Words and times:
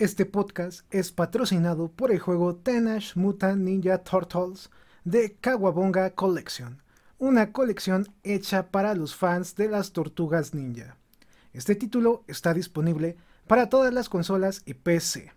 Este 0.00 0.26
podcast 0.26 0.80
es 0.92 1.12
patrocinado 1.12 1.88
por 1.88 2.10
el 2.10 2.18
juego 2.18 2.56
Teenage 2.56 3.12
Mutant 3.14 3.62
Ninja 3.62 3.98
Turtles 3.98 4.68
de 5.04 5.36
Kawabonga 5.40 6.10
Collection, 6.10 6.82
una 7.18 7.52
colección 7.52 8.08
hecha 8.24 8.72
para 8.72 8.96
los 8.96 9.14
fans 9.14 9.54
de 9.54 9.68
las 9.68 9.92
tortugas 9.92 10.52
ninja. 10.52 10.96
Este 11.52 11.76
título 11.76 12.24
está 12.26 12.52
disponible 12.54 13.16
para 13.46 13.68
todas 13.68 13.94
las 13.94 14.08
consolas 14.08 14.62
y 14.66 14.74
PC. 14.74 15.32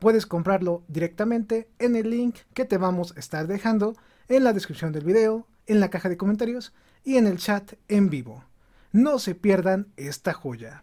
Puedes 0.00 0.26
comprarlo 0.26 0.82
directamente 0.88 1.68
en 1.78 1.94
el 1.94 2.10
link 2.10 2.38
que 2.54 2.64
te 2.64 2.78
vamos 2.78 3.14
a 3.16 3.20
estar 3.20 3.46
dejando 3.46 3.94
en 4.26 4.42
la 4.42 4.52
descripción 4.52 4.90
del 4.90 5.04
video, 5.04 5.46
en 5.68 5.78
la 5.78 5.90
caja 5.90 6.08
de 6.08 6.16
comentarios 6.16 6.72
y 7.04 7.18
en 7.18 7.28
el 7.28 7.38
chat 7.38 7.74
en 7.86 8.10
vivo. 8.10 8.42
No 8.90 9.20
se 9.20 9.36
pierdan 9.36 9.86
esta 9.96 10.32
joya. 10.32 10.82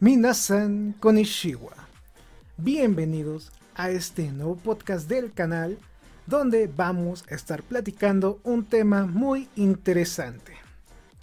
Minasan 0.00 0.94
Konishiwa. 1.00 1.72
Bienvenidos 2.58 3.52
a 3.74 3.90
este 3.90 4.30
nuevo 4.30 4.56
podcast 4.56 5.08
del 5.08 5.32
canal 5.32 5.78
donde 6.26 6.66
vamos 6.66 7.24
a 7.30 7.34
estar 7.34 7.62
platicando 7.62 8.38
un 8.44 8.66
tema 8.66 9.06
muy 9.06 9.48
interesante, 9.56 10.52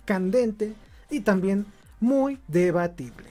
candente 0.05 0.73
y 1.09 1.19
también 1.19 1.67
muy 1.99 2.39
debatible. 2.47 3.27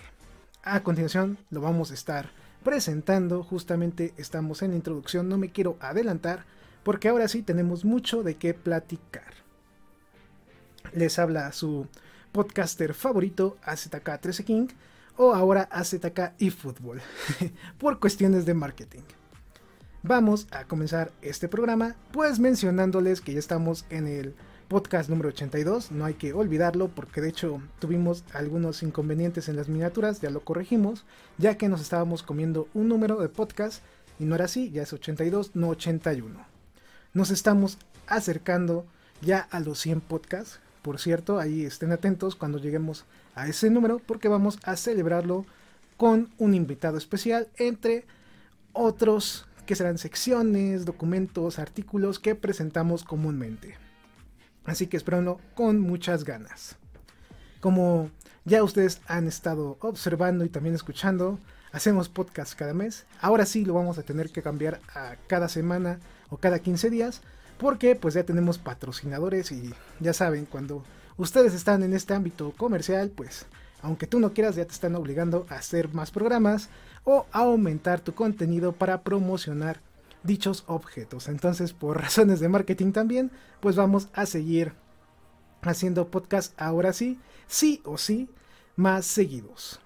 A 0.63 0.85
continuación 0.85 1.37
lo 1.51 1.61
vamos 1.61 1.91
a 1.91 1.95
estar 1.95 2.31
presentando, 2.63 3.43
justamente 3.43 4.15
estamos 4.17 4.63
en 4.63 4.75
introducción, 4.75 5.29
no 5.29 5.37
me 5.37 5.51
quiero 5.51 5.77
adelantar 5.81 6.45
porque 6.85 7.09
ahora 7.09 7.27
sí 7.27 7.43
tenemos 7.43 7.85
mucho 7.85 8.23
de 8.23 8.37
qué 8.37 8.55
platicar. 8.55 9.40
Les 10.93 11.19
habla 11.19 11.53
su 11.53 11.87
podcaster 12.33 12.95
favorito, 12.95 13.57
AZK13 13.65 14.45
King, 14.45 14.69
o 15.17 15.35
ahora 15.35 15.69
AZK 15.71 16.33
y 16.39 16.51
por 17.79 18.01
cuestiones 18.01 18.47
de 18.47 18.55
marketing. 18.55 19.03
Vamos 20.03 20.47
a 20.51 20.65
comenzar 20.65 21.13
este 21.21 21.47
programa, 21.47 21.95
pues 22.11 22.39
mencionándoles 22.39 23.21
que 23.21 23.35
ya 23.35 23.39
estamos 23.39 23.85
en 23.91 24.07
el 24.07 24.35
podcast 24.69 25.11
número 25.11 25.29
82, 25.29 25.91
no 25.91 26.05
hay 26.05 26.15
que 26.15 26.33
olvidarlo 26.33 26.89
porque 26.89 27.21
de 27.21 27.29
hecho 27.29 27.61
tuvimos 27.81 28.25
algunos 28.33 28.83
inconvenientes 28.83 29.49
en 29.49 29.57
las 29.57 29.69
miniaturas, 29.69 30.21
ya 30.21 30.31
lo 30.31 30.41
corregimos, 30.45 31.05
ya 31.37 31.59
que 31.59 31.69
nos 31.69 31.81
estábamos 31.81 32.23
comiendo 32.23 32.69
un 32.73 32.89
número 32.89 33.21
de 33.21 33.29
podcast 33.29 33.83
y 34.19 34.25
no 34.25 34.37
era 34.37 34.47
así, 34.47 34.71
ya 34.71 34.85
es 34.85 34.93
82, 34.93 35.55
no 35.55 35.69
81. 35.69 36.47
Nos 37.13 37.31
estamos 37.31 37.79
acercando 38.07 38.87
ya 39.21 39.41
a 39.51 39.61
los 39.61 39.81
100 39.81 40.01
podcasts, 40.01 40.61
por 40.83 40.99
cierto, 40.99 41.39
ahí 41.39 41.65
estén 41.65 41.93
atentos 41.93 42.37
cuando 42.37 42.59
lleguemos 42.59 43.05
a 43.35 43.49
ese 43.49 43.71
número 43.71 43.99
porque 43.99 44.29
vamos 44.29 44.59
a 44.63 44.77
celebrarlo 44.77 45.45
con 45.97 46.31
un 46.39 46.55
invitado 46.55 46.97
especial 46.97 47.49
entre 47.57 48.07
otros 48.73 49.47
que 49.67 49.77
serán 49.77 49.99
secciones, 49.99 50.85
documentos, 50.85 51.59
artículos 51.59 52.19
que 52.19 52.35
presentamos 52.35 53.05
comúnmente. 53.05 53.77
Así 54.65 54.87
que 54.87 54.97
espérenlo 54.97 55.41
con 55.55 55.81
muchas 55.81 56.25
ganas. 56.25 56.77
Como 57.61 58.11
ya 58.45 58.63
ustedes 58.63 59.01
han 59.07 59.29
estado 59.29 59.77
observando 59.81 60.45
y 60.45 60.49
también 60.49 60.75
escuchando, 60.75 61.39
hacemos 61.73 62.09
podcast 62.09 62.55
cada 62.55 62.75
mes. 62.75 63.07
Ahora 63.21 63.47
sí 63.47 63.65
lo 63.65 63.75
vamos 63.75 63.99
a 63.99 64.03
tener 64.03 64.31
que 64.31 64.43
cambiar 64.43 64.81
a 64.95 65.17
cada 65.27 65.49
semana 65.49 66.01
o 66.31 66.39
cada 66.39 66.59
15 66.59 66.91
días 66.91 67.21
porque 67.61 67.95
pues 67.95 68.15
ya 68.15 68.25
tenemos 68.25 68.57
patrocinadores 68.57 69.53
y 69.53 69.75
ya 70.01 70.15
saben, 70.15 70.47
cuando 70.47 70.83
ustedes 71.19 71.53
están 71.53 71.83
en 71.83 71.93
este 71.93 72.15
ámbito 72.15 72.53
comercial, 72.57 73.11
pues 73.11 73.45
aunque 73.83 74.07
tú 74.07 74.19
no 74.19 74.33
quieras 74.33 74.57
ya 74.57 74.65
te 74.65 74.73
están 74.73 74.97
obligando 74.97 75.47
a 75.51 75.57
hacer 75.57 75.93
más 75.93 76.11
programas 76.11 76.71
o 77.05 77.27
a 77.33 77.41
aumentar 77.41 78.01
tu 78.01 78.15
contenido 78.15 78.73
para 78.73 79.03
promocionar 79.03 79.81
dichos 80.23 80.65
objetos. 80.69 81.29
Entonces, 81.29 81.75
por 81.75 82.01
razones 82.01 82.41
de 82.41 82.49
marketing 82.49 82.93
también, 82.93 83.31
pues 83.61 83.77
vamos 83.77 84.09
a 84.15 84.25
seguir 84.25 84.73
haciendo 85.61 86.09
podcast 86.09 86.59
ahora 86.59 86.95
sí, 86.95 87.19
sí 87.47 87.83
o 87.85 87.99
sí, 87.99 88.31
más 88.77 89.05
seguidos. 89.05 89.81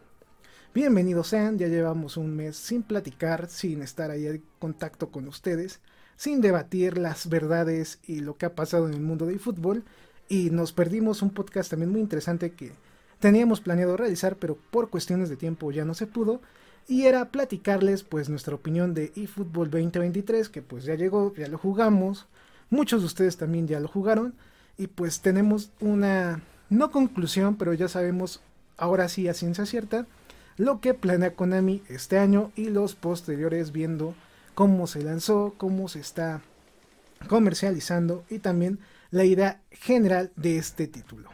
Bienvenidos 0.73 1.29
sean, 1.29 1.59
ya 1.59 1.67
llevamos 1.67 2.17
un 2.17 2.37
mes 2.37 2.57
sin 2.57 2.85
platicar, 2.85 3.49
sin 3.49 3.83
estar 3.83 4.13
ahí 4.13 4.27
en 4.27 4.45
contacto 4.61 5.11
con 5.11 5.27
ustedes 5.27 5.81
sin 6.17 6.41
debatir 6.41 6.99
las 6.99 7.29
verdades 7.29 7.99
y 8.07 8.21
lo 8.21 8.37
que 8.37 8.47
ha 8.47 8.55
pasado 8.55 8.87
en 8.89 8.95
el 8.95 9.01
mundo 9.01 9.27
del 9.27 9.41
fútbol. 9.41 9.85
Y 10.29 10.51
nos 10.51 10.73
perdimos 10.73 11.23
un 11.23 11.31
podcast 11.31 11.71
también 11.71 11.91
muy 11.91 12.01
interesante 12.01 12.53
que 12.53 12.73
teníamos 13.21 13.61
planeado 13.61 13.97
realizar, 13.97 14.37
pero 14.37 14.57
por 14.71 14.91
cuestiones 14.91 15.29
de 15.29 15.37
tiempo 15.37 15.71
ya 15.71 15.85
no 15.85 15.95
se 15.95 16.07
pudo. 16.07 16.41
Y 16.87 17.07
era 17.07 17.31
platicarles 17.31 18.03
pues 18.03 18.29
nuestra 18.29 18.55
opinión 18.55 18.95
de 18.95 19.13
eFootball 19.17 19.71
2023, 19.71 20.49
que 20.49 20.63
pues 20.63 20.85
ya 20.85 20.95
llegó, 20.95 21.35
ya 21.35 21.49
lo 21.49 21.59
jugamos. 21.59 22.27
Muchos 22.71 23.01
de 23.01 23.07
ustedes 23.07 23.37
también 23.37 23.67
ya 23.67 23.81
lo 23.81 23.89
jugaron. 23.89 24.35
Y 24.77 24.89
pues 24.89 25.21
tenemos 25.21 25.71
una, 25.81 26.43
no 26.69 26.91
conclusión, 26.91 27.57
pero 27.57 27.73
ya 27.73 27.89
sabemos 27.89 28.41
ahora 28.77 29.09
sí 29.09 29.29
a 29.29 29.35
ciencia 29.35 29.67
cierta 29.67 30.07
lo 30.57 30.81
que 30.81 30.95
planea 30.95 31.35
Konami 31.35 31.83
este 31.89 32.19
año 32.19 32.53
y 32.55 32.69
los 32.69 32.95
posteriores 32.95 33.73
viendo 33.73 34.15
cómo 34.55 34.87
se 34.87 35.03
lanzó, 35.03 35.55
cómo 35.57 35.89
se 35.89 36.01
está 36.01 36.43
comercializando 37.29 38.25
y 38.29 38.39
también 38.39 38.79
la 39.11 39.25
idea 39.25 39.61
general 39.71 40.33
de 40.37 40.59
este 40.59 40.87
título. 40.87 41.31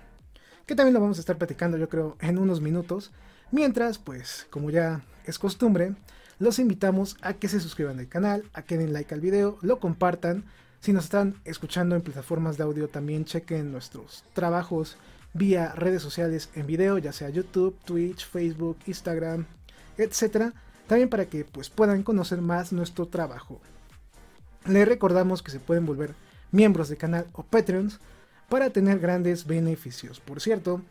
Que 0.66 0.74
también 0.74 0.94
lo 0.94 1.00
vamos 1.00 1.18
a 1.18 1.20
estar 1.20 1.36
platicando 1.36 1.76
yo 1.76 1.88
creo 1.88 2.16
en 2.20 2.38
unos 2.38 2.60
minutos. 2.60 3.12
Mientras, 3.50 3.98
pues 3.98 4.46
como 4.50 4.70
ya 4.70 5.02
es 5.24 5.38
costumbre, 5.38 5.94
los 6.38 6.58
invitamos 6.58 7.16
a 7.22 7.34
que 7.34 7.48
se 7.48 7.60
suscriban 7.60 7.98
al 7.98 8.08
canal, 8.08 8.44
a 8.52 8.62
que 8.62 8.78
den 8.78 8.92
like 8.92 9.12
al 9.12 9.20
video, 9.20 9.58
lo 9.62 9.80
compartan. 9.80 10.44
Si 10.80 10.92
nos 10.92 11.04
están 11.04 11.34
escuchando 11.44 11.96
en 11.96 12.02
plataformas 12.02 12.56
de 12.56 12.62
audio, 12.62 12.88
también 12.88 13.24
chequen 13.24 13.72
nuestros 13.72 14.24
trabajos 14.32 14.96
vía 15.34 15.72
redes 15.74 16.02
sociales 16.02 16.48
en 16.54 16.66
video, 16.66 16.98
ya 16.98 17.12
sea 17.12 17.28
YouTube, 17.28 17.76
Twitch, 17.84 18.26
Facebook, 18.26 18.78
Instagram, 18.86 19.46
etcétera 19.98 20.54
también 20.90 21.08
para 21.08 21.26
que 21.26 21.44
pues, 21.44 21.70
puedan 21.70 22.02
conocer 22.02 22.40
más 22.40 22.72
nuestro 22.72 23.06
trabajo. 23.06 23.60
Les 24.66 24.88
recordamos 24.88 25.40
que 25.40 25.52
se 25.52 25.60
pueden 25.60 25.86
volver 25.86 26.16
miembros 26.50 26.88
del 26.88 26.98
canal 26.98 27.28
o 27.32 27.44
Patreons 27.44 28.00
para 28.48 28.70
tener 28.70 28.98
grandes 28.98 29.46
beneficios. 29.46 30.18
Por 30.18 30.40
cierto, 30.40 30.82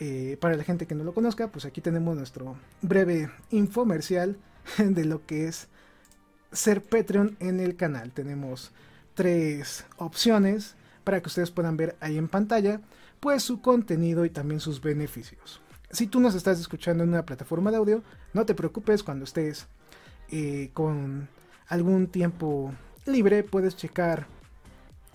eh, 0.00 0.36
para 0.38 0.54
la 0.54 0.64
gente 0.64 0.84
que 0.84 0.94
no 0.94 1.02
lo 1.02 1.14
conozca, 1.14 1.48
pues 1.48 1.64
aquí 1.64 1.80
tenemos 1.80 2.14
nuestro 2.14 2.56
breve 2.82 3.30
infomercial 3.50 4.36
de 4.76 5.06
lo 5.06 5.24
que 5.24 5.48
es 5.48 5.68
ser 6.52 6.82
Patreon 6.82 7.38
en 7.40 7.60
el 7.60 7.74
canal. 7.74 8.12
Tenemos 8.12 8.72
tres 9.14 9.86
opciones 9.96 10.74
para 11.04 11.22
que 11.22 11.28
ustedes 11.28 11.50
puedan 11.50 11.78
ver 11.78 11.96
ahí 12.00 12.18
en 12.18 12.28
pantalla, 12.28 12.82
pues 13.18 13.44
su 13.44 13.62
contenido 13.62 14.26
y 14.26 14.28
también 14.28 14.60
sus 14.60 14.82
beneficios. 14.82 15.62
Si 15.90 16.06
tú 16.06 16.20
nos 16.20 16.34
estás 16.34 16.60
escuchando 16.60 17.02
en 17.02 17.10
una 17.10 17.24
plataforma 17.24 17.70
de 17.70 17.78
audio, 17.78 18.02
no 18.34 18.44
te 18.44 18.54
preocupes 18.54 19.02
cuando 19.02 19.24
estés 19.24 19.66
eh, 20.30 20.70
con 20.74 21.28
algún 21.66 22.08
tiempo 22.08 22.74
libre, 23.06 23.42
puedes 23.42 23.76
checar 23.76 24.26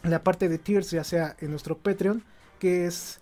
la 0.01 0.23
parte 0.23 0.49
de 0.49 0.57
tiers, 0.57 0.91
ya 0.91 1.03
sea 1.03 1.35
en 1.39 1.51
nuestro 1.51 1.77
Patreon, 1.77 2.23
que 2.59 2.87
es 2.87 3.19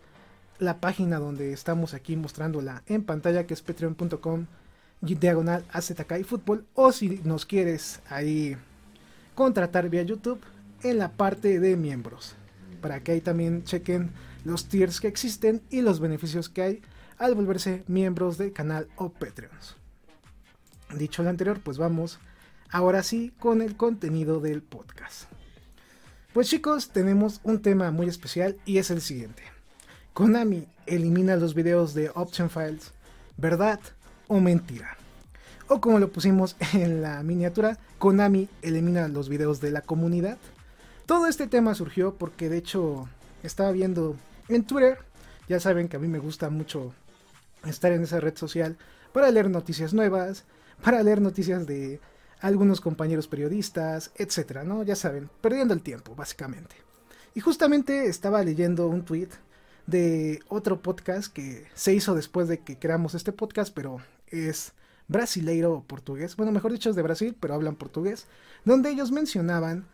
la 0.59 0.79
página 0.79 1.19
donde 1.19 1.51
estamos 1.51 1.93
aquí 1.93 2.15
mostrándola 2.15 2.83
en 2.87 3.03
pantalla, 3.03 3.45
que 3.45 3.53
es 3.53 3.61
patreon.com 3.61 4.45
diagonal 5.01 5.65
y 6.19 6.23
fútbol, 6.23 6.65
o 6.73 6.91
si 6.91 7.21
nos 7.23 7.45
quieres 7.45 8.01
ahí 8.09 8.55
contratar 9.35 9.89
vía 9.89 10.03
YouTube, 10.03 10.39
en 10.83 10.99
la 10.99 11.11
parte 11.11 11.59
de 11.59 11.75
miembros, 11.75 12.35
para 12.81 13.01
que 13.03 13.11
ahí 13.13 13.21
también 13.21 13.63
chequen 13.63 14.11
los 14.43 14.67
tiers 14.67 15.01
que 15.01 15.07
existen 15.07 15.61
y 15.69 15.81
los 15.81 15.99
beneficios 15.99 16.49
que 16.49 16.61
hay 16.61 16.81
al 17.21 17.35
volverse 17.35 17.83
miembros 17.87 18.39
del 18.39 18.51
canal 18.51 18.87
o 18.95 19.09
Patreons. 19.09 19.75
Dicho 20.97 21.21
lo 21.21 21.29
anterior, 21.29 21.61
pues 21.63 21.77
vamos 21.77 22.19
ahora 22.71 23.03
sí 23.03 23.31
con 23.39 23.61
el 23.61 23.77
contenido 23.77 24.39
del 24.39 24.63
podcast. 24.63 25.29
Pues 26.33 26.49
chicos, 26.49 26.89
tenemos 26.89 27.39
un 27.43 27.61
tema 27.61 27.91
muy 27.91 28.07
especial 28.07 28.57
y 28.65 28.79
es 28.79 28.89
el 28.89 29.01
siguiente. 29.01 29.43
Konami 30.13 30.67
elimina 30.87 31.35
los 31.35 31.53
videos 31.53 31.93
de 31.93 32.09
Option 32.15 32.49
Files, 32.49 32.91
¿verdad 33.37 33.79
o 34.27 34.39
mentira? 34.39 34.97
O 35.67 35.79
como 35.79 35.99
lo 35.99 36.11
pusimos 36.11 36.55
en 36.73 37.03
la 37.03 37.21
miniatura, 37.21 37.77
Konami 37.99 38.49
elimina 38.63 39.07
los 39.07 39.29
videos 39.29 39.61
de 39.61 39.69
la 39.69 39.81
comunidad. 39.81 40.39
Todo 41.05 41.27
este 41.27 41.45
tema 41.45 41.75
surgió 41.75 42.15
porque 42.15 42.49
de 42.49 42.57
hecho 42.57 43.07
estaba 43.43 43.71
viendo 43.71 44.15
en 44.49 44.63
Twitter, 44.63 44.97
ya 45.47 45.59
saben 45.59 45.87
que 45.87 45.97
a 45.97 45.99
mí 45.99 46.07
me 46.07 46.19
gusta 46.19 46.49
mucho 46.49 46.93
estar 47.65 47.91
en 47.91 48.03
esa 48.03 48.19
red 48.19 48.35
social 48.37 48.77
para 49.13 49.31
leer 49.31 49.49
noticias 49.49 49.93
nuevas, 49.93 50.45
para 50.83 51.03
leer 51.03 51.21
noticias 51.21 51.67
de 51.67 51.99
algunos 52.39 52.81
compañeros 52.81 53.27
periodistas, 53.27 54.11
etcétera, 54.15 54.63
¿no? 54.63 54.83
Ya 54.83 54.95
saben, 54.95 55.29
perdiendo 55.41 55.73
el 55.73 55.81
tiempo, 55.81 56.15
básicamente. 56.15 56.75
Y 57.35 57.39
justamente 57.39 58.07
estaba 58.07 58.43
leyendo 58.43 58.87
un 58.87 59.05
tweet 59.05 59.29
de 59.87 60.41
otro 60.47 60.81
podcast 60.81 61.31
que 61.31 61.67
se 61.73 61.93
hizo 61.93 62.15
después 62.15 62.47
de 62.47 62.59
que 62.59 62.77
creamos 62.77 63.13
este 63.13 63.31
podcast, 63.31 63.73
pero 63.73 64.01
es 64.27 64.73
brasileiro 65.07 65.73
o 65.73 65.83
portugués, 65.83 66.35
bueno, 66.35 66.51
mejor 66.51 66.71
dicho 66.71 66.89
es 66.89 66.95
de 66.95 67.01
Brasil, 67.01 67.35
pero 67.39 67.53
hablan 67.53 67.75
portugués, 67.75 68.27
donde 68.63 68.89
ellos 68.89 69.11
mencionaban 69.11 69.85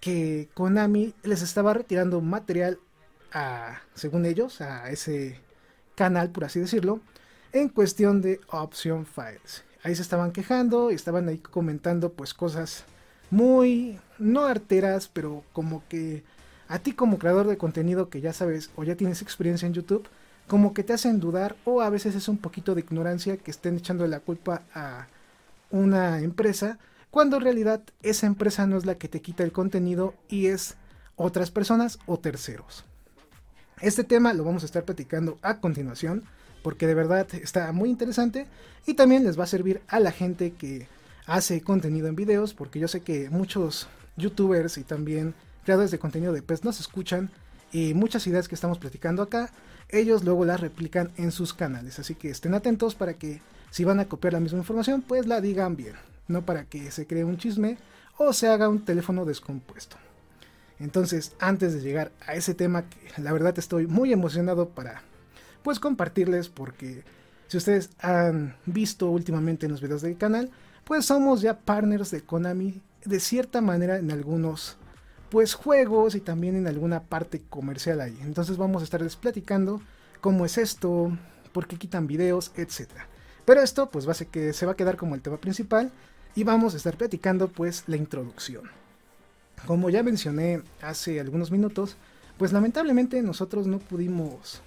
que 0.00 0.48
Konami 0.54 1.14
les 1.22 1.42
estaba 1.42 1.74
retirando 1.74 2.20
material 2.20 2.78
a, 3.32 3.80
según 3.94 4.24
ellos, 4.24 4.60
a 4.60 4.90
ese 4.90 5.40
canal, 6.00 6.30
por 6.30 6.44
así 6.44 6.58
decirlo, 6.60 7.00
en 7.52 7.68
cuestión 7.68 8.22
de 8.22 8.40
option 8.48 9.04
files 9.04 9.64
ahí 9.82 9.94
se 9.94 10.02
estaban 10.02 10.32
quejando 10.32 10.90
y 10.90 10.94
estaban 10.94 11.28
ahí 11.28 11.38
comentando 11.38 12.12
pues 12.12 12.34
cosas 12.34 12.84
muy, 13.30 13.98
no 14.18 14.44
arteras, 14.44 15.08
pero 15.08 15.44
como 15.52 15.82
que 15.88 16.24
a 16.68 16.78
ti 16.78 16.92
como 16.92 17.18
creador 17.18 17.46
de 17.46 17.58
contenido 17.58 18.10
que 18.10 18.20
ya 18.20 18.32
sabes 18.32 18.70
o 18.76 18.84
ya 18.84 18.96
tienes 18.96 19.22
experiencia 19.22 19.66
en 19.66 19.74
YouTube, 19.74 20.08
como 20.48 20.74
que 20.74 20.82
te 20.82 20.92
hacen 20.92 21.20
dudar 21.20 21.56
o 21.64 21.80
a 21.80 21.90
veces 21.90 22.14
es 22.14 22.28
un 22.28 22.38
poquito 22.38 22.74
de 22.74 22.80
ignorancia 22.80 23.36
que 23.36 23.50
estén 23.50 23.76
echando 23.76 24.06
la 24.06 24.20
culpa 24.20 24.62
a 24.74 25.06
una 25.70 26.20
empresa, 26.20 26.78
cuando 27.10 27.36
en 27.36 27.44
realidad 27.44 27.82
esa 28.02 28.26
empresa 28.26 28.66
no 28.66 28.76
es 28.76 28.84
la 28.84 28.96
que 28.96 29.08
te 29.08 29.22
quita 29.22 29.44
el 29.44 29.52
contenido 29.52 30.14
y 30.28 30.46
es 30.46 30.76
otras 31.16 31.50
personas 31.50 31.98
o 32.06 32.18
terceros. 32.18 32.84
Este 33.80 34.04
tema 34.04 34.34
lo 34.34 34.44
vamos 34.44 34.62
a 34.62 34.66
estar 34.66 34.84
platicando 34.84 35.38
a 35.40 35.58
continuación 35.58 36.24
porque 36.62 36.86
de 36.86 36.94
verdad 36.94 37.26
está 37.32 37.72
muy 37.72 37.88
interesante 37.88 38.46
y 38.86 38.92
también 38.92 39.24
les 39.24 39.38
va 39.38 39.44
a 39.44 39.46
servir 39.46 39.80
a 39.88 40.00
la 40.00 40.12
gente 40.12 40.52
que 40.52 40.86
hace 41.26 41.62
contenido 41.62 42.06
en 42.06 42.14
videos, 42.14 42.52
porque 42.52 42.78
yo 42.78 42.88
sé 42.88 43.00
que 43.00 43.30
muchos 43.30 43.88
youtubers 44.16 44.76
y 44.76 44.84
también 44.84 45.34
creadores 45.64 45.90
de 45.90 45.98
contenido 45.98 46.34
de 46.34 46.42
PES 46.42 46.64
nos 46.64 46.78
escuchan 46.78 47.30
y 47.72 47.94
muchas 47.94 48.26
ideas 48.26 48.48
que 48.48 48.54
estamos 48.54 48.78
platicando 48.78 49.22
acá, 49.22 49.50
ellos 49.88 50.24
luego 50.24 50.44
las 50.44 50.60
replican 50.60 51.10
en 51.16 51.32
sus 51.32 51.54
canales, 51.54 51.98
así 51.98 52.14
que 52.14 52.28
estén 52.28 52.52
atentos 52.52 52.94
para 52.94 53.14
que 53.14 53.40
si 53.70 53.84
van 53.84 54.00
a 54.00 54.06
copiar 54.06 54.34
la 54.34 54.40
misma 54.40 54.58
información, 54.58 55.00
pues 55.00 55.26
la 55.26 55.40
digan 55.40 55.76
bien, 55.76 55.94
no 56.28 56.44
para 56.44 56.64
que 56.64 56.90
se 56.90 57.06
cree 57.06 57.24
un 57.24 57.38
chisme 57.38 57.78
o 58.18 58.34
se 58.34 58.48
haga 58.48 58.68
un 58.68 58.84
teléfono 58.84 59.24
descompuesto. 59.24 59.96
Entonces, 60.80 61.32
antes 61.38 61.74
de 61.74 61.80
llegar 61.80 62.10
a 62.26 62.34
ese 62.34 62.54
tema 62.54 62.88
que 62.88 63.22
la 63.22 63.32
verdad 63.32 63.58
estoy 63.58 63.86
muy 63.86 64.12
emocionado 64.12 64.70
para 64.70 65.02
pues 65.62 65.78
compartirles 65.78 66.48
porque 66.48 67.04
si 67.48 67.58
ustedes 67.58 67.90
han 68.00 68.56
visto 68.64 69.10
últimamente 69.10 69.66
en 69.66 69.72
los 69.72 69.82
videos 69.82 70.02
del 70.02 70.16
canal, 70.16 70.50
pues 70.84 71.04
somos 71.04 71.42
ya 71.42 71.58
partners 71.58 72.10
de 72.10 72.22
Konami 72.22 72.80
de 73.04 73.20
cierta 73.20 73.60
manera 73.60 73.98
en 73.98 74.10
algunos 74.10 74.78
pues 75.30 75.54
juegos 75.54 76.14
y 76.14 76.20
también 76.20 76.56
en 76.56 76.66
alguna 76.66 77.02
parte 77.02 77.42
comercial 77.48 78.00
ahí. 78.00 78.18
Entonces 78.22 78.56
vamos 78.56 78.82
a 78.82 78.84
estarles 78.84 79.16
platicando 79.16 79.80
cómo 80.20 80.44
es 80.44 80.58
esto, 80.58 81.16
por 81.52 81.66
qué 81.66 81.76
quitan 81.76 82.06
videos, 82.06 82.52
etc. 82.56 82.88
Pero 83.44 83.60
esto 83.60 83.90
pues 83.90 84.08
va 84.08 84.14
que 84.14 84.52
se 84.52 84.66
va 84.66 84.72
a 84.72 84.76
quedar 84.76 84.96
como 84.96 85.14
el 85.14 85.22
tema 85.22 85.36
principal 85.36 85.92
y 86.34 86.44
vamos 86.44 86.74
a 86.74 86.78
estar 86.78 86.96
platicando 86.96 87.48
pues 87.48 87.84
la 87.86 87.96
introducción. 87.96 88.79
Como 89.66 89.90
ya 89.90 90.02
mencioné 90.02 90.62
hace 90.80 91.20
algunos 91.20 91.50
minutos, 91.50 91.96
pues 92.38 92.52
lamentablemente 92.52 93.22
nosotros 93.22 93.66
no 93.66 93.78
pudimos 93.78 94.62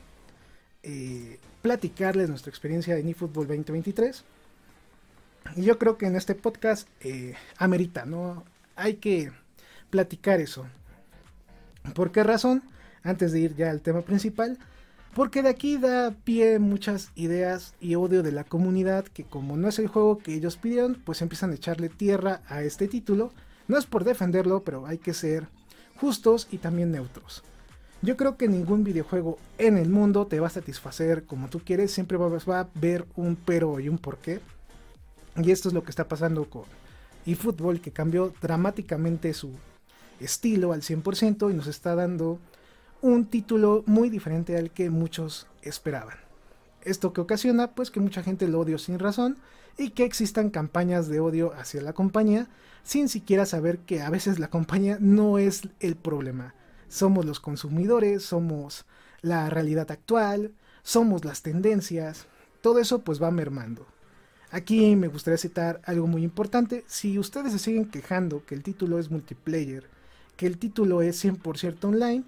eh, 0.84 1.40
platicarles 1.62 2.30
nuestra 2.30 2.50
experiencia 2.50 2.98
en 2.98 3.10
eFootball 3.10 3.48
2023. 3.48 4.24
Y 5.56 5.64
yo 5.64 5.78
creo 5.78 5.98
que 5.98 6.06
en 6.06 6.16
este 6.16 6.36
podcast 6.36 6.88
eh, 7.02 7.36
amerita, 7.58 8.06
¿no? 8.06 8.44
Hay 8.76 8.96
que 8.96 9.32
platicar 9.90 10.40
eso. 10.40 10.66
¿Por 11.94 12.12
qué 12.12 12.24
razón? 12.24 12.64
Antes 13.04 13.32
de 13.32 13.40
ir 13.40 13.56
ya 13.56 13.70
al 13.70 13.82
tema 13.82 14.02
principal. 14.02 14.58
Porque 15.14 15.44
de 15.44 15.50
aquí 15.50 15.78
da 15.78 16.12
pie 16.24 16.58
muchas 16.58 17.12
ideas 17.16 17.76
y 17.80 17.96
odio 17.96 18.24
de 18.24 18.32
la 18.32 18.44
comunidad 18.44 19.06
que 19.06 19.24
como 19.24 19.58
no 19.58 19.68
es 19.68 19.78
el 19.78 19.88
juego 19.88 20.18
que 20.18 20.34
ellos 20.34 20.58
pidieron, 20.58 21.00
pues 21.06 21.22
empiezan 21.22 21.52
a 21.52 21.56
echarle 21.56 21.90
tierra 21.90 22.42
a 22.48 22.64
este 22.64 22.88
título. 22.88 23.32
No 23.68 23.78
es 23.78 23.86
por 23.86 24.04
defenderlo, 24.04 24.64
pero 24.64 24.86
hay 24.86 24.98
que 24.98 25.14
ser 25.14 25.48
justos 25.96 26.48
y 26.52 26.58
también 26.58 26.92
neutros. 26.92 27.44
Yo 28.02 28.18
creo 28.18 28.36
que 28.36 28.50
ningún 28.50 28.84
videojuego 28.84 29.38
en 29.58 29.78
el 29.78 29.90
mundo 29.90 30.28
te 30.28 30.42
va 30.42 30.48
a 30.48 30.50
satisfacer 30.50 31.24
como 31.24 31.48
tú 31.48 31.62
quieres, 31.64 31.92
siempre 31.92 32.18
va, 32.18 32.28
a 32.28 32.60
haber 32.60 33.06
un 33.16 33.38
pero 33.38 33.80
y 33.80 33.88
un 33.88 33.98
porqué. 33.98 34.42
Y 35.38 35.52
esto 35.52 35.70
es 35.70 35.74
lo 35.74 35.84
que 35.84 35.90
está 35.90 36.08
pasando 36.08 36.50
con 36.50 36.64
eFootball, 37.26 37.80
que 37.80 37.92
cambió 37.92 38.34
dramáticamente 38.42 39.34
su 39.34 39.52
estilo 40.20 40.74
al 40.74 40.82
100% 40.82 41.50
y 41.50 41.54
nos 41.54 41.68
está 41.68 41.96
dando 41.96 42.40
un 43.02 43.26
título 43.26 43.84
muy 43.86 44.10
diferente 44.10 44.58
al 44.58 44.72
que 44.72 44.90
muchos 44.90 45.48
esperaban. 45.62 46.23
Esto 46.86 47.14
que 47.14 47.22
ocasiona 47.22 47.72
pues 47.72 47.92
que 47.92 48.00
mucha 48.00 48.24
gente 48.24 48.48
lo 48.48 48.60
odia 48.60 48.78
sin 48.78 49.00
razón 49.00 49.38
y 49.78 49.92
que 49.92 50.06
existan 50.06 50.50
campañas 50.50 51.08
de 51.08 51.20
odio 51.20 51.54
hacia 51.54 51.82
la 51.82 51.94
compañía 51.94 52.48
sin 52.84 53.08
siquiera 53.10 53.46
saber 53.46 53.80
que 53.80 54.02
a 54.02 54.10
veces 54.10 54.40
la 54.40 54.50
compañía 54.50 54.98
no 55.00 55.38
es 55.38 55.70
el 55.80 55.96
problema. 55.96 56.54
Somos 56.90 57.26
los 57.26 57.40
consumidores, 57.40 58.24
somos 58.24 58.86
la 59.22 59.50
realidad 59.50 59.90
actual, 59.92 60.52
somos 60.84 61.24
las 61.24 61.42
tendencias, 61.42 62.26
todo 62.62 62.80
eso 62.80 63.00
pues 63.00 63.24
va 63.24 63.32
mermando. 63.32 63.88
Aquí 64.52 64.96
me 64.96 65.08
gustaría 65.08 65.38
citar 65.38 65.82
algo 65.86 66.06
muy 66.06 66.24
importante, 66.24 66.84
si 66.88 67.18
ustedes 67.18 67.54
se 67.54 67.60
siguen 67.60 67.90
quejando 67.90 68.46
que 68.46 68.54
el 68.54 68.62
título 68.62 69.00
es 69.00 69.10
multiplayer, 69.10 69.90
que 70.36 70.46
el 70.46 70.60
título 70.60 71.02
es 71.02 71.24
100% 71.24 71.86
online, 71.86 72.24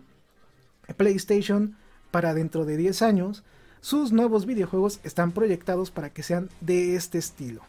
PlayStation 0.97 1.75
para 2.09 2.33
dentro 2.33 2.65
de 2.65 2.77
10 2.77 3.01
años, 3.01 3.43
sus 3.85 4.11
nuevos 4.11 4.47
videojuegos 4.47 4.99
están 5.03 5.31
proyectados 5.31 5.91
para 5.91 6.09
que 6.09 6.23
sean 6.23 6.49
de 6.59 6.95
este 6.95 7.19
estilo. 7.19 7.61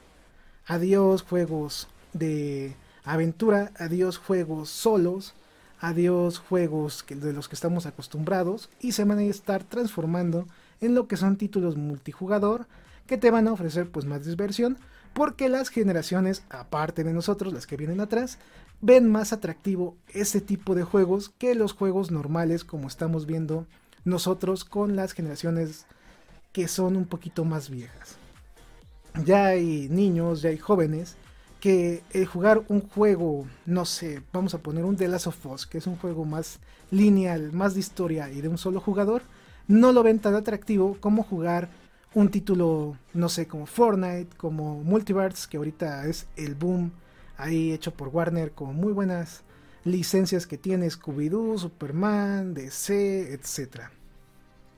Adiós 0.66 1.20
juegos 1.20 1.88
de 2.14 2.74
aventura, 3.04 3.70
adiós 3.76 4.16
juegos 4.16 4.70
solos, 4.70 5.34
adiós 5.78 6.38
juegos 6.38 7.04
de 7.06 7.34
los 7.34 7.50
que 7.50 7.54
estamos 7.54 7.84
acostumbrados. 7.84 8.70
Y 8.80 8.92
se 8.92 9.04
van 9.04 9.18
a 9.18 9.24
estar 9.24 9.62
transformando 9.62 10.46
en 10.80 10.94
lo 10.94 11.06
que 11.06 11.18
son 11.18 11.36
títulos 11.36 11.76
multijugador 11.76 12.66
que 13.06 13.18
te 13.18 13.30
van 13.30 13.46
a 13.46 13.52
ofrecer 13.52 13.90
pues 13.90 14.06
más 14.06 14.24
diversión 14.24 14.78
porque 15.12 15.50
las 15.50 15.68
generaciones 15.68 16.44
aparte 16.48 17.04
de 17.04 17.12
nosotros 17.12 17.52
las 17.52 17.66
que 17.66 17.76
vienen 17.76 18.00
atrás 18.00 18.38
ven 18.80 19.10
más 19.10 19.34
atractivo 19.34 19.96
este 20.14 20.40
tipo 20.40 20.74
de 20.74 20.82
juegos 20.82 21.28
que 21.36 21.54
los 21.54 21.74
juegos 21.74 22.10
normales 22.10 22.64
como 22.64 22.88
estamos 22.88 23.26
viendo 23.26 23.66
nosotros 24.04 24.64
con 24.64 24.96
las 24.96 25.12
generaciones 25.12 25.86
que 26.56 26.68
son 26.68 26.96
un 26.96 27.04
poquito 27.04 27.44
más 27.44 27.68
viejas 27.68 28.16
ya 29.26 29.48
hay 29.48 29.88
niños 29.90 30.40
ya 30.40 30.48
hay 30.48 30.56
jóvenes 30.56 31.16
que 31.60 32.02
el 32.12 32.26
jugar 32.26 32.62
un 32.68 32.80
juego, 32.80 33.46
no 33.66 33.84
sé, 33.84 34.22
vamos 34.32 34.54
a 34.54 34.58
poner 34.58 34.84
un 34.84 34.96
The 34.96 35.08
Last 35.08 35.26
of 35.26 35.46
Us, 35.46 35.66
que 35.66 35.78
es 35.78 35.86
un 35.86 35.96
juego 35.96 36.24
más 36.24 36.60
lineal, 36.90 37.52
más 37.52 37.74
de 37.74 37.80
historia 37.80 38.30
y 38.30 38.40
de 38.40 38.48
un 38.48 38.56
solo 38.56 38.80
jugador, 38.80 39.22
no 39.66 39.92
lo 39.92 40.02
ven 40.02 40.20
tan 40.20 40.34
atractivo 40.34 40.96
como 41.00 41.22
jugar 41.22 41.68
un 42.14 42.30
título, 42.30 42.96
no 43.14 43.28
sé, 43.28 43.46
como 43.46 43.66
Fortnite, 43.66 44.36
como 44.36 44.82
Multiverse, 44.84 45.48
que 45.50 45.56
ahorita 45.56 46.06
es 46.06 46.26
el 46.36 46.54
boom 46.54 46.92
ahí 47.36 47.72
hecho 47.72 47.92
por 47.92 48.08
Warner 48.08 48.52
con 48.52 48.76
muy 48.76 48.92
buenas 48.92 49.42
licencias 49.84 50.46
que 50.46 50.56
tiene 50.56 50.88
Scooby-Doo, 50.88 51.58
Superman, 51.58 52.54
DC, 52.54 53.32
etc. 53.32 53.90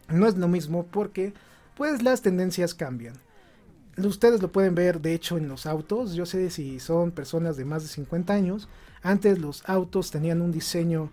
No 0.08 0.26
es 0.26 0.36
lo 0.36 0.48
mismo 0.48 0.86
porque 0.86 1.34
pues 1.78 2.02
las 2.02 2.20
tendencias 2.20 2.74
cambian 2.74 3.14
ustedes 4.06 4.40
lo 4.40 4.52
pueden 4.52 4.74
ver 4.74 5.00
de 5.00 5.14
hecho 5.14 5.36
en 5.36 5.48
los 5.48 5.66
autos. 5.66 6.14
Yo 6.14 6.26
sé 6.26 6.50
si 6.50 6.78
son 6.78 7.10
personas 7.10 7.56
de 7.56 7.64
más 7.64 7.82
de 7.82 7.88
50 7.88 8.32
años. 8.32 8.68
Antes 9.02 9.38
los 9.38 9.68
autos 9.68 10.10
tenían 10.10 10.40
un 10.40 10.52
diseño, 10.52 11.10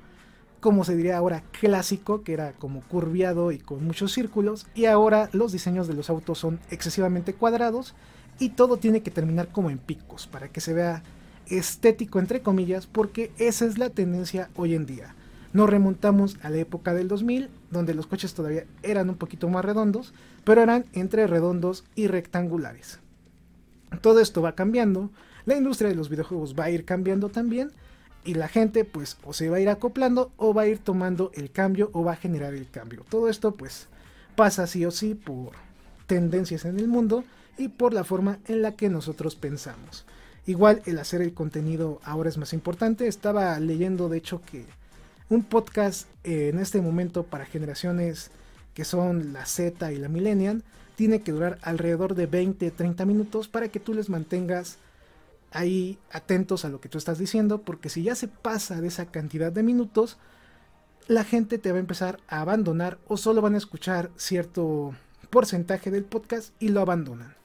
como 0.60 0.84
se 0.84 0.96
diría 0.96 1.18
ahora, 1.18 1.44
clásico, 1.60 2.24
que 2.24 2.34
era 2.34 2.54
como 2.54 2.82
curviado 2.82 3.52
y 3.52 3.58
con 3.58 3.84
muchos 3.84 4.12
círculos. 4.12 4.68
Y 4.76 4.86
ahora 4.86 5.30
los 5.32 5.52
diseños 5.52 5.88
de 5.88 5.96
los 5.96 6.10
autos 6.10 6.38
son 6.38 6.60
excesivamente 6.70 7.34
cuadrados 7.34 7.96
y 8.38 8.50
todo 8.50 8.78
tiene 8.78 9.02
que 9.02 9.12
terminar 9.12 9.48
como 9.48 9.70
en 9.70 9.78
picos 9.78 10.28
para 10.28 10.50
que 10.50 10.62
se 10.62 10.74
vea 10.74 11.04
estético 11.48 12.20
entre 12.20 12.42
comillas 12.42 12.88
porque 12.88 13.32
esa 13.38 13.66
es 13.66 13.78
la 13.78 13.90
tendencia 13.90 14.50
hoy 14.56 14.76
en 14.76 14.86
día. 14.86 15.16
Nos 15.56 15.70
remontamos 15.70 16.38
a 16.44 16.50
la 16.50 16.58
época 16.58 16.94
del 16.94 17.08
2000 17.08 17.50
donde 17.72 17.94
los 17.94 18.08
coches 18.08 18.34
todavía 18.34 18.66
eran 18.84 19.10
un 19.10 19.16
poquito 19.16 19.48
más 19.48 19.64
redondos, 19.64 20.14
pero 20.44 20.62
eran 20.62 20.84
entre 20.92 21.28
redondos 21.28 21.86
y 21.96 22.08
rectangulares. 22.08 23.00
Todo 24.02 24.20
esto 24.20 24.42
va 24.42 24.54
cambiando, 24.54 25.12
la 25.46 25.56
industria 25.56 25.88
de 25.88 25.96
los 25.96 26.10
videojuegos 26.10 26.56
va 26.60 26.66
a 26.66 26.72
ir 26.72 26.84
cambiando 26.84 27.30
también 27.30 27.72
y 28.26 28.34
la 28.34 28.50
gente 28.50 28.84
pues 28.84 29.16
o 29.24 29.32
se 29.32 29.50
va 29.50 29.56
a 29.56 29.60
ir 29.62 29.70
acoplando 29.70 30.34
o 30.36 30.54
va 30.54 30.64
a 30.64 30.68
ir 30.68 30.80
tomando 30.80 31.32
el 31.36 31.50
cambio 31.52 31.90
o 31.94 32.04
va 32.04 32.12
a 32.12 32.18
generar 32.18 32.54
el 32.54 32.70
cambio. 32.70 33.06
Todo 33.08 33.30
esto 33.30 33.56
pues 33.56 33.88
pasa 34.36 34.68
sí 34.68 34.84
o 34.84 34.92
sí 34.92 35.16
por 35.16 35.54
tendencias 36.06 36.66
en 36.66 36.82
el 36.82 36.90
mundo 36.90 37.24
y 37.58 37.70
por 37.70 37.94
la 37.94 38.04
forma 38.04 38.40
en 38.50 38.62
la 38.62 38.74
que 38.74 38.90
nosotros 38.90 39.38
pensamos. 39.38 40.06
Igual 40.48 40.82
el 40.86 41.00
hacer 41.00 41.22
el 41.22 41.34
contenido 41.34 42.02
ahora 42.04 42.28
es 42.28 42.38
más 42.38 42.52
importante. 42.52 43.08
Estaba 43.08 43.58
leyendo 43.62 44.10
de 44.10 44.18
hecho 44.18 44.42
que 44.42 44.66
un 45.30 45.44
podcast 45.44 46.08
eh, 46.24 46.50
en 46.50 46.60
este 46.60 46.82
momento 46.82 47.24
para 47.24 47.46
generaciones 47.46 48.32
que 48.74 48.86
son 48.86 49.34
la 49.34 49.46
Z 49.46 49.92
y 49.92 49.98
la 49.98 50.10
Millennial 50.10 50.64
tiene 50.96 51.22
que 51.22 51.32
durar 51.32 51.58
alrededor 51.62 52.16
de 52.16 52.30
20-30 52.30 53.06
minutos 53.06 53.48
para 53.48 53.70
que 53.70 53.80
tú 53.80 53.94
les 53.94 54.10
mantengas 54.10 54.78
ahí 55.52 55.98
atentos 56.12 56.66
a 56.66 56.70
lo 56.70 56.82
que 56.82 56.90
tú 56.90 56.98
estás 56.98 57.18
diciendo, 57.18 57.62
porque 57.62 57.90
si 57.90 58.04
ya 58.04 58.16
se 58.16 58.28
pasa 58.28 58.82
de 58.82 58.88
esa 58.88 59.06
cantidad 59.08 59.52
de 59.52 59.64
minutos, 59.64 60.18
la 61.08 61.24
gente 61.24 61.58
te 61.58 61.72
va 61.72 61.78
a 61.78 61.82
empezar 61.82 62.20
a 62.28 62.42
abandonar 62.42 62.98
o 63.08 63.18
solo 63.18 63.42
van 63.42 63.56
a 63.56 63.60
escuchar 63.60 64.12
cierto 64.16 64.94
porcentaje 65.30 65.92
del 65.92 66.04
podcast 66.04 66.54
y 66.60 66.70
lo 66.70 66.82
abandonan. 66.82 67.36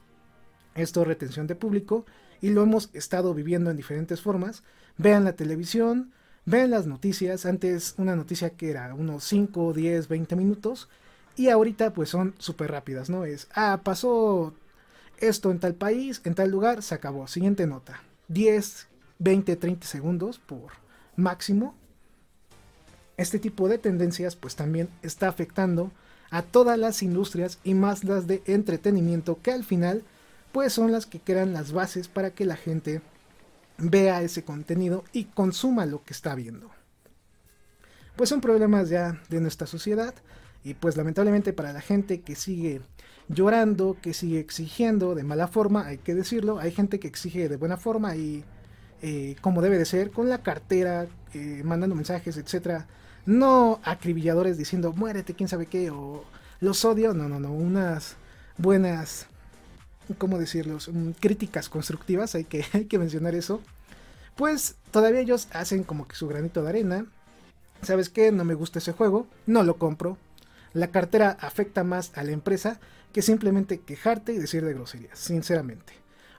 Esto 0.75 1.03
es 1.03 1.09
retención 1.09 1.47
de 1.47 1.57
público 1.57 2.07
y 2.41 2.51
lo 2.51 2.63
hemos 2.63 2.91
estado 2.95 3.35
viviendo 3.35 3.71
en 3.71 3.77
diferentes 3.77 4.21
formas. 4.21 4.63
Vean 4.97 5.25
la 5.25 5.35
televisión, 5.35 6.13
vean 6.45 6.71
las 6.71 6.87
noticias. 6.87 7.47
Antes 7.47 7.95
una 7.99 8.17
noticia 8.17 8.51
que 8.51 8.71
era 8.71 8.95
unos 8.95 9.25
5, 9.25 9.73
10, 9.73 10.09
20 10.09 10.37
minutos 10.37 10.89
y 11.37 11.49
ahorita 11.49 11.93
pues 11.93 12.09
son 12.09 12.35
súper 12.39 12.71
rápidas, 12.71 13.09
¿no? 13.09 13.25
Es, 13.25 13.49
ah, 13.55 13.81
pasó 13.83 14.55
esto 15.19 15.51
en 15.51 15.61
tal 15.61 15.75
país, 15.75 16.21
en 16.25 16.35
tal 16.35 16.51
lugar, 16.51 16.83
se 16.83 16.95
acabó. 16.95 17.27
Siguiente 17.27 17.67
nota. 17.67 18.03
10, 18.29 18.89
20, 19.19 19.57
30 19.57 19.87
segundos 19.87 20.39
por 20.39 20.73
máximo. 21.17 21.75
Este 23.17 23.39
tipo 23.39 23.69
de 23.69 23.79
tendencias 23.79 24.35
pues 24.37 24.57
también 24.57 24.89
está 25.03 25.29
afectando 25.29 25.91
a 26.31 26.43
todas 26.43 26.79
las 26.79 27.03
industrias 27.03 27.59
y 27.65 27.75
más 27.75 28.05
las 28.05 28.27
de 28.27 28.43
entretenimiento 28.47 29.39
que 29.43 29.53
al 29.53 29.65
final 29.65 30.05
pues 30.53 30.73
son 30.73 30.91
las 30.93 31.07
que 31.07 31.21
crean 31.21 31.53
las 31.53 31.73
bases 31.73 32.09
para 32.09 32.31
que 32.31 32.45
la 32.45 32.57
gente 32.57 33.03
vea 33.81 34.23
ese 34.23 34.45
contenido 34.45 35.05
y 35.13 35.25
consuma 35.25 35.87
lo 35.87 36.05
que 36.05 36.13
está 36.13 36.35
viendo. 36.35 36.71
Pues 38.17 38.29
son 38.29 38.41
problemas 38.41 38.89
ya 38.89 39.21
de 39.29 39.41
nuestra 39.41 39.67
sociedad 39.67 40.15
y 40.63 40.75
pues 40.75 40.97
lamentablemente 40.97 41.53
para 41.53 41.73
la 41.73 41.81
gente 41.81 42.21
que 42.21 42.35
sigue 42.35 42.83
llorando, 43.29 43.97
que 44.03 44.13
sigue 44.13 44.41
exigiendo 44.41 45.15
de 45.15 45.23
mala 45.23 45.49
forma, 45.49 45.87
hay 45.87 45.99
que 45.99 46.15
decirlo, 46.15 46.59
hay 46.59 46.73
gente 46.73 46.99
que 46.99 47.09
exige 47.09 47.49
de 47.49 47.57
buena 47.57 47.77
forma 47.77 48.17
y 48.17 48.45
eh, 49.03 49.37
como 49.41 49.63
debe 49.63 49.79
de 49.79 49.87
ser, 49.87 50.11
con 50.11 50.29
la 50.29 50.43
cartera, 50.43 51.07
eh, 51.33 51.63
mandando 51.65 51.95
mensajes, 51.95 52.37
etcétera, 52.37 52.87
no 53.25 53.81
acribilladores 53.85 54.59
diciendo 54.59 54.93
muérete, 54.93 55.35
quién 55.35 55.49
sabe 55.49 55.67
qué, 55.67 55.91
o 55.91 56.25
los 56.61 56.85
odio, 56.85 57.15
no, 57.15 57.29
no, 57.29 57.41
no, 57.41 57.53
unas 57.53 58.17
buenas, 58.59 59.29
¿cómo 60.19 60.39
decirlo? 60.39 60.79
Mm, 60.93 61.11
críticas 61.19 61.69
constructivas, 61.69 62.35
hay 62.35 62.45
que, 62.45 62.65
hay 62.73 62.87
que 62.87 62.99
mencionar 62.99 63.35
eso. 63.35 63.61
Pues 64.37 64.77
todavía 64.91 65.21
ellos 65.21 65.49
hacen 65.53 65.85
como 65.85 66.09
que 66.09 66.17
su 66.17 66.29
granito 66.29 66.63
de 66.63 66.69
arena. 66.69 67.07
¿Sabes 67.83 68.09
qué? 68.09 68.33
No 68.33 68.45
me 68.45 68.55
gusta 68.55 68.79
ese 68.79 68.93
juego, 68.93 69.27
no 69.47 69.63
lo 69.63 69.77
compro. 69.77 70.19
La 70.73 70.89
cartera 70.89 71.37
afecta 71.41 71.83
más 71.83 72.13
a 72.17 72.23
la 72.23 72.33
empresa 72.33 72.79
que 73.13 73.23
simplemente 73.23 73.81
quejarte 73.81 74.33
y 74.33 74.39
decir 74.39 74.65
de 74.65 74.75
groserías, 74.75 75.19
sinceramente. 75.19 75.93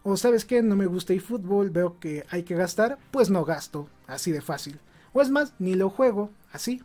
O 0.04 0.18
sabes 0.18 0.46
qué? 0.46 0.64
no 0.64 0.76
me 0.76 0.86
gusta 0.88 1.14
el 1.14 1.22
fútbol, 1.22 1.70
veo 1.70 2.00
que 2.00 2.26
hay 2.30 2.44
que 2.44 2.56
gastar, 2.56 2.98
pues 3.12 3.30
no 3.30 3.46
gasto, 3.46 3.88
así 4.08 4.32
de 4.32 4.42
fácil. 4.42 4.80
O 5.14 5.22
es 5.22 5.30
más, 5.30 5.54
ni 5.60 5.76
lo 5.76 5.90
juego, 5.90 6.32
así, 6.52 6.82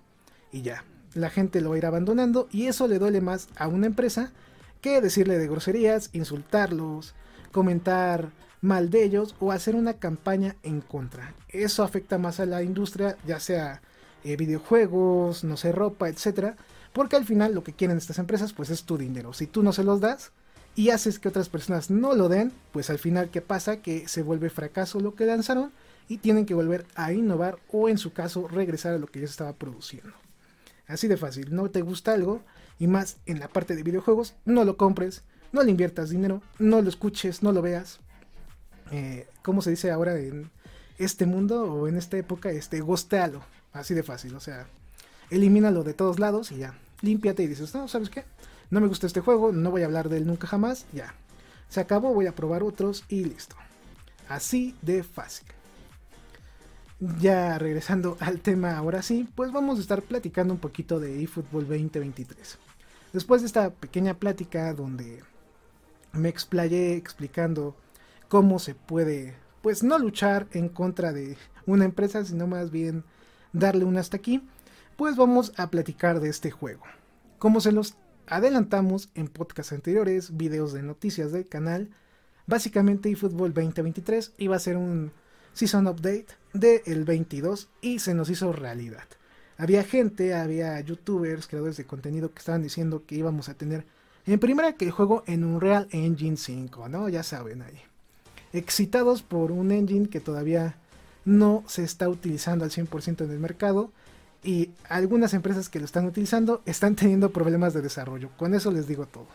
y 0.52 0.62
ya. 0.62 0.84
La 1.14 1.30
gente 1.30 1.62
lo 1.62 1.70
va 1.70 1.76
a 1.76 1.78
ir 1.78 1.86
abandonando 1.86 2.46
y 2.50 2.66
eso 2.66 2.88
le 2.88 2.98
duele 2.98 3.22
más 3.22 3.48
a 3.56 3.68
una 3.68 3.86
empresa 3.86 4.32
que 4.80 5.00
decirle 5.00 5.38
de 5.38 5.48
groserías, 5.48 6.10
insultarlos, 6.12 7.14
comentar 7.52 8.30
mal 8.60 8.90
de 8.90 9.04
ellos 9.04 9.34
o 9.40 9.52
hacer 9.52 9.74
una 9.74 9.94
campaña 9.94 10.56
en 10.62 10.80
contra. 10.80 11.34
Eso 11.48 11.82
afecta 11.82 12.18
más 12.18 12.40
a 12.40 12.46
la 12.46 12.62
industria, 12.62 13.16
ya 13.26 13.40
sea 13.40 13.80
eh, 14.24 14.36
videojuegos, 14.36 15.44
no 15.44 15.56
sé, 15.56 15.72
ropa, 15.72 16.08
etcétera, 16.08 16.56
porque 16.92 17.16
al 17.16 17.24
final 17.24 17.54
lo 17.54 17.62
que 17.62 17.72
quieren 17.72 17.98
estas 17.98 18.18
empresas 18.18 18.52
pues 18.52 18.70
es 18.70 18.84
tu 18.84 18.98
dinero. 18.98 19.32
Si 19.32 19.46
tú 19.46 19.62
no 19.62 19.72
se 19.72 19.84
los 19.84 20.00
das 20.00 20.32
y 20.74 20.90
haces 20.90 21.18
que 21.18 21.28
otras 21.28 21.48
personas 21.48 21.90
no 21.90 22.14
lo 22.14 22.28
den, 22.28 22.52
pues 22.72 22.90
al 22.90 22.98
final 22.98 23.30
¿qué 23.30 23.40
pasa? 23.40 23.78
Que 23.78 24.08
se 24.08 24.22
vuelve 24.22 24.50
fracaso 24.50 25.00
lo 25.00 25.14
que 25.14 25.26
lanzaron 25.26 25.72
y 26.08 26.18
tienen 26.18 26.46
que 26.46 26.54
volver 26.54 26.86
a 26.94 27.12
innovar 27.12 27.58
o 27.70 27.88
en 27.88 27.98
su 27.98 28.12
caso 28.12 28.48
regresar 28.48 28.94
a 28.94 28.98
lo 28.98 29.06
que 29.06 29.20
ya 29.20 29.26
estaba 29.26 29.52
produciendo. 29.52 30.12
Así 30.86 31.08
de 31.08 31.16
fácil, 31.16 31.54
no 31.54 31.70
te 31.70 31.82
gusta 31.82 32.12
algo 32.12 32.42
y 32.78 32.86
más 32.86 33.18
en 33.26 33.40
la 33.40 33.48
parte 33.48 33.74
de 33.74 33.82
videojuegos, 33.82 34.34
no 34.44 34.64
lo 34.64 34.76
compres, 34.76 35.22
no 35.52 35.62
le 35.62 35.70
inviertas 35.70 36.10
dinero, 36.10 36.42
no 36.58 36.82
lo 36.82 36.88
escuches, 36.88 37.42
no 37.42 37.52
lo 37.52 37.62
veas. 37.62 38.00
Eh, 38.90 39.26
¿Cómo 39.42 39.62
se 39.62 39.70
dice 39.70 39.90
ahora 39.90 40.18
en 40.18 40.50
este 40.98 41.26
mundo 41.26 41.72
o 41.72 41.88
en 41.88 41.96
esta 41.96 42.16
época? 42.16 42.50
Este, 42.50 42.80
gostealo, 42.80 43.42
así 43.72 43.94
de 43.94 44.02
fácil, 44.02 44.34
o 44.34 44.40
sea, 44.40 44.66
elimínalo 45.30 45.82
de 45.82 45.94
todos 45.94 46.18
lados 46.18 46.52
y 46.52 46.58
ya, 46.58 46.78
límpiate 47.02 47.42
y 47.42 47.46
dices, 47.48 47.74
no, 47.74 47.88
¿sabes 47.88 48.10
qué? 48.10 48.24
No 48.70 48.80
me 48.80 48.88
gusta 48.88 49.06
este 49.06 49.20
juego, 49.20 49.52
no 49.52 49.70
voy 49.70 49.82
a 49.82 49.86
hablar 49.86 50.08
de 50.08 50.18
él 50.18 50.26
nunca 50.26 50.46
jamás, 50.46 50.86
ya. 50.92 51.14
Se 51.68 51.80
acabó, 51.80 52.14
voy 52.14 52.26
a 52.26 52.34
probar 52.34 52.62
otros 52.62 53.04
y 53.08 53.24
listo. 53.24 53.56
Así 54.28 54.76
de 54.82 55.02
fácil 55.02 55.46
ya 57.00 57.58
regresando 57.58 58.16
al 58.20 58.40
tema 58.40 58.76
ahora 58.76 59.02
sí, 59.02 59.28
pues 59.34 59.52
vamos 59.52 59.78
a 59.78 59.82
estar 59.82 60.02
platicando 60.02 60.54
un 60.54 60.60
poquito 60.60 60.98
de 60.98 61.22
eFootball 61.22 61.66
2023. 61.66 62.58
Después 63.12 63.42
de 63.42 63.46
esta 63.46 63.70
pequeña 63.70 64.14
plática 64.14 64.72
donde 64.72 65.22
me 66.12 66.28
explayé 66.28 66.96
explicando 66.96 67.76
cómo 68.28 68.58
se 68.58 68.74
puede, 68.74 69.34
pues 69.62 69.82
no 69.82 69.98
luchar 69.98 70.46
en 70.52 70.68
contra 70.68 71.12
de 71.12 71.36
una 71.66 71.84
empresa, 71.84 72.24
sino 72.24 72.46
más 72.46 72.70
bien 72.70 73.04
darle 73.52 73.84
un 73.84 73.98
hasta 73.98 74.16
aquí, 74.16 74.42
pues 74.96 75.16
vamos 75.16 75.52
a 75.56 75.70
platicar 75.70 76.20
de 76.20 76.28
este 76.28 76.50
juego. 76.50 76.82
Como 77.38 77.60
se 77.60 77.72
los 77.72 77.96
adelantamos 78.26 79.10
en 79.14 79.28
podcasts 79.28 79.72
anteriores, 79.72 80.36
videos 80.36 80.72
de 80.72 80.82
noticias 80.82 81.32
del 81.32 81.48
canal, 81.48 81.90
básicamente 82.46 83.10
eFootball 83.10 83.52
2023 83.52 84.32
iba 84.38 84.56
a 84.56 84.60
ser 84.60 84.76
un 84.76 85.12
Season 85.56 85.86
Update 85.86 86.26
del 86.52 87.04
22 87.04 87.70
y 87.80 87.98
se 87.98 88.12
nos 88.12 88.28
hizo 88.28 88.52
realidad. 88.52 89.04
Había 89.56 89.84
gente, 89.84 90.34
había 90.34 90.78
youtubers, 90.80 91.46
creadores 91.46 91.78
de 91.78 91.86
contenido 91.86 92.30
que 92.30 92.40
estaban 92.40 92.62
diciendo 92.62 93.04
que 93.06 93.14
íbamos 93.14 93.48
a 93.48 93.54
tener 93.54 93.86
en 94.26 94.38
primera 94.38 94.74
que 94.74 94.84
el 94.84 94.90
juego 94.90 95.24
en 95.26 95.44
un 95.44 95.62
Real 95.62 95.88
Engine 95.92 96.36
5, 96.36 96.90
¿no? 96.90 97.08
Ya 97.08 97.22
saben 97.22 97.62
ahí. 97.62 97.80
Excitados 98.52 99.22
por 99.22 99.50
un 99.50 99.72
engine 99.72 100.10
que 100.10 100.20
todavía 100.20 100.76
no 101.24 101.64
se 101.66 101.84
está 101.84 102.10
utilizando 102.10 102.66
al 102.66 102.70
100% 102.70 103.24
en 103.24 103.30
el 103.30 103.38
mercado 103.38 103.90
y 104.44 104.72
algunas 104.90 105.32
empresas 105.32 105.70
que 105.70 105.78
lo 105.78 105.86
están 105.86 106.04
utilizando 106.04 106.60
están 106.66 106.96
teniendo 106.96 107.30
problemas 107.30 107.72
de 107.72 107.80
desarrollo. 107.80 108.28
Con 108.36 108.52
eso 108.52 108.70
les 108.70 108.86
digo 108.86 109.06
todo. 109.06 109.28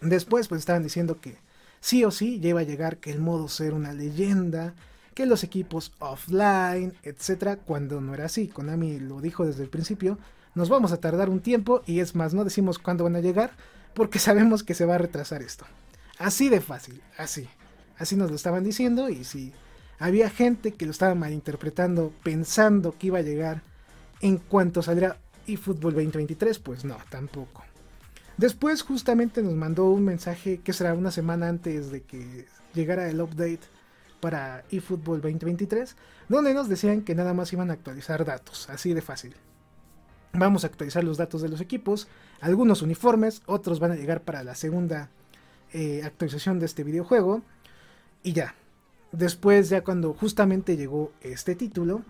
Después 0.00 0.48
pues 0.48 0.58
estaban 0.58 0.82
diciendo 0.82 1.20
que 1.20 1.36
sí 1.80 2.04
o 2.04 2.10
sí 2.10 2.40
iba 2.42 2.60
a 2.60 2.64
llegar 2.64 2.96
que 2.96 3.12
el 3.12 3.20
modo 3.20 3.46
ser 3.46 3.74
una 3.74 3.92
leyenda, 3.92 4.74
que 5.14 5.26
los 5.26 5.44
equipos 5.44 5.92
offline, 5.98 6.92
etcétera, 7.02 7.56
cuando 7.56 8.00
no 8.00 8.14
era 8.14 8.26
así. 8.26 8.48
Konami 8.48 8.98
lo 8.98 9.20
dijo 9.20 9.46
desde 9.46 9.62
el 9.62 9.70
principio, 9.70 10.18
nos 10.54 10.68
vamos 10.68 10.92
a 10.92 10.98
tardar 10.98 11.30
un 11.30 11.40
tiempo 11.40 11.82
y 11.86 12.00
es 12.00 12.14
más, 12.14 12.34
no 12.34 12.44
decimos 12.44 12.78
cuándo 12.78 13.04
van 13.04 13.16
a 13.16 13.20
llegar 13.20 13.52
porque 13.94 14.18
sabemos 14.20 14.62
que 14.62 14.74
se 14.74 14.84
va 14.84 14.96
a 14.96 14.98
retrasar 14.98 15.42
esto. 15.42 15.64
Así 16.18 16.48
de 16.48 16.60
fácil, 16.60 17.00
así. 17.16 17.48
Así 17.98 18.16
nos 18.16 18.30
lo 18.30 18.36
estaban 18.36 18.64
diciendo 18.64 19.08
y 19.08 19.24
si 19.24 19.52
había 19.98 20.28
gente 20.28 20.72
que 20.72 20.84
lo 20.84 20.90
estaba 20.90 21.14
malinterpretando 21.14 22.12
pensando 22.22 22.96
que 22.98 23.06
iba 23.08 23.18
a 23.18 23.22
llegar 23.22 23.62
en 24.20 24.38
cuanto 24.38 24.82
saliera 24.82 25.18
eFootball 25.46 25.94
2023, 25.94 26.58
pues 26.58 26.84
no, 26.84 26.96
tampoco. 27.08 27.62
Después 28.36 28.82
justamente 28.82 29.42
nos 29.42 29.54
mandó 29.54 29.84
un 29.84 30.04
mensaje 30.04 30.58
que 30.58 30.72
será 30.72 30.94
una 30.94 31.12
semana 31.12 31.48
antes 31.48 31.92
de 31.92 32.02
que 32.02 32.46
llegara 32.74 33.08
el 33.08 33.20
update 33.20 33.60
para 34.24 34.64
eFootball 34.70 35.20
2023, 35.20 35.96
donde 36.30 36.54
nos 36.54 36.66
decían 36.66 37.02
que 37.02 37.14
nada 37.14 37.34
más 37.34 37.52
iban 37.52 37.68
a 37.68 37.74
actualizar 37.74 38.24
datos, 38.24 38.70
así 38.70 38.94
de 38.94 39.02
fácil. 39.02 39.36
Vamos 40.32 40.64
a 40.64 40.68
actualizar 40.68 41.04
los 41.04 41.18
datos 41.18 41.42
de 41.42 41.50
los 41.50 41.60
equipos, 41.60 42.08
algunos 42.40 42.80
uniformes, 42.80 43.42
otros 43.44 43.80
van 43.80 43.92
a 43.92 43.96
llegar 43.96 44.22
para 44.22 44.42
la 44.42 44.54
segunda 44.54 45.10
eh, 45.74 46.00
actualización 46.06 46.58
de 46.58 46.64
este 46.64 46.84
videojuego, 46.84 47.42
y 48.22 48.32
ya. 48.32 48.54
después 49.12 49.68
ya 49.68 49.84
cuando 49.84 50.14
justamente 50.14 50.78
llegó 50.78 51.12
este 51.20 51.54
título, 51.54 52.00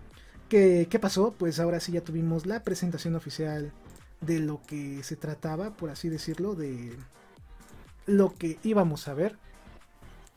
¿qué, 0.47 0.87
¿qué 0.89 0.99
pasó? 0.99 1.35
Pues 1.37 1.59
ahora 1.59 1.81
sí 1.81 1.91
ya 1.91 2.01
tuvimos 2.01 2.45
la 2.45 2.63
presentación 2.63 3.15
oficial 3.15 3.73
de 4.21 4.39
lo 4.39 4.61
que 4.65 5.03
se 5.03 5.17
trataba, 5.17 5.71
por 5.71 5.89
así 5.89 6.07
decirlo, 6.07 6.55
de 6.55 6.95
lo 8.05 8.33
que 8.33 8.57
íbamos 8.63 9.09
a 9.09 9.13
ver, 9.13 9.37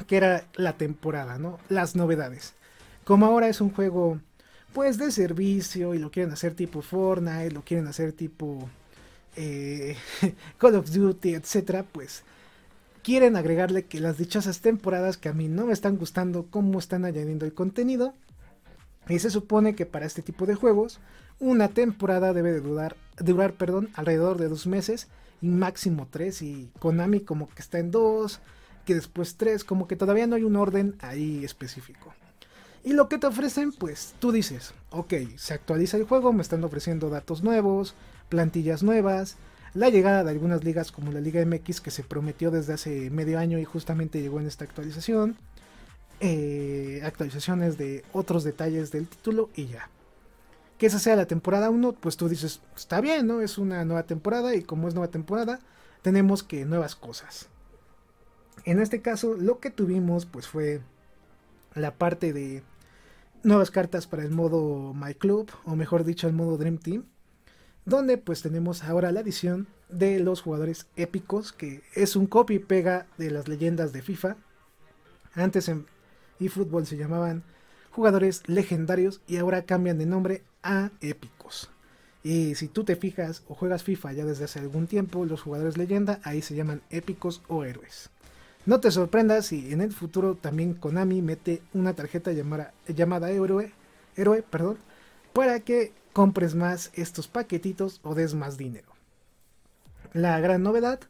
que 0.06 0.16
era 0.16 0.46
la 0.54 0.76
temporada, 0.76 1.38
¿no? 1.38 1.58
Las 1.68 1.96
novedades. 1.96 2.54
Como 3.04 3.26
ahora 3.26 3.48
es 3.48 3.60
un 3.60 3.70
juego, 3.70 4.20
pues, 4.72 4.98
de 4.98 5.10
servicio 5.10 5.94
y 5.94 5.98
lo 5.98 6.10
quieren 6.10 6.32
hacer 6.32 6.54
tipo 6.54 6.82
Fortnite, 6.82 7.50
lo 7.50 7.62
quieren 7.62 7.86
hacer 7.86 8.12
tipo 8.12 8.68
eh, 9.36 9.96
Call 10.58 10.76
of 10.76 10.90
Duty, 10.90 11.34
etcétera, 11.34 11.84
pues 11.84 12.22
quieren 13.02 13.36
agregarle 13.36 13.86
que 13.86 14.00
las 14.00 14.18
dichosas 14.18 14.60
temporadas 14.60 15.16
que 15.16 15.28
a 15.28 15.32
mí 15.32 15.48
no 15.48 15.66
me 15.66 15.72
están 15.72 15.96
gustando 15.96 16.46
cómo 16.50 16.78
están 16.78 17.04
añadiendo 17.04 17.46
el 17.46 17.54
contenido. 17.54 18.14
Y 19.08 19.18
se 19.20 19.30
supone 19.30 19.74
que 19.74 19.86
para 19.86 20.04
este 20.04 20.20
tipo 20.20 20.44
de 20.44 20.54
juegos, 20.54 21.00
una 21.40 21.68
temporada 21.68 22.34
debe 22.34 22.52
de 22.52 22.60
durar, 22.60 22.96
durar 23.18 23.54
perdón, 23.54 23.88
alrededor 23.94 24.36
de 24.36 24.48
dos 24.48 24.66
meses 24.66 25.08
y 25.40 25.48
máximo 25.48 26.06
tres. 26.10 26.42
Y 26.42 26.70
Konami 26.78 27.20
como 27.20 27.48
que 27.48 27.62
está 27.62 27.78
en 27.78 27.90
dos, 27.90 28.40
que 28.88 28.94
después 28.94 29.36
tres, 29.36 29.64
como 29.64 29.86
que 29.86 29.96
todavía 29.96 30.26
no 30.26 30.34
hay 30.34 30.44
un 30.44 30.56
orden 30.56 30.96
ahí 31.00 31.44
específico. 31.44 32.14
Y 32.82 32.94
lo 32.94 33.06
que 33.06 33.18
te 33.18 33.26
ofrecen, 33.26 33.70
pues 33.70 34.14
tú 34.18 34.32
dices, 34.32 34.72
ok, 34.88 35.12
se 35.36 35.52
actualiza 35.52 35.98
el 35.98 36.04
juego, 36.04 36.32
me 36.32 36.40
están 36.40 36.64
ofreciendo 36.64 37.10
datos 37.10 37.42
nuevos, 37.42 37.92
plantillas 38.30 38.82
nuevas, 38.82 39.36
la 39.74 39.90
llegada 39.90 40.24
de 40.24 40.30
algunas 40.30 40.64
ligas 40.64 40.90
como 40.90 41.12
la 41.12 41.20
Liga 41.20 41.44
MX 41.44 41.82
que 41.82 41.90
se 41.90 42.02
prometió 42.02 42.50
desde 42.50 42.72
hace 42.72 43.10
medio 43.10 43.38
año 43.38 43.58
y 43.58 43.66
justamente 43.66 44.22
llegó 44.22 44.40
en 44.40 44.46
esta 44.46 44.64
actualización, 44.64 45.36
eh, 46.20 47.02
actualizaciones 47.04 47.76
de 47.76 48.06
otros 48.14 48.42
detalles 48.42 48.90
del 48.90 49.06
título 49.06 49.50
y 49.54 49.66
ya. 49.66 49.90
Que 50.78 50.86
esa 50.86 50.98
sea 50.98 51.14
la 51.14 51.26
temporada 51.26 51.68
1, 51.68 51.92
pues 51.92 52.16
tú 52.16 52.26
dices, 52.26 52.62
está 52.74 53.02
bien, 53.02 53.26
¿no? 53.26 53.42
Es 53.42 53.58
una 53.58 53.84
nueva 53.84 54.04
temporada 54.04 54.54
y 54.54 54.62
como 54.62 54.88
es 54.88 54.94
nueva 54.94 55.10
temporada, 55.10 55.60
tenemos 56.00 56.42
que 56.42 56.64
nuevas 56.64 56.96
cosas. 56.96 57.50
En 58.68 58.80
este 58.80 59.00
caso, 59.00 59.34
lo 59.34 59.60
que 59.60 59.70
tuvimos 59.70 60.26
pues 60.26 60.46
fue 60.46 60.80
la 61.74 61.94
parte 61.94 62.32
de 62.32 62.62
nuevas 63.42 63.70
cartas 63.70 64.06
para 64.06 64.22
el 64.22 64.30
modo 64.30 64.94
My 64.94 65.14
Club, 65.14 65.50
o 65.64 65.74
mejor 65.74 66.04
dicho, 66.04 66.28
el 66.28 66.34
modo 66.34 66.56
Dream 66.56 66.78
Team 66.78 67.04
donde 67.88 68.18
pues 68.18 68.42
tenemos 68.42 68.84
ahora 68.84 69.12
la 69.12 69.20
edición 69.20 69.66
de 69.88 70.20
los 70.20 70.42
jugadores 70.42 70.86
épicos, 70.96 71.52
que 71.52 71.82
es 71.94 72.16
un 72.16 72.26
copy 72.26 72.56
y 72.56 72.58
pega 72.58 73.06
de 73.16 73.30
las 73.30 73.48
leyendas 73.48 73.94
de 73.94 74.02
FIFA. 74.02 74.36
Antes 75.34 75.70
en 75.70 75.86
eFootball 76.38 76.86
se 76.86 76.98
llamaban 76.98 77.42
jugadores 77.90 78.42
legendarios 78.46 79.22
y 79.26 79.38
ahora 79.38 79.62
cambian 79.62 79.96
de 79.96 80.04
nombre 80.04 80.42
a 80.62 80.90
épicos. 81.00 81.70
Y 82.22 82.56
si 82.56 82.68
tú 82.68 82.84
te 82.84 82.94
fijas 82.94 83.42
o 83.48 83.54
juegas 83.54 83.84
FIFA 83.84 84.12
ya 84.12 84.24
desde 84.26 84.44
hace 84.44 84.58
algún 84.58 84.86
tiempo, 84.86 85.24
los 85.24 85.40
jugadores 85.40 85.78
leyenda 85.78 86.20
ahí 86.24 86.42
se 86.42 86.54
llaman 86.54 86.82
épicos 86.90 87.40
o 87.48 87.64
héroes. 87.64 88.10
No 88.66 88.80
te 88.80 88.90
sorprendas 88.90 89.46
si 89.46 89.72
en 89.72 89.80
el 89.80 89.92
futuro 89.92 90.34
también 90.34 90.74
Konami 90.74 91.22
mete 91.22 91.62
una 91.72 91.94
tarjeta 91.94 92.32
llamada, 92.32 92.72
llamada 92.86 93.30
héroe, 93.30 93.72
héroe 94.16 94.42
perdón, 94.42 94.78
para 95.32 95.60
que 95.60 95.92
compres 96.12 96.54
más 96.54 96.90
estos 96.94 97.28
paquetitos 97.28 98.00
o 98.02 98.14
des 98.14 98.34
más 98.34 98.58
dinero. 98.58 98.88
La 100.12 100.40
gran 100.40 100.62
novedad, 100.62 101.00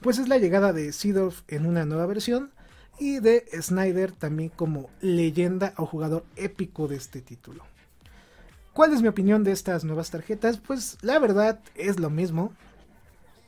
pues 0.00 0.18
es 0.18 0.28
la 0.28 0.38
llegada 0.38 0.72
de 0.72 0.92
Seedorf 0.92 1.42
en 1.48 1.66
una 1.66 1.84
nueva 1.84 2.06
versión 2.06 2.50
y 2.98 3.20
de 3.20 3.46
Snyder 3.60 4.12
también 4.12 4.48
como 4.48 4.90
leyenda 5.00 5.74
o 5.76 5.86
jugador 5.86 6.24
épico 6.36 6.88
de 6.88 6.96
este 6.96 7.20
título. 7.20 7.64
¿Cuál 8.72 8.92
es 8.92 9.02
mi 9.02 9.08
opinión 9.08 9.44
de 9.44 9.52
estas 9.52 9.84
nuevas 9.84 10.10
tarjetas? 10.10 10.58
Pues 10.58 10.98
la 11.00 11.18
verdad 11.18 11.60
es 11.74 11.98
lo 11.98 12.10
mismo. 12.10 12.52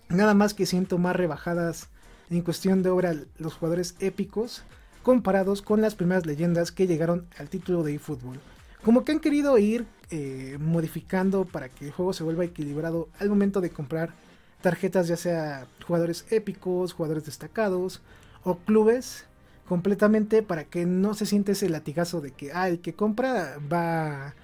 Nada 0.09 0.33
más 0.35 0.55
que 0.55 0.65
siento 0.65 0.97
más 0.97 1.17
rebajadas 1.17 1.89
en 2.31 2.43
cuestión 2.43 2.83
de 2.83 2.91
obra 2.91 3.15
los 3.39 3.55
jugadores 3.55 3.95
épicos 4.01 4.63
comparados 5.03 5.63
con 5.63 5.81
las 5.81 5.95
primeras 5.95 6.27
leyendas 6.27 6.73
que 6.73 6.87
llegaron 6.87 7.27
al 7.39 7.49
título 7.49 7.83
de 7.83 7.95
eFootball. 7.95 8.41
Como 8.85 9.05
que 9.05 9.13
han 9.13 9.21
querido 9.21 9.57
ir 9.59 9.87
eh, 10.11 10.57
modificando 10.61 11.45
para 11.45 11.69
que 11.69 11.87
el 11.87 11.93
juego 11.93 12.13
se 12.13 12.25
vuelva 12.25 12.45
equilibrado 12.45 13.09
al 13.19 13.29
momento 13.29 13.61
de 13.61 13.71
comprar 13.71 14.15
tarjetas, 14.61 15.09
ya 15.09 15.17
sea 15.17 15.67
jugadores 15.87 16.27
épicos, 16.31 16.93
jugadores 16.93 17.25
destacados 17.25 18.03
o 18.45 18.59
clubes 18.59 19.25
completamente 19.69 20.43
para 20.43 20.65
que 20.65 20.87
no 20.87 21.15
se 21.15 21.27
siente 21.27 21.53
ese 21.53 21.69
latigazo 21.69 22.21
de 22.21 22.31
que 22.31 22.53
ah, 22.53 22.69
el 22.69 22.81
que 22.81 22.95
compra 22.95 23.59
va 23.71 24.35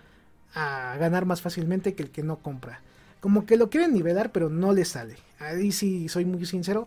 a 0.55 0.97
ganar 0.99 1.25
más 1.27 1.40
fácilmente 1.40 1.94
que 1.94 2.03
el 2.03 2.11
que 2.11 2.23
no 2.23 2.38
compra. 2.38 2.81
Como 3.20 3.47
que 3.47 3.57
lo 3.57 3.70
quieren 3.70 3.94
nivelar, 3.94 4.33
pero 4.33 4.51
no 4.51 4.73
le 4.73 4.85
sale. 4.85 5.16
Ahí 5.38 5.73
sí 5.73 6.09
soy 6.09 6.25
muy 6.25 6.44
sincero. 6.44 6.87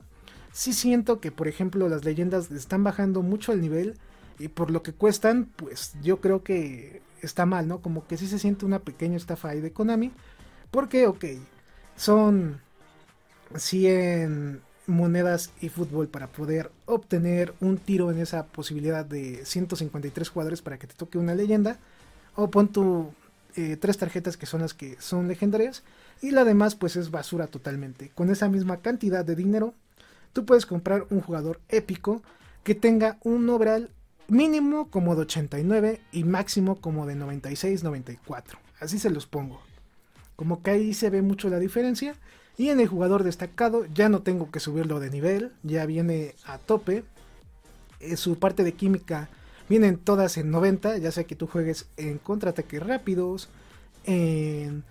Sí 0.52 0.74
siento 0.74 1.20
que, 1.20 1.32
por 1.32 1.48
ejemplo, 1.48 1.88
las 1.90 2.04
leyendas 2.06 2.52
están 2.52 2.84
bajando 2.84 3.22
mucho 3.22 3.52
el 3.52 3.62
nivel. 3.62 3.98
Y 4.40 4.50
por 4.50 4.72
lo 4.72 4.84
que 4.84 4.94
cuestan, 4.94 5.46
pues 5.56 5.94
yo 6.02 6.22
creo 6.22 6.44
que 6.44 7.02
está 7.22 7.46
mal, 7.46 7.68
¿no? 7.68 7.82
Como 7.82 8.06
que 8.08 8.18
sí 8.18 8.28
se 8.28 8.40
siente 8.40 8.66
una 8.66 8.80
pequeña 8.80 9.18
estafa 9.18 9.50
ahí 9.50 9.62
de 9.62 9.72
Konami. 9.72 10.12
Porque, 10.72 11.08
ok, 11.08 11.26
son 11.96 12.62
100 13.56 14.62
monedas 14.88 15.52
y 15.62 15.70
fútbol 15.70 16.08
para 16.08 16.28
poder 16.28 16.72
obtener 16.86 17.54
un 17.60 17.78
tiro 17.78 18.12
en 18.12 18.20
esa 18.20 18.46
posibilidad 18.48 19.06
de 19.06 19.46
153 19.46 20.30
jugadores 20.30 20.62
para 20.62 20.78
que 20.78 20.88
te 20.88 20.96
toque 20.96 21.18
una 21.18 21.36
leyenda. 21.36 21.80
O 22.36 22.50
pon 22.52 22.68
tu 22.72 23.14
eh, 23.56 23.76
tres 23.76 23.98
tarjetas 23.98 24.38
que 24.38 24.46
son 24.46 24.62
las 24.62 24.74
que 24.74 24.98
son 25.00 25.28
legendarias. 25.28 25.84
Y 26.22 26.32
la 26.32 26.44
demás 26.44 26.76
pues 26.76 26.96
es 26.96 27.12
basura 27.12 27.48
totalmente. 27.48 28.10
Con 28.10 28.30
esa 28.30 28.50
misma 28.50 28.78
cantidad 28.78 29.26
de 29.26 29.36
dinero, 29.36 29.74
tú 30.34 30.46
puedes 30.46 30.66
comprar 30.66 31.06
un 31.10 31.22
jugador 31.22 31.60
épico 31.70 32.22
que 32.64 32.76
tenga 32.76 33.18
un 33.24 33.50
overall 33.50 33.90
mínimo 34.28 34.90
como 34.90 35.16
de 35.16 35.22
89 35.22 36.02
y 36.12 36.24
máximo 36.24 36.80
como 36.82 37.06
de 37.06 37.16
96, 37.16 37.84
94. 37.84 38.60
Así 38.80 39.00
se 39.00 39.10
los 39.10 39.26
pongo. 39.26 39.62
Como 40.36 40.62
que 40.62 40.72
ahí 40.72 40.94
se 40.94 41.10
ve 41.10 41.22
mucho 41.22 41.50
la 41.50 41.60
diferencia. 41.60 42.16
Y 42.58 42.70
en 42.70 42.80
el 42.80 42.88
jugador 42.88 43.24
destacado 43.24 43.86
ya 43.94 44.10
no 44.10 44.24
tengo 44.24 44.50
que 44.50 44.60
subirlo 44.60 45.00
de 45.00 45.12
nivel, 45.12 45.52
ya 45.64 45.86
viene 45.86 46.34
a 46.46 46.58
tope. 46.58 47.04
Eh, 48.00 48.18
su 48.18 48.40
parte 48.40 48.64
de 48.64 48.74
química 48.74 49.30
vienen 49.70 49.98
todas 49.98 50.38
en 50.38 50.50
90, 50.50 50.98
ya 50.98 51.12
sea 51.12 51.26
que 51.26 51.36
tú 51.36 51.46
juegues 51.46 51.88
en 51.98 52.18
contraataques 52.18 52.82
rápidos, 52.82 53.50
en 54.06 54.84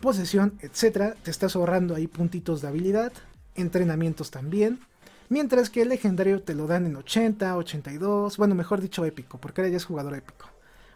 posesión, 0.00 0.58
etc. 0.60 1.14
Te 1.22 1.30
estás 1.30 1.56
ahorrando 1.56 1.94
ahí 1.94 2.06
puntitos 2.06 2.62
de 2.62 2.68
habilidad, 2.68 3.12
entrenamientos 3.60 4.30
también. 4.30 4.80
Mientras 5.28 5.68
que 5.68 5.82
el 5.82 5.90
legendario 5.90 6.42
te 6.42 6.54
lo 6.54 6.66
dan 6.66 6.86
en 6.86 6.96
80, 6.96 7.56
82, 7.56 8.36
bueno, 8.38 8.54
mejor 8.54 8.80
dicho 8.80 9.04
épico, 9.04 9.38
porque 9.38 9.60
ahora 9.60 9.70
ya 9.70 9.76
es 9.76 9.84
jugador 9.84 10.14
épico. 10.14 10.46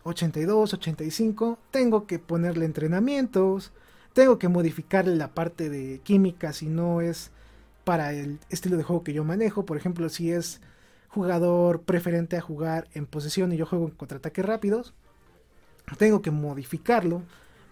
82, 0.05 0.75
85, 0.75 1.59
tengo 1.71 2.07
que 2.07 2.19
ponerle 2.19 2.65
entrenamientos, 2.65 3.73
tengo 4.15 4.39
que 4.39 4.49
modificarle 4.49 5.17
la 5.17 5.29
parte 5.29 5.69
de 5.69 6.01
química 6.01 6.53
si 6.53 6.67
no 6.67 7.01
es 7.01 7.31
para 7.85 8.13
el 8.13 8.39
estilo 8.49 8.77
de 8.77 8.83
juego 8.83 9.05
que 9.05 9.13
yo 9.13 9.25
manejo. 9.25 9.65
Por 9.65 9.77
ejemplo, 9.77 10.09
si 10.09 10.33
es 10.33 10.61
jugador 11.09 11.83
preferente 11.83 12.37
a 12.37 12.41
jugar 12.41 12.89
en 12.95 13.07
posesión 13.07 13.53
y 13.53 13.57
yo 13.57 13.67
juego 13.67 13.87
en 13.87 13.95
contraataques 13.95 14.45
rápidos, 14.45 14.95
tengo 15.99 16.23
que 16.23 16.31
modificarlo 16.31 17.23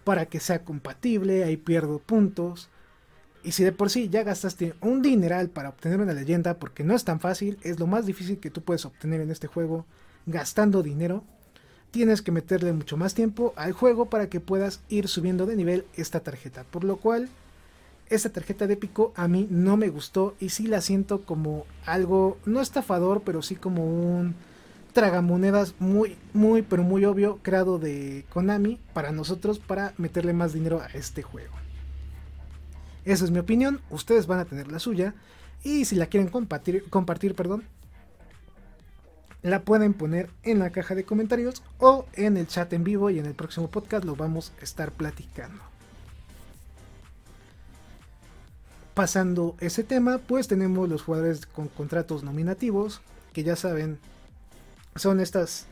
para 0.04 0.26
que 0.26 0.40
sea 0.40 0.64
compatible, 0.64 1.44
ahí 1.44 1.56
pierdo 1.56 1.98
puntos. 1.98 2.68
Y 3.42 3.52
si 3.52 3.64
de 3.64 3.72
por 3.72 3.90
sí 3.90 4.08
ya 4.08 4.22
gastaste 4.22 4.74
un 4.80 5.00
dineral 5.02 5.48
para 5.48 5.70
obtener 5.70 6.00
una 6.00 6.12
leyenda, 6.12 6.58
porque 6.58 6.84
no 6.84 6.94
es 6.94 7.04
tan 7.04 7.20
fácil, 7.20 7.58
es 7.62 7.80
lo 7.80 7.86
más 7.86 8.06
difícil 8.06 8.38
que 8.38 8.50
tú 8.50 8.62
puedes 8.62 8.84
obtener 8.84 9.20
en 9.20 9.30
este 9.30 9.46
juego 9.46 9.86
gastando 10.26 10.82
dinero, 10.82 11.24
tienes 11.90 12.22
que 12.22 12.32
meterle 12.32 12.72
mucho 12.72 12.96
más 12.96 13.14
tiempo 13.14 13.52
al 13.56 13.72
juego 13.72 14.06
para 14.06 14.28
que 14.28 14.40
puedas 14.40 14.80
ir 14.88 15.08
subiendo 15.08 15.46
de 15.46 15.56
nivel 15.56 15.86
esta 15.96 16.20
tarjeta. 16.20 16.64
Por 16.64 16.84
lo 16.84 16.98
cual, 16.98 17.28
esta 18.10 18.30
tarjeta 18.30 18.66
de 18.66 18.74
épico 18.74 19.12
a 19.16 19.28
mí 19.28 19.46
no 19.50 19.76
me 19.76 19.88
gustó 19.88 20.34
y 20.38 20.50
sí 20.50 20.66
la 20.66 20.80
siento 20.80 21.22
como 21.22 21.64
algo, 21.86 22.38
no 22.44 22.60
estafador, 22.60 23.22
pero 23.22 23.40
sí 23.40 23.56
como 23.56 23.86
un 23.86 24.34
tragamonedas 24.92 25.74
muy, 25.78 26.16
muy, 26.32 26.62
pero 26.62 26.82
muy 26.82 27.04
obvio 27.04 27.38
creado 27.42 27.78
de 27.78 28.24
Konami 28.30 28.78
para 28.92 29.12
nosotros 29.12 29.58
para 29.58 29.94
meterle 29.98 30.32
más 30.32 30.52
dinero 30.52 30.80
a 30.80 30.86
este 30.86 31.22
juego. 31.22 31.59
Esa 33.04 33.24
es 33.24 33.30
mi 33.30 33.38
opinión, 33.38 33.80
ustedes 33.90 34.26
van 34.26 34.40
a 34.40 34.44
tener 34.44 34.70
la 34.70 34.78
suya. 34.78 35.14
Y 35.62 35.84
si 35.84 35.96
la 35.96 36.06
quieren 36.06 36.28
compartir, 36.28 36.88
compartir 36.88 37.34
perdón, 37.34 37.64
la 39.42 39.62
pueden 39.62 39.94
poner 39.94 40.30
en 40.42 40.58
la 40.58 40.70
caja 40.70 40.94
de 40.94 41.04
comentarios 41.04 41.62
o 41.78 42.06
en 42.12 42.36
el 42.36 42.46
chat 42.46 42.72
en 42.72 42.84
vivo 42.84 43.10
y 43.10 43.18
en 43.18 43.26
el 43.26 43.34
próximo 43.34 43.70
podcast 43.70 44.04
lo 44.04 44.16
vamos 44.16 44.52
a 44.60 44.64
estar 44.64 44.92
platicando. 44.92 45.62
Pasando 48.94 49.56
ese 49.60 49.82
tema, 49.84 50.18
pues 50.18 50.48
tenemos 50.48 50.88
los 50.88 51.02
jugadores 51.02 51.46
con 51.46 51.68
contratos 51.68 52.22
nominativos, 52.22 53.00
que 53.32 53.44
ya 53.44 53.56
saben, 53.56 53.98
son 54.96 55.20
estas 55.20 55.66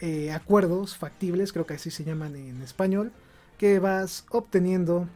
eh, 0.00 0.32
acuerdos 0.32 0.96
factibles, 0.96 1.52
creo 1.52 1.66
que 1.66 1.74
así 1.74 1.90
se 1.90 2.04
llaman 2.04 2.36
en 2.36 2.60
español, 2.60 3.12
que 3.56 3.78
vas 3.78 4.26
obteniendo 4.30 5.08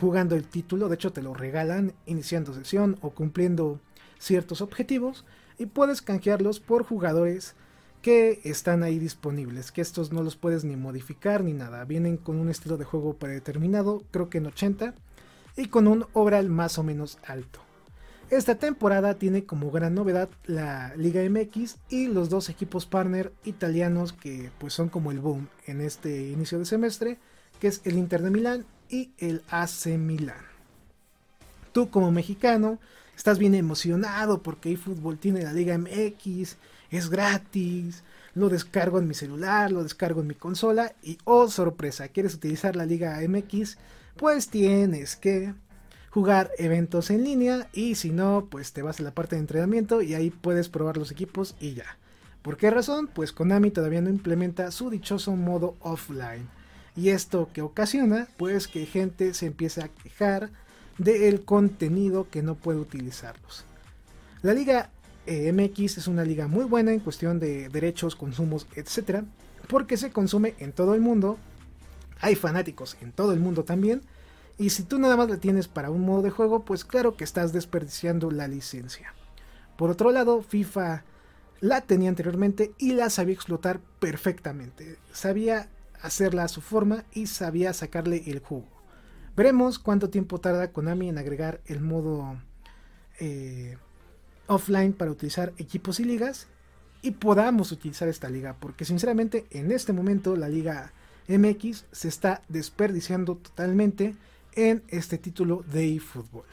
jugando 0.00 0.34
el 0.34 0.44
título, 0.44 0.88
de 0.88 0.96
hecho 0.96 1.12
te 1.12 1.22
lo 1.22 1.34
regalan 1.34 1.92
iniciando 2.06 2.52
sesión 2.52 2.98
o 3.00 3.10
cumpliendo 3.10 3.80
ciertos 4.18 4.60
objetivos 4.60 5.24
y 5.58 5.66
puedes 5.66 6.02
canjearlos 6.02 6.60
por 6.60 6.84
jugadores 6.84 7.54
que 8.02 8.40
están 8.44 8.82
ahí 8.82 8.98
disponibles, 8.98 9.72
que 9.72 9.80
estos 9.80 10.12
no 10.12 10.22
los 10.22 10.36
puedes 10.36 10.64
ni 10.64 10.76
modificar 10.76 11.42
ni 11.42 11.52
nada, 11.52 11.84
vienen 11.84 12.16
con 12.16 12.36
un 12.36 12.48
estilo 12.48 12.76
de 12.76 12.84
juego 12.84 13.14
predeterminado, 13.14 14.02
creo 14.10 14.30
que 14.30 14.38
en 14.38 14.46
80, 14.46 14.94
y 15.56 15.66
con 15.68 15.88
un 15.88 16.06
overall 16.12 16.48
más 16.48 16.78
o 16.78 16.82
menos 16.82 17.18
alto. 17.26 17.60
Esta 18.28 18.56
temporada 18.56 19.14
tiene 19.14 19.44
como 19.44 19.70
gran 19.70 19.94
novedad 19.94 20.28
la 20.44 20.92
Liga 20.96 21.22
MX 21.28 21.76
y 21.88 22.08
los 22.08 22.28
dos 22.28 22.48
equipos 22.48 22.84
partner 22.84 23.32
italianos 23.44 24.12
que 24.12 24.50
pues 24.58 24.72
son 24.72 24.88
como 24.88 25.12
el 25.12 25.20
boom 25.20 25.48
en 25.66 25.80
este 25.80 26.28
inicio 26.28 26.58
de 26.58 26.64
semestre, 26.64 27.18
que 27.60 27.68
es 27.68 27.80
el 27.84 27.96
Inter 27.96 28.22
de 28.22 28.30
Milán 28.30 28.66
y 28.90 29.10
el 29.18 29.42
AC 29.50 29.86
Milán. 29.98 30.44
Tú 31.72 31.90
como 31.90 32.10
mexicano 32.10 32.78
estás 33.16 33.38
bien 33.38 33.54
emocionado 33.54 34.42
porque 34.42 34.72
eFootball 34.72 35.18
tiene 35.18 35.42
la 35.42 35.52
Liga 35.52 35.76
MX, 35.76 36.56
es 36.90 37.10
gratis, 37.10 38.02
lo 38.34 38.48
descargo 38.48 38.98
en 38.98 39.08
mi 39.08 39.14
celular, 39.14 39.72
lo 39.72 39.82
descargo 39.82 40.20
en 40.20 40.26
mi 40.26 40.34
consola 40.34 40.94
y 41.02 41.18
oh 41.24 41.48
sorpresa, 41.48 42.08
quieres 42.08 42.34
utilizar 42.34 42.76
la 42.76 42.86
Liga 42.86 43.18
MX, 43.26 43.78
pues 44.16 44.48
tienes 44.48 45.16
que 45.16 45.54
jugar 46.10 46.50
eventos 46.56 47.10
en 47.10 47.24
línea 47.24 47.68
y 47.72 47.94
si 47.94 48.10
no, 48.10 48.48
pues 48.50 48.72
te 48.72 48.82
vas 48.82 49.00
a 49.00 49.02
la 49.02 49.10
parte 49.10 49.36
de 49.36 49.40
entrenamiento 49.40 50.00
y 50.00 50.14
ahí 50.14 50.30
puedes 50.30 50.68
probar 50.68 50.96
los 50.96 51.10
equipos 51.10 51.54
y 51.60 51.74
ya. 51.74 51.98
¿Por 52.40 52.56
qué 52.56 52.70
razón? 52.70 53.08
Pues 53.08 53.32
Konami 53.32 53.70
todavía 53.70 54.00
no 54.00 54.08
implementa 54.08 54.70
su 54.70 54.88
dichoso 54.88 55.34
modo 55.34 55.76
offline. 55.80 56.48
Y 56.96 57.10
esto 57.10 57.50
que 57.52 57.62
ocasiona, 57.62 58.28
pues 58.36 58.68
que 58.68 58.86
gente 58.86 59.34
se 59.34 59.46
empieza 59.46 59.84
a 59.84 59.88
quejar 59.88 60.50
del 60.98 61.44
contenido 61.44 62.28
que 62.30 62.42
no 62.42 62.54
puede 62.54 62.78
utilizarlos. 62.78 63.64
La 64.42 64.54
liga 64.54 64.90
eh, 65.26 65.52
MX 65.52 65.98
es 65.98 66.08
una 66.08 66.24
liga 66.24 66.48
muy 66.48 66.64
buena 66.64 66.92
en 66.92 67.00
cuestión 67.00 67.38
de 67.38 67.68
derechos, 67.68 68.16
consumos, 68.16 68.66
etc. 68.74 69.24
Porque 69.68 69.96
se 69.96 70.10
consume 70.10 70.54
en 70.58 70.72
todo 70.72 70.94
el 70.94 71.00
mundo. 71.00 71.38
Hay 72.20 72.34
fanáticos 72.34 72.96
en 73.02 73.12
todo 73.12 73.32
el 73.32 73.40
mundo 73.40 73.64
también 73.64 74.02
y 74.58 74.70
si 74.70 74.84
tú 74.84 74.98
nada 74.98 75.16
más 75.16 75.28
la 75.28 75.36
tienes 75.36 75.68
para 75.68 75.90
un 75.90 76.02
modo 76.02 76.22
de 76.22 76.30
juego, 76.30 76.64
pues 76.64 76.84
claro 76.84 77.16
que 77.16 77.24
estás 77.24 77.52
desperdiciando 77.52 78.30
la 78.30 78.48
licencia. 78.48 79.12
Por 79.76 79.90
otro 79.90 80.12
lado, 80.12 80.42
FIFA 80.42 81.04
la 81.60 81.82
tenía 81.82 82.08
anteriormente 82.08 82.72
y 82.78 82.92
la 82.92 83.10
sabía 83.10 83.34
explotar 83.34 83.80
perfectamente. 84.00 84.98
Sabía 85.12 85.68
hacerla 86.02 86.44
a 86.44 86.48
su 86.48 86.60
forma 86.60 87.04
y 87.12 87.26
sabía 87.26 87.72
sacarle 87.72 88.22
el 88.26 88.40
jugo. 88.40 88.66
Veremos 89.36 89.78
cuánto 89.78 90.08
tiempo 90.10 90.40
tarda 90.40 90.72
Konami 90.72 91.08
en 91.08 91.18
agregar 91.18 91.60
el 91.66 91.80
modo 91.80 92.40
eh, 93.20 93.76
offline 94.46 94.92
para 94.92 95.10
utilizar 95.10 95.52
equipos 95.58 96.00
y 96.00 96.04
ligas 96.04 96.46
y 97.02 97.10
podamos 97.12 97.70
utilizar 97.72 98.08
esta 98.08 98.30
liga. 98.30 98.56
Porque 98.58 98.84
sinceramente 98.84 99.46
en 99.50 99.72
este 99.72 99.92
momento 99.92 100.36
la 100.36 100.48
liga 100.48 100.92
MX 101.28 101.84
se 101.92 102.08
está 102.08 102.42
desperdiciando 102.48 103.36
totalmente 103.36 104.14
en 104.54 104.82
este 104.88 105.18
título 105.18 105.64
de 105.70 105.96
eFootball. 105.96 106.46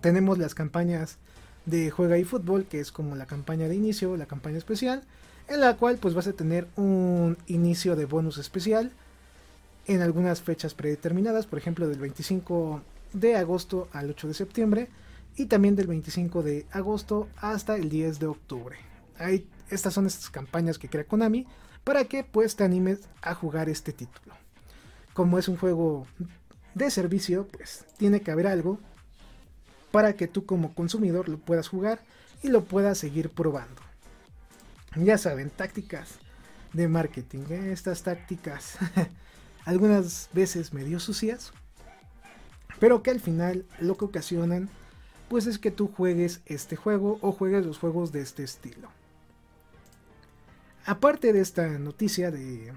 Tenemos 0.00 0.38
las 0.38 0.54
campañas 0.54 1.18
de 1.66 1.90
Juega 1.90 2.16
eFootball, 2.16 2.66
que 2.66 2.80
es 2.80 2.90
como 2.90 3.16
la 3.16 3.26
campaña 3.26 3.68
de 3.68 3.74
inicio, 3.74 4.16
la 4.16 4.26
campaña 4.26 4.58
especial, 4.58 5.04
en 5.50 5.60
la 5.60 5.76
cual 5.76 5.98
pues 5.98 6.14
vas 6.14 6.28
a 6.28 6.32
tener 6.32 6.68
un 6.76 7.36
inicio 7.48 7.96
de 7.96 8.04
bonus 8.04 8.38
especial 8.38 8.92
en 9.86 10.00
algunas 10.00 10.40
fechas 10.40 10.74
predeterminadas, 10.74 11.46
por 11.46 11.58
ejemplo 11.58 11.88
del 11.88 11.98
25 11.98 12.80
de 13.12 13.34
agosto 13.34 13.88
al 13.92 14.10
8 14.10 14.28
de 14.28 14.34
septiembre 14.34 14.88
y 15.36 15.46
también 15.46 15.74
del 15.74 15.88
25 15.88 16.44
de 16.44 16.66
agosto 16.70 17.28
hasta 17.36 17.74
el 17.74 17.88
10 17.88 18.20
de 18.20 18.26
octubre. 18.26 18.76
Ahí, 19.18 19.44
estas 19.70 19.92
son 19.92 20.06
estas 20.06 20.30
campañas 20.30 20.78
que 20.78 20.88
crea 20.88 21.04
Konami 21.04 21.46
para 21.82 22.04
que 22.04 22.22
pues 22.22 22.54
te 22.54 22.62
animes 22.62 23.00
a 23.20 23.34
jugar 23.34 23.68
este 23.68 23.92
título. 23.92 24.36
Como 25.14 25.36
es 25.36 25.48
un 25.48 25.56
juego 25.56 26.06
de 26.74 26.92
servicio, 26.92 27.48
pues 27.48 27.86
tiene 27.96 28.20
que 28.20 28.30
haber 28.30 28.46
algo 28.46 28.78
para 29.90 30.12
que 30.12 30.28
tú 30.28 30.46
como 30.46 30.74
consumidor 30.74 31.28
lo 31.28 31.38
puedas 31.38 31.66
jugar 31.66 31.98
y 32.40 32.50
lo 32.50 32.62
puedas 32.62 32.98
seguir 32.98 33.30
probando. 33.30 33.89
Ya 34.96 35.18
saben, 35.18 35.50
tácticas 35.50 36.18
de 36.72 36.88
marketing, 36.88 37.44
¿eh? 37.50 37.72
estas 37.72 38.02
tácticas 38.02 38.76
algunas 39.64 40.28
veces 40.32 40.72
medio 40.72 40.98
sucias, 40.98 41.52
pero 42.80 43.02
que 43.02 43.10
al 43.10 43.20
final 43.20 43.64
lo 43.78 43.96
que 43.96 44.06
ocasionan 44.06 44.68
pues 45.28 45.46
es 45.46 45.58
que 45.60 45.70
tú 45.70 45.86
juegues 45.86 46.40
este 46.46 46.74
juego 46.74 47.18
o 47.22 47.30
juegues 47.30 47.64
los 47.64 47.78
juegos 47.78 48.10
de 48.10 48.20
este 48.20 48.42
estilo. 48.42 48.88
Aparte 50.86 51.32
de 51.32 51.40
esta 51.40 51.68
noticia 51.78 52.32
de 52.32 52.72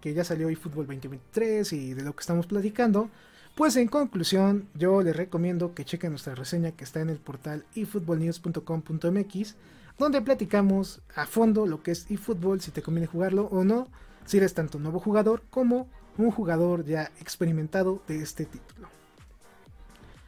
que 0.00 0.14
ya 0.14 0.22
salió 0.22 0.48
eFootball 0.48 0.86
2023 0.86 1.72
y 1.72 1.94
de 1.94 2.02
lo 2.02 2.14
que 2.14 2.20
estamos 2.20 2.46
platicando, 2.46 3.10
pues 3.56 3.74
en 3.74 3.88
conclusión, 3.88 4.68
yo 4.74 5.02
les 5.02 5.16
recomiendo 5.16 5.74
que 5.74 5.84
chequen 5.84 6.10
nuestra 6.10 6.36
reseña 6.36 6.70
que 6.70 6.84
está 6.84 7.00
en 7.00 7.10
el 7.10 7.18
portal 7.18 7.64
efootballnews.com.mx, 7.74 9.56
donde 9.98 10.22
platicamos 10.22 11.00
a 11.14 11.26
fondo 11.26 11.66
lo 11.66 11.82
que 11.82 11.90
es 11.90 12.10
eFootball, 12.10 12.60
si 12.60 12.70
te 12.70 12.82
conviene 12.82 13.06
jugarlo 13.06 13.46
o 13.46 13.64
no, 13.64 13.88
si 14.24 14.36
eres 14.36 14.54
tanto 14.54 14.78
nuevo 14.78 15.00
jugador 15.00 15.42
como 15.50 15.88
un 16.16 16.30
jugador 16.30 16.84
ya 16.84 17.10
experimentado 17.20 18.02
de 18.06 18.22
este 18.22 18.44
título. 18.44 18.88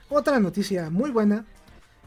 Otra 0.08 0.40
noticia 0.40 0.90
muy 0.90 1.10
buena 1.10 1.44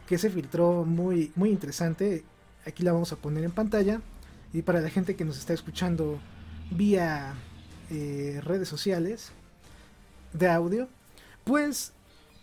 que 0.08 0.18
se 0.18 0.30
filtró 0.30 0.84
muy, 0.84 1.32
muy 1.36 1.50
interesante, 1.50 2.26
aquí 2.66 2.84
la 2.84 2.92
vamos 2.92 3.14
a 3.14 3.16
poner 3.16 3.44
en 3.44 3.52
pantalla, 3.52 4.02
y 4.52 4.62
para 4.62 4.82
la 4.82 4.90
gente 4.90 5.16
que 5.16 5.26
nos 5.26 5.38
está 5.38 5.54
escuchando 5.54 6.20
vía 6.72 7.34
eh, 7.90 8.42
redes 8.44 8.68
sociales 8.68 9.32
de 10.34 10.50
audio, 10.50 10.88
pues 11.44 11.94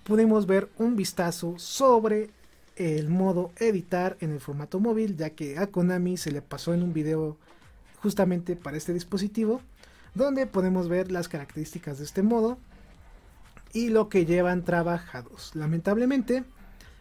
pudimos 0.04 0.46
ver 0.46 0.70
un 0.78 0.96
vistazo 0.96 1.58
sobre 1.58 2.30
el 2.80 3.10
modo 3.10 3.52
editar 3.58 4.16
en 4.20 4.30
el 4.30 4.40
formato 4.40 4.80
móvil, 4.80 5.14
ya 5.14 5.30
que 5.30 5.58
a 5.58 5.66
Konami 5.66 6.16
se 6.16 6.32
le 6.32 6.40
pasó 6.40 6.72
en 6.72 6.82
un 6.82 6.94
video 6.94 7.36
justamente 8.00 8.56
para 8.56 8.78
este 8.78 8.94
dispositivo, 8.94 9.60
donde 10.14 10.46
podemos 10.46 10.88
ver 10.88 11.12
las 11.12 11.28
características 11.28 11.98
de 11.98 12.04
este 12.04 12.22
modo 12.22 12.56
y 13.74 13.90
lo 13.90 14.08
que 14.08 14.24
llevan 14.24 14.64
trabajados. 14.64 15.54
Lamentablemente, 15.54 16.42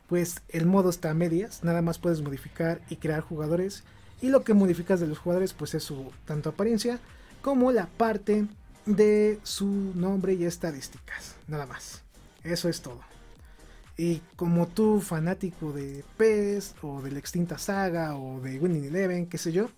pues 0.07 0.41
el 0.49 0.65
modo 0.65 0.89
está 0.89 1.11
a 1.11 1.13
medias, 1.13 1.63
nada 1.63 1.81
más 1.81 1.97
puedes 1.97 2.21
modificar 2.21 2.81
y 2.89 2.97
crear 2.97 3.21
jugadores 3.21 3.83
y 4.21 4.27
lo 4.27 4.43
que 4.43 4.53
modificas 4.53 4.99
de 4.99 5.07
los 5.07 5.17
jugadores 5.17 5.53
pues 5.53 5.73
es 5.75 5.83
su 5.83 6.11
tanto 6.25 6.49
apariencia 6.49 6.99
como 7.41 7.71
la 7.71 7.85
parte 7.85 8.47
de 8.85 9.39
su 9.43 9.65
nombre 9.95 10.33
y 10.33 10.43
estadísticas, 10.43 11.35
nada 11.47 11.65
más. 11.65 12.03
Eso 12.43 12.67
es 12.67 12.81
todo. 12.81 12.99
Y 13.99 14.21
como 14.37 14.65
tú, 14.65 15.01
fanático 15.01 15.73
de 15.73 16.05
PES 16.15 16.75
o 16.83 17.01
de 17.01 17.11
la 17.11 17.19
extinta 17.19 17.57
saga 17.57 18.15
o 18.15 18.39
de 18.39 18.57
Winning 18.57 18.85
Eleven, 18.85 19.27
qué 19.27 19.37
sé 19.37 19.51
yo, 19.51 19.71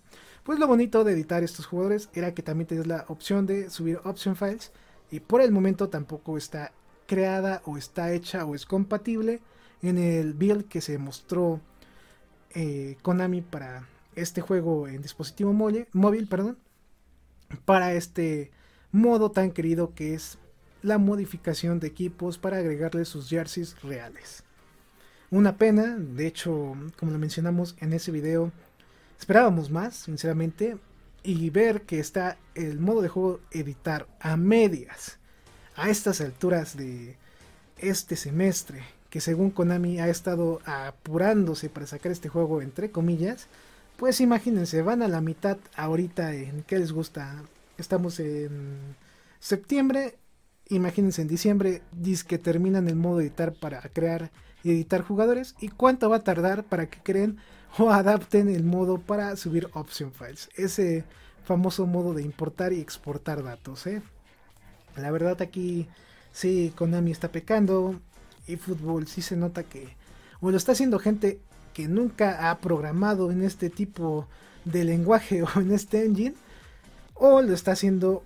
pues 0.44 0.60
lo 0.60 0.68
bonito 0.68 1.02
de 1.02 1.12
editar 1.12 1.42
estos 1.42 1.66
jugadores 1.66 2.08
era 2.14 2.32
que 2.32 2.44
también 2.44 2.68
tenías 2.68 2.86
la 2.86 3.04
opción 3.08 3.46
de 3.46 3.68
subir 3.68 3.98
option 4.04 4.36
files 4.36 4.70
y 5.10 5.18
por 5.18 5.40
el 5.40 5.50
momento 5.50 5.88
tampoco 5.88 6.36
está 6.36 6.70
creada 7.08 7.62
o 7.64 7.76
está 7.76 8.12
hecha 8.12 8.44
o 8.44 8.54
es 8.54 8.64
compatible 8.64 9.40
en 9.82 9.98
el 9.98 10.34
build 10.34 10.68
que 10.68 10.80
se 10.80 10.98
mostró 10.98 11.60
eh, 12.54 12.98
Konami 13.02 13.40
para 13.40 13.88
este 14.14 14.40
juego 14.40 14.86
en 14.86 15.02
dispositivo 15.02 15.52
móvil, 15.52 15.88
móvil, 15.92 16.28
perdón, 16.28 16.58
para 17.64 17.92
este 17.94 18.52
modo 18.92 19.32
tan 19.32 19.50
querido 19.50 19.94
que 19.96 20.14
es 20.14 20.38
la 20.82 20.98
modificación 20.98 21.80
de 21.80 21.88
equipos 21.88 22.38
para 22.38 22.58
agregarle 22.58 23.04
sus 23.04 23.28
jerseys 23.28 23.80
reales. 23.82 24.42
Una 25.30 25.56
pena, 25.56 25.96
de 25.96 26.26
hecho, 26.26 26.74
como 26.98 27.12
lo 27.12 27.18
mencionamos 27.18 27.76
en 27.80 27.92
ese 27.92 28.10
video, 28.10 28.52
esperábamos 29.18 29.70
más, 29.70 29.94
sinceramente, 29.94 30.76
y 31.22 31.50
ver 31.50 31.82
que 31.82 32.00
está 32.00 32.36
el 32.54 32.80
modo 32.80 33.00
de 33.00 33.08
juego 33.08 33.40
editar 33.50 34.06
a 34.20 34.36
medias 34.36 35.18
a 35.76 35.88
estas 35.88 36.20
alturas 36.20 36.76
de 36.76 37.16
este 37.78 38.16
semestre, 38.16 38.82
que 39.08 39.20
según 39.20 39.50
Konami 39.50 40.00
ha 40.00 40.08
estado 40.08 40.60
apurándose 40.66 41.70
para 41.70 41.86
sacar 41.86 42.12
este 42.12 42.28
juego 42.28 42.60
entre 42.60 42.90
comillas, 42.90 43.46
pues 43.96 44.20
imagínense, 44.20 44.82
van 44.82 45.02
a 45.02 45.08
la 45.08 45.20
mitad 45.20 45.58
ahorita 45.76 46.34
en 46.34 46.62
qué 46.64 46.78
les 46.78 46.92
gusta 46.92 47.42
Estamos 47.78 48.20
en 48.20 48.94
septiembre. 49.40 50.16
Imagínense 50.68 51.22
en 51.22 51.28
diciembre, 51.28 51.82
dice 51.92 52.26
que 52.26 52.38
terminan 52.38 52.88
el 52.88 52.96
modo 52.96 53.20
editar 53.20 53.52
para 53.52 53.80
crear 53.82 54.30
y 54.62 54.70
editar 54.70 55.02
jugadores. 55.02 55.54
¿Y 55.60 55.68
cuánto 55.68 56.08
va 56.08 56.16
a 56.16 56.24
tardar 56.24 56.64
para 56.64 56.86
que 56.86 57.00
creen 57.02 57.38
o 57.78 57.90
adapten 57.90 58.48
el 58.48 58.64
modo 58.64 58.98
para 58.98 59.36
subir 59.36 59.68
option 59.72 60.12
files. 60.12 60.48
Ese 60.56 61.04
famoso 61.44 61.86
modo 61.86 62.14
de 62.14 62.22
importar 62.22 62.72
y 62.72 62.80
exportar 62.80 63.42
datos. 63.42 63.86
¿eh? 63.86 64.02
La 64.96 65.10
verdad 65.10 65.40
aquí 65.42 65.88
sí, 66.32 66.72
Konami 66.76 67.10
está 67.10 67.28
pecando 67.28 68.00
y 68.46 68.56
fútbol 68.56 69.06
sí 69.06 69.22
se 69.22 69.36
nota 69.36 69.62
que 69.62 69.96
o 70.40 70.50
lo 70.50 70.56
está 70.56 70.72
haciendo 70.72 70.98
gente 70.98 71.40
que 71.72 71.88
nunca 71.88 72.50
ha 72.50 72.58
programado 72.58 73.30
en 73.30 73.42
este 73.42 73.70
tipo 73.70 74.26
de 74.64 74.84
lenguaje 74.84 75.42
o 75.56 75.60
en 75.60 75.72
este 75.72 76.04
engine 76.04 76.34
o 77.14 77.40
lo 77.42 77.54
está 77.54 77.72
haciendo 77.72 78.22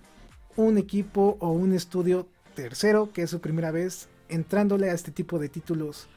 un 0.57 0.77
equipo 0.77 1.37
o 1.39 1.51
un 1.51 1.71
estudio 1.71 2.27
tercero 2.55 3.13
que 3.13 3.21
es 3.21 3.29
su 3.29 3.39
primera 3.39 3.71
vez 3.71 4.09
entrándole 4.27 4.89
a 4.89 4.93
este 4.93 5.11
tipo 5.11 5.39
de 5.39 5.47
títulos 5.47 6.09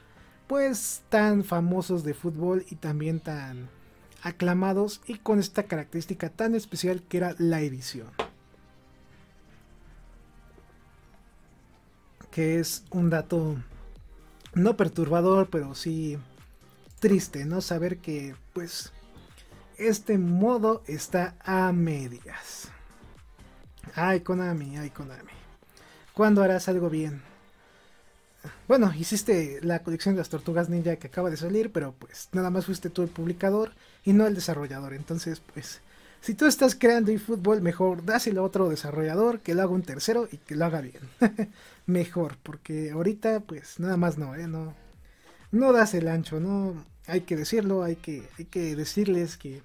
pues 0.48 1.02
tan 1.08 1.44
famosos 1.44 2.02
de 2.02 2.12
fútbol 2.12 2.64
y 2.68 2.74
también 2.74 3.20
tan 3.20 3.68
aclamados 4.22 5.00
y 5.06 5.18
con 5.18 5.38
esta 5.38 5.62
característica 5.62 6.28
tan 6.28 6.56
especial 6.56 7.02
que 7.02 7.18
era 7.18 7.36
la 7.38 7.60
edición. 7.60 8.08
Que 12.32 12.58
es 12.58 12.84
un 12.90 13.10
dato 13.10 13.56
no 14.54 14.76
perturbador, 14.76 15.50
pero 15.50 15.76
sí 15.76 16.18
triste, 16.98 17.44
¿no? 17.44 17.60
Saber 17.60 17.98
que 17.98 18.34
pues 18.52 18.92
este 19.78 20.18
modo 20.18 20.82
está 20.86 21.36
a 21.44 21.70
medias. 21.72 22.72
Ay, 23.94 24.20
Konami, 24.20 24.76
ay, 24.76 24.90
Konami. 24.90 25.32
¿Cuándo 26.14 26.42
harás 26.42 26.68
algo 26.68 26.90
bien? 26.90 27.22
Bueno, 28.68 28.92
hiciste 28.94 29.58
la 29.62 29.82
colección 29.82 30.14
de 30.14 30.20
las 30.20 30.28
tortugas 30.28 30.68
ninja 30.68 30.96
que 30.96 31.08
acaba 31.08 31.30
de 31.30 31.36
salir, 31.36 31.72
pero 31.72 31.92
pues 31.98 32.28
nada 32.32 32.50
más 32.50 32.66
fuiste 32.66 32.88
tú 32.88 33.02
el 33.02 33.08
publicador 33.08 33.72
y 34.04 34.12
no 34.12 34.26
el 34.26 34.34
desarrollador. 34.34 34.94
Entonces, 34.94 35.42
pues, 35.52 35.80
si 36.20 36.34
tú 36.34 36.46
estás 36.46 36.74
creando 36.74 37.10
eFootball, 37.10 37.62
mejor 37.62 38.04
dáselo 38.04 38.42
a 38.42 38.44
otro 38.44 38.68
desarrollador 38.68 39.40
que 39.40 39.54
lo 39.54 39.62
haga 39.62 39.72
un 39.72 39.82
tercero 39.82 40.28
y 40.30 40.38
que 40.38 40.54
lo 40.54 40.64
haga 40.64 40.80
bien. 40.80 41.00
mejor, 41.86 42.36
porque 42.42 42.92
ahorita, 42.92 43.40
pues, 43.40 43.80
nada 43.80 43.96
más 43.96 44.18
no, 44.18 44.34
¿eh? 44.34 44.46
No, 44.46 44.74
no 45.50 45.72
das 45.72 45.94
el 45.94 46.08
ancho, 46.08 46.40
no. 46.40 46.84
Hay 47.06 47.22
que 47.22 47.36
decirlo, 47.36 47.82
hay 47.82 47.96
que, 47.96 48.28
hay 48.38 48.44
que 48.44 48.76
decirles 48.76 49.36
que, 49.36 49.62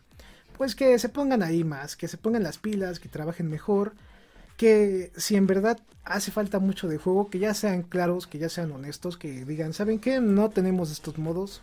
pues, 0.57 0.75
que 0.75 0.97
se 0.99 1.09
pongan 1.09 1.43
ahí 1.43 1.63
más, 1.63 1.95
que 1.95 2.07
se 2.07 2.17
pongan 2.17 2.43
las 2.43 2.57
pilas, 2.57 2.99
que 2.99 3.09
trabajen 3.09 3.49
mejor 3.49 3.93
que 4.57 5.11
si 5.17 5.35
en 5.35 5.47
verdad 5.47 5.79
hace 6.03 6.31
falta 6.31 6.59
mucho 6.59 6.87
de 6.87 6.97
juego, 6.97 7.29
que 7.29 7.39
ya 7.39 7.53
sean 7.53 7.83
claros, 7.83 8.27
que 8.27 8.37
ya 8.37 8.49
sean 8.49 8.71
honestos, 8.71 9.17
que 9.17 9.45
digan, 9.45 9.73
¿saben 9.73 9.99
qué? 9.99 10.21
No 10.21 10.49
tenemos 10.49 10.91
estos 10.91 11.17
modos. 11.17 11.61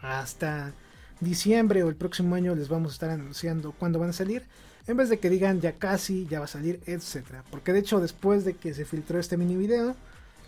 Hasta 0.00 0.72
diciembre 1.20 1.82
o 1.82 1.88
el 1.88 1.96
próximo 1.96 2.34
año 2.34 2.54
les 2.54 2.68
vamos 2.68 2.92
a 2.92 2.94
estar 2.94 3.10
anunciando 3.10 3.72
cuándo 3.72 3.98
van 3.98 4.10
a 4.10 4.14
salir. 4.14 4.44
En 4.86 4.96
vez 4.96 5.08
de 5.08 5.18
que 5.18 5.30
digan 5.30 5.60
ya 5.60 5.72
casi, 5.78 6.26
ya 6.26 6.40
va 6.40 6.46
a 6.46 6.48
salir, 6.48 6.80
etc. 6.86 7.42
Porque 7.50 7.72
de 7.72 7.78
hecho 7.78 8.00
después 8.00 8.44
de 8.44 8.54
que 8.54 8.74
se 8.74 8.84
filtró 8.84 9.18
este 9.18 9.36
mini 9.36 9.56
video, 9.56 9.94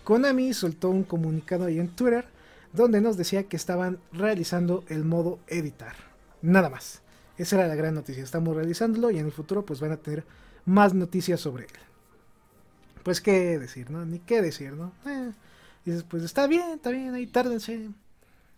Konami 0.03 0.53
soltó 0.53 0.89
un 0.89 1.03
comunicado 1.03 1.65
ahí 1.65 1.79
en 1.79 1.89
Twitter 1.89 2.25
donde 2.73 2.99
nos 2.99 3.15
decía 3.15 3.43
que 3.43 3.55
estaban 3.55 3.99
realizando 4.11 4.83
el 4.89 5.05
modo 5.05 5.39
editar. 5.47 5.95
Nada 6.41 6.69
más. 6.69 7.01
Esa 7.37 7.57
era 7.57 7.67
la 7.67 7.75
gran 7.75 7.95
noticia. 7.95 8.23
Estamos 8.23 8.55
realizándolo 8.55 9.11
y 9.11 9.19
en 9.19 9.25
el 9.25 9.31
futuro 9.31 9.65
pues 9.65 9.79
van 9.79 9.93
a 9.93 9.97
tener 9.97 10.25
más 10.65 10.93
noticias 10.93 11.39
sobre 11.39 11.65
él. 11.65 11.71
Pues 13.03 13.21
qué 13.21 13.59
decir, 13.59 13.91
¿no? 13.91 14.05
Ni 14.05 14.19
qué 14.19 14.41
decir, 14.41 14.73
¿no? 14.73 14.91
Eh, 15.05 15.31
dices, 15.85 16.03
pues 16.03 16.23
está 16.23 16.47
bien, 16.47 16.71
está 16.75 16.89
bien, 16.89 17.13
ahí 17.13 17.27
tárdense. 17.27 17.89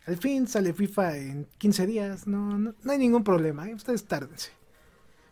Al 0.06 0.18
fin 0.18 0.48
sale 0.48 0.74
FIFA 0.74 1.18
en 1.18 1.48
15 1.58 1.86
días, 1.86 2.28
no, 2.28 2.58
no, 2.58 2.74
hay 2.88 2.98
ningún 2.98 3.26
problema, 3.26 3.68
¿eh? 3.70 3.76
ustedes 3.76 4.06
tárdense. 4.06 4.52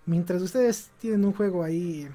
Mientras 0.06 0.42
ustedes 0.42 0.92
tienen 1.00 1.24
un 1.24 1.32
juego 1.32 1.64
ahí, 1.64 2.10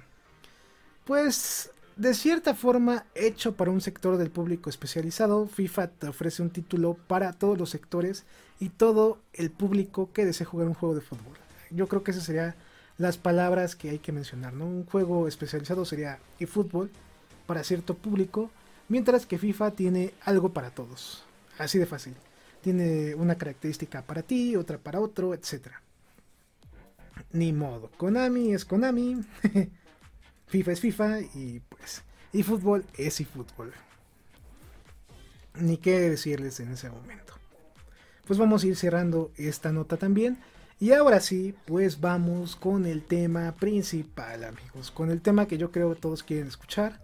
pues 1.06 1.72
de 1.96 2.12
cierta 2.12 2.54
forma 2.54 3.06
hecho 3.14 3.56
para 3.56 3.70
un 3.70 3.80
sector 3.80 4.18
del 4.18 4.30
público 4.30 4.68
especializado, 4.68 5.46
FIFA 5.46 5.88
te 5.88 6.08
ofrece 6.08 6.42
un 6.42 6.50
título 6.50 6.94
para 7.06 7.32
todos 7.32 7.58
los 7.58 7.70
sectores 7.70 8.24
y 8.58 8.68
todo 8.68 9.18
el 9.32 9.50
público 9.50 10.12
que 10.12 10.26
desee 10.26 10.46
jugar 10.46 10.68
un 10.68 10.74
juego 10.74 10.94
de 10.94 11.00
fútbol. 11.00 11.38
Yo 11.70 11.88
creo 11.88 12.04
que 12.04 12.10
ese 12.10 12.20
sería 12.20 12.56
las 13.00 13.16
palabras 13.16 13.76
que 13.76 13.88
hay 13.88 13.98
que 13.98 14.12
mencionar. 14.12 14.52
¿no? 14.52 14.66
Un 14.66 14.84
juego 14.84 15.26
especializado 15.26 15.86
sería 15.86 16.18
eFootball 16.38 16.90
para 17.46 17.64
cierto 17.64 17.94
público, 17.94 18.50
mientras 18.90 19.24
que 19.24 19.38
FIFA 19.38 19.70
tiene 19.70 20.12
algo 20.22 20.52
para 20.52 20.70
todos. 20.70 21.24
Así 21.58 21.78
de 21.78 21.86
fácil. 21.86 22.14
Tiene 22.60 23.14
una 23.14 23.36
característica 23.36 24.02
para 24.02 24.22
ti, 24.22 24.54
otra 24.54 24.76
para 24.76 25.00
otro, 25.00 25.32
etc. 25.32 25.68
Ni 27.32 27.54
modo. 27.54 27.90
Konami 27.96 28.52
es 28.52 28.66
Konami. 28.66 29.24
FIFA 30.48 30.72
es 30.72 30.80
FIFA 30.80 31.20
y 31.34 31.60
pues 31.70 32.02
eFootball 32.34 32.84
es 32.98 33.18
eFootball. 33.18 33.72
Ni 35.54 35.78
qué 35.78 36.00
decirles 36.00 36.60
en 36.60 36.72
ese 36.72 36.90
momento. 36.90 37.32
Pues 38.26 38.38
vamos 38.38 38.62
a 38.62 38.66
ir 38.66 38.76
cerrando 38.76 39.32
esta 39.38 39.72
nota 39.72 39.96
también. 39.96 40.38
Y 40.82 40.92
ahora 40.92 41.20
sí, 41.20 41.54
pues 41.66 42.00
vamos 42.00 42.56
con 42.56 42.86
el 42.86 43.02
tema 43.02 43.52
principal, 43.52 44.44
amigos. 44.44 44.90
Con 44.90 45.10
el 45.10 45.20
tema 45.20 45.44
que 45.46 45.58
yo 45.58 45.70
creo 45.70 45.94
todos 45.94 46.22
quieren 46.22 46.48
escuchar. 46.48 46.98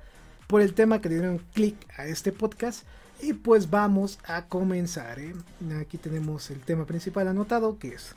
Por 0.47 0.63
el 0.63 0.73
tema 0.73 1.03
que 1.03 1.11
le 1.11 1.17
dieron 1.17 1.43
clic 1.53 1.77
a 1.99 2.07
este 2.07 2.33
podcast. 2.33 2.87
Y 3.21 3.35
pues 3.35 3.69
vamos 3.69 4.19
a 4.25 4.47
comenzar. 4.47 5.19
¿eh? 5.19 5.35
Aquí 5.79 5.99
tenemos 5.99 6.51
el 6.51 6.61
tema 6.61 6.87
principal 6.87 7.29
anotado 7.29 7.79
que 7.79 7.89
es 7.89 8.15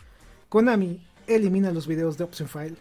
Konami 0.47 1.05
elimina 1.27 1.71
los 1.71 1.87
videos 1.87 2.17
de 2.17 2.23
Option 2.23 2.47
File. 2.47 2.77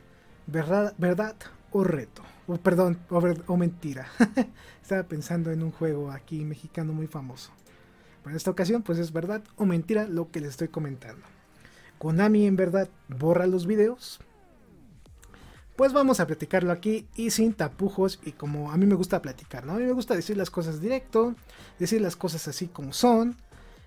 ¿Verdad, 0.46 0.94
verdad 0.98 1.34
o 1.72 1.82
reto? 1.82 2.22
O 2.46 2.58
perdón, 2.58 2.96
o, 3.10 3.56
mentira. 3.56 4.06
Estaba 4.82 5.02
pensando 5.02 5.50
en 5.50 5.64
un 5.64 5.72
juego 5.72 6.12
aquí 6.12 6.44
mexicano 6.44 6.92
muy 6.92 7.08
famoso. 7.08 7.50
Pero 8.22 8.30
en 8.30 8.36
esta 8.36 8.52
ocasión 8.52 8.82
pues 8.84 9.00
es 9.00 9.12
verdad 9.12 9.42
o 9.56 9.64
mentira 9.64 10.06
lo 10.06 10.30
que 10.30 10.40
les 10.40 10.50
estoy 10.50 10.68
comentando. 10.68 11.26
Konami 11.98 12.46
en 12.46 12.56
verdad 12.56 12.88
borra 13.08 13.46
los 13.46 13.66
videos. 13.66 14.20
Pues 15.76 15.92
vamos 15.92 16.18
a 16.18 16.26
platicarlo 16.26 16.72
aquí 16.72 17.06
y 17.14 17.30
sin 17.30 17.52
tapujos 17.52 18.18
y 18.24 18.32
como 18.32 18.72
a 18.72 18.76
mí 18.76 18.86
me 18.86 18.96
gusta 18.96 19.22
platicar, 19.22 19.64
¿no? 19.64 19.74
A 19.74 19.76
mí 19.76 19.84
me 19.84 19.92
gusta 19.92 20.16
decir 20.16 20.36
las 20.36 20.50
cosas 20.50 20.80
directo, 20.80 21.36
decir 21.78 22.00
las 22.00 22.16
cosas 22.16 22.48
así 22.48 22.66
como 22.66 22.92
son, 22.92 23.36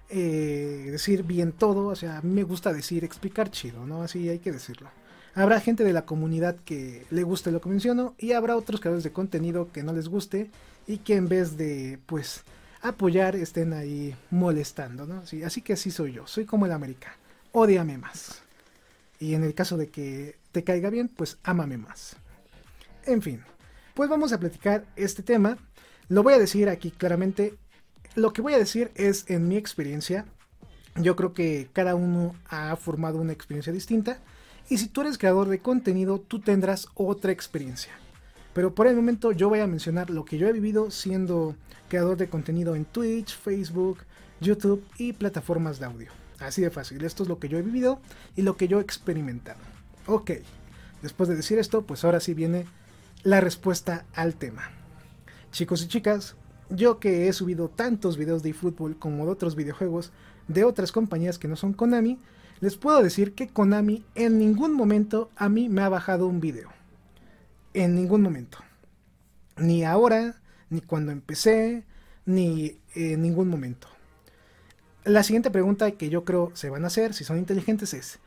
eh, 0.10 0.88
decir 0.90 1.24
bien 1.24 1.52
todo, 1.52 1.88
o 1.88 1.96
sea, 1.96 2.20
a 2.20 2.22
mí 2.22 2.34
me 2.34 2.44
gusta 2.44 2.72
decir, 2.72 3.04
explicar 3.04 3.52
chido, 3.52 3.86
¿no? 3.86 4.04
Así 4.04 4.30
hay 4.30 4.40
que 4.40 4.54
decirlo. 4.54 4.90
Habrá 5.36 5.60
gente 5.60 5.84
de 5.84 5.92
la 5.92 6.06
comunidad 6.06 6.56
que 6.64 7.06
le 7.10 7.24
guste 7.24 7.52
lo 7.52 7.60
que 7.60 7.70
menciono 7.70 8.16
y 8.18 8.34
habrá 8.34 8.56
otros 8.56 8.80
creadores 8.80 9.04
de 9.04 9.12
contenido 9.12 9.72
que 9.74 9.84
no 9.84 9.92
les 9.92 10.08
guste 10.08 10.50
y 10.88 11.00
que 11.00 11.16
en 11.16 11.28
vez 11.28 11.58
de, 11.58 12.00
pues, 12.06 12.44
apoyar 12.82 13.36
estén 13.36 13.74
ahí 13.74 14.16
molestando, 14.30 15.06
¿no? 15.06 15.24
así 15.46 15.62
que 15.62 15.74
así 15.74 15.92
soy 15.92 16.14
yo, 16.14 16.26
soy 16.26 16.46
como 16.46 16.66
el 16.66 16.72
americano 16.72 17.21
odiame 17.52 17.98
más. 17.98 18.42
Y 19.20 19.36
en 19.36 19.44
el 19.44 19.54
caso 19.54 19.78
de 19.78 19.90
que 19.90 20.38
te 20.52 20.64
caiga 20.64 20.90
bien, 20.90 21.08
pues 21.08 21.38
ámame 21.44 21.78
más. 21.78 22.16
En 23.06 23.22
fin, 23.22 23.44
pues 23.94 24.10
vamos 24.10 24.34
a 24.34 24.40
platicar 24.40 24.86
este 24.96 25.24
tema. 25.24 25.58
Lo 26.08 26.24
voy 26.24 26.34
a 26.34 26.40
decir 26.40 26.70
aquí 26.70 26.92
claramente. 26.92 27.56
Lo 28.16 28.34
que 28.34 28.42
voy 28.42 28.54
a 28.54 28.58
decir 28.58 28.92
es 28.96 29.30
en 29.30 29.48
mi 29.48 29.58
experiencia. 29.58 30.26
Yo 30.96 31.16
creo 31.16 31.34
que 31.34 31.70
cada 31.72 31.96
uno 31.96 32.36
ha 32.50 32.76
formado 32.76 33.20
una 33.20 33.34
experiencia 33.34 33.72
distinta. 33.72 34.20
Y 34.70 34.78
si 34.78 34.88
tú 34.88 35.02
eres 35.02 35.18
creador 35.18 35.48
de 35.50 35.60
contenido, 35.60 36.20
tú 36.20 36.40
tendrás 36.40 36.88
otra 36.96 37.32
experiencia. 37.32 37.94
Pero 38.54 38.76
por 38.76 38.88
el 38.88 38.96
momento 38.96 39.32
yo 39.32 39.50
voy 39.50 39.60
a 39.60 39.68
mencionar 39.68 40.10
lo 40.10 40.26
que 40.26 40.38
yo 40.38 40.48
he 40.48 40.54
vivido 40.54 40.92
siendo 40.92 41.56
creador 41.88 42.18
de 42.18 42.30
contenido 42.30 42.76
en 42.76 42.86
Twitch, 42.86 43.38
Facebook, 43.38 44.00
YouTube 44.42 44.84
y 44.98 45.14
plataformas 45.14 45.80
de 45.80 45.86
audio. 45.86 46.21
Así 46.42 46.62
de 46.62 46.72
fácil. 46.72 47.04
Esto 47.04 47.24
es 47.24 47.30
lo 47.30 47.40
que 47.40 47.48
yo 47.48 47.58
he 47.58 47.62
vivido 47.62 48.02
y 48.36 48.42
lo 48.42 48.58
que 48.58 48.68
yo 48.68 48.80
he 48.80 48.84
experimentado. 48.84 49.60
Ok. 50.08 50.32
Después 51.02 51.30
de 51.30 51.36
decir 51.36 51.60
esto, 51.60 51.84
pues 51.84 52.04
ahora 52.04 52.20
sí 52.20 52.34
viene 52.34 52.66
la 53.24 53.42
respuesta 53.42 54.06
al 54.14 54.36
tema. 54.36 54.72
Chicos 55.52 55.84
y 55.84 55.88
chicas, 55.88 56.36
yo 56.70 57.00
que 57.00 57.28
he 57.28 57.34
subido 57.34 57.70
tantos 57.70 58.18
videos 58.18 58.44
de 58.44 58.50
eFootball 58.50 58.98
como 58.98 59.26
de 59.26 59.32
otros 59.32 59.56
videojuegos 59.56 60.12
de 60.48 60.64
otras 60.64 60.92
compañías 60.92 61.38
que 61.38 61.48
no 61.48 61.56
son 61.56 61.74
Konami, 61.74 62.20
les 62.60 62.78
puedo 62.78 63.02
decir 63.02 63.34
que 63.34 63.50
Konami 63.50 64.06
en 64.16 64.38
ningún 64.38 64.74
momento 64.74 65.30
a 65.36 65.50
mí 65.50 65.70
me 65.70 65.82
ha 65.82 65.90
bajado 65.90 66.28
un 66.28 66.40
video. 66.40 66.70
En 67.74 67.96
ningún 67.96 68.22
momento. 68.22 68.60
Ni 69.58 69.84
ahora, 69.84 70.42
ni 70.70 70.82
cuando 70.82 71.12
empecé, 71.12 71.84
ni 72.26 72.80
en 72.96 73.22
ningún 73.22 73.48
momento. 73.48 73.88
La 75.04 75.24
siguiente 75.24 75.50
pregunta 75.50 75.90
que 75.92 76.10
yo 76.10 76.24
creo 76.26 76.52
se 76.54 76.70
van 76.70 76.84
a 76.84 76.88
hacer, 76.88 77.16
si 77.16 77.24
son 77.24 77.40
inteligentes, 77.40 77.96
es, 77.96 78.20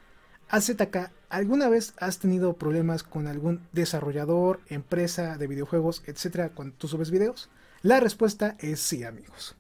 AZK, 0.49 1.11
¿alguna 1.29 1.69
vez 1.69 1.95
has 1.99 2.19
tenido 2.19 2.55
problemas 2.55 3.05
con 3.05 3.29
algún 3.29 3.61
desarrollador, 3.73 4.59
empresa 4.69 5.39
de 5.39 5.47
videojuegos, 5.47 6.03
etcétera, 6.07 6.49
cuando 6.49 6.75
tú 6.77 6.89
subes 6.89 7.13
videos? 7.13 7.49
La 7.83 8.01
respuesta 8.01 8.57
es 8.59 8.81
sí, 8.81 9.05
amigos. 9.05 9.55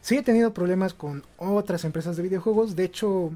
Sí 0.00 0.16
he 0.16 0.22
tenido 0.22 0.54
problemas 0.54 0.94
con 0.94 1.22
otras 1.36 1.84
empresas 1.84 2.16
de 2.16 2.22
videojuegos, 2.22 2.76
de 2.76 2.84
hecho, 2.84 3.32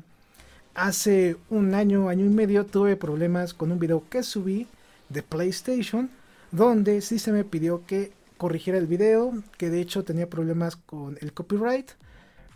hace 0.75 1.37
un 1.51 1.75
año, 1.75 2.09
año 2.09 2.25
y 2.25 2.31
medio 2.31 2.65
tuve 2.65 2.97
problemas 2.97 3.53
con 3.53 3.73
un 3.73 3.79
video 3.79 4.05
que 4.09 4.23
subí 4.23 4.67
de 5.11 5.23
PlayStation, 5.23 6.11
donde 6.51 7.03
sí 7.03 7.19
se 7.19 7.33
me 7.33 7.45
pidió 7.45 7.85
que 7.85 8.13
corrigiera 8.39 8.79
el 8.79 8.87
video, 8.87 9.35
que 9.59 9.69
de 9.69 9.83
hecho 9.83 10.03
tenía 10.05 10.31
problemas 10.31 10.77
con 10.77 11.19
el 11.21 11.35
copyright. 11.35 11.91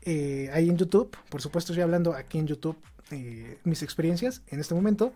Eh, 0.02 0.50
ahí 0.52 0.68
en 0.68 0.76
YouTube, 0.76 1.16
por 1.28 1.40
supuesto 1.40 1.72
estoy 1.72 1.82
hablando 1.82 2.14
aquí 2.14 2.38
en 2.38 2.46
YouTube 2.46 2.76
eh, 3.10 3.58
mis 3.64 3.82
experiencias 3.82 4.42
en 4.48 4.60
este 4.60 4.74
momento. 4.74 5.12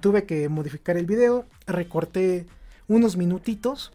Tuve 0.00 0.24
que 0.24 0.48
modificar 0.48 0.96
el 0.96 1.06
video, 1.06 1.44
recorté 1.66 2.46
unos 2.88 3.16
minutitos, 3.16 3.92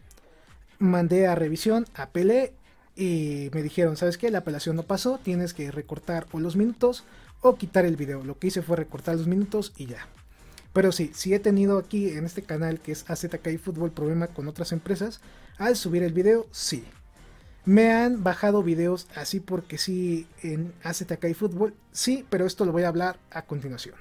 mandé 0.78 1.26
a 1.26 1.34
revisión, 1.34 1.86
apelé 1.94 2.54
y 2.94 3.50
me 3.52 3.62
dijeron, 3.62 3.96
¿sabes 3.96 4.16
qué? 4.16 4.30
La 4.30 4.38
apelación 4.38 4.76
no 4.76 4.84
pasó, 4.84 5.18
tienes 5.22 5.52
que 5.54 5.70
recortar 5.70 6.26
o 6.32 6.40
los 6.40 6.56
minutos 6.56 7.04
o 7.40 7.56
quitar 7.56 7.84
el 7.84 7.96
video. 7.96 8.22
Lo 8.22 8.38
que 8.38 8.46
hice 8.46 8.62
fue 8.62 8.76
recortar 8.76 9.16
los 9.16 9.26
minutos 9.26 9.72
y 9.76 9.86
ya. 9.86 10.06
Pero 10.72 10.92
sí, 10.92 11.10
sí 11.14 11.34
he 11.34 11.40
tenido 11.40 11.78
aquí 11.78 12.10
en 12.10 12.24
este 12.24 12.42
canal 12.42 12.80
que 12.80 12.92
es 12.92 13.04
AZK 13.10 13.58
Fútbol 13.58 13.90
problema 13.90 14.28
con 14.28 14.48
otras 14.48 14.72
empresas. 14.72 15.20
Al 15.58 15.76
subir 15.76 16.02
el 16.02 16.12
video, 16.12 16.46
sí. 16.52 16.84
Me 17.64 17.92
han 17.92 18.24
bajado 18.24 18.62
videos 18.62 19.06
así 19.14 19.38
porque 19.38 19.78
sí 19.78 20.26
en 20.42 20.72
AZK 20.82 21.32
Fútbol, 21.34 21.74
sí, 21.92 22.26
pero 22.28 22.44
esto 22.44 22.64
lo 22.64 22.72
voy 22.72 22.82
a 22.82 22.88
hablar 22.88 23.18
a 23.30 23.42
continuación. 23.42 23.94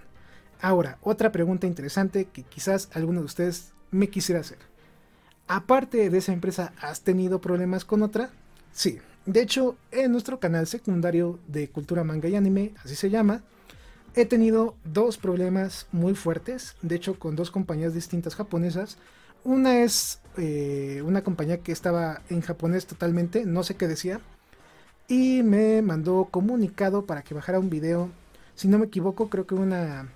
Ahora, 0.61 0.97
otra 1.01 1.31
pregunta 1.31 1.67
interesante 1.67 2.25
que 2.25 2.43
quizás 2.43 2.89
alguno 2.93 3.19
de 3.19 3.27
ustedes 3.27 3.73
me 3.91 4.09
quisiera 4.09 4.41
hacer. 4.41 4.57
Aparte 5.47 6.09
de 6.09 6.17
esa 6.17 6.33
empresa, 6.33 6.73
¿has 6.81 7.01
tenido 7.01 7.41
problemas 7.41 7.85
con 7.85 8.01
otra? 8.01 8.31
Sí, 8.71 8.99
de 9.25 9.41
hecho, 9.41 9.75
en 9.91 10.11
nuestro 10.11 10.39
canal 10.39 10.65
secundario 10.65 11.39
de 11.47 11.69
cultura 11.69 12.03
manga 12.03 12.29
y 12.29 12.35
anime, 12.35 12.73
así 12.83 12.95
se 12.95 13.11
llama, 13.11 13.43
he 14.15 14.25
tenido 14.25 14.75
dos 14.83 15.17
problemas 15.17 15.87
muy 15.91 16.15
fuertes, 16.15 16.75
de 16.81 16.95
hecho 16.95 17.19
con 17.19 17.35
dos 17.35 17.51
compañías 17.51 17.93
distintas 17.93 18.35
japonesas. 18.35 18.97
Una 19.43 19.81
es 19.81 20.19
eh, 20.37 21.01
una 21.05 21.23
compañía 21.23 21.59
que 21.59 21.71
estaba 21.71 22.21
en 22.29 22.41
japonés 22.41 22.85
totalmente, 22.85 23.45
no 23.45 23.63
sé 23.63 23.75
qué 23.75 23.87
decía, 23.87 24.21
y 25.07 25.43
me 25.43 25.81
mandó 25.81 26.25
comunicado 26.31 27.05
para 27.05 27.23
que 27.23 27.33
bajara 27.33 27.59
un 27.59 27.69
video, 27.69 28.09
si 28.55 28.67
no 28.67 28.77
me 28.79 28.85
equivoco, 28.87 29.29
creo 29.29 29.47
que 29.47 29.55
una... 29.55 30.09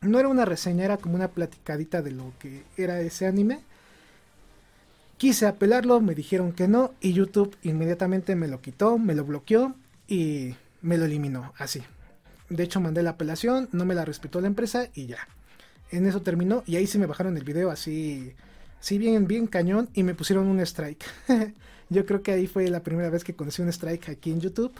No 0.00 0.18
era 0.18 0.28
una 0.28 0.44
reseña, 0.44 0.84
era 0.84 0.98
como 0.98 1.14
una 1.14 1.28
platicadita 1.28 2.02
de 2.02 2.12
lo 2.12 2.32
que 2.38 2.62
era 2.76 3.00
ese 3.00 3.26
anime 3.26 3.62
Quise 5.16 5.46
apelarlo, 5.46 6.00
me 6.00 6.14
dijeron 6.14 6.52
que 6.52 6.66
no 6.66 6.92
y 7.00 7.12
YouTube 7.12 7.56
inmediatamente 7.62 8.34
me 8.34 8.48
lo 8.48 8.60
quitó, 8.60 8.98
me 8.98 9.14
lo 9.14 9.24
bloqueó 9.24 9.74
y 10.08 10.56
me 10.82 10.98
lo 10.98 11.04
eliminó, 11.04 11.52
así. 11.56 11.82
De 12.48 12.64
hecho 12.64 12.80
mandé 12.80 13.02
la 13.02 13.10
apelación, 13.10 13.68
no 13.72 13.84
me 13.84 13.94
la 13.94 14.04
respetó 14.04 14.40
la 14.40 14.48
empresa 14.48 14.88
y 14.92 15.06
ya. 15.06 15.18
En 15.94 16.06
eso 16.06 16.22
terminó 16.22 16.64
y 16.66 16.74
ahí 16.76 16.86
sí 16.86 16.98
me 16.98 17.06
bajaron 17.06 17.36
el 17.36 17.44
video 17.44 17.70
así, 17.70 18.32
sí 18.80 18.98
bien, 18.98 19.28
bien 19.28 19.46
cañón 19.46 19.88
y 19.94 20.02
me 20.02 20.14
pusieron 20.14 20.48
un 20.48 20.58
strike. 20.60 21.04
Yo 21.88 22.04
creo 22.04 22.22
que 22.22 22.32
ahí 22.32 22.48
fue 22.48 22.68
la 22.68 22.82
primera 22.82 23.10
vez 23.10 23.22
que 23.22 23.34
conocí 23.34 23.62
un 23.62 23.68
strike 23.68 24.08
aquí 24.08 24.32
en 24.32 24.40
YouTube. 24.40 24.72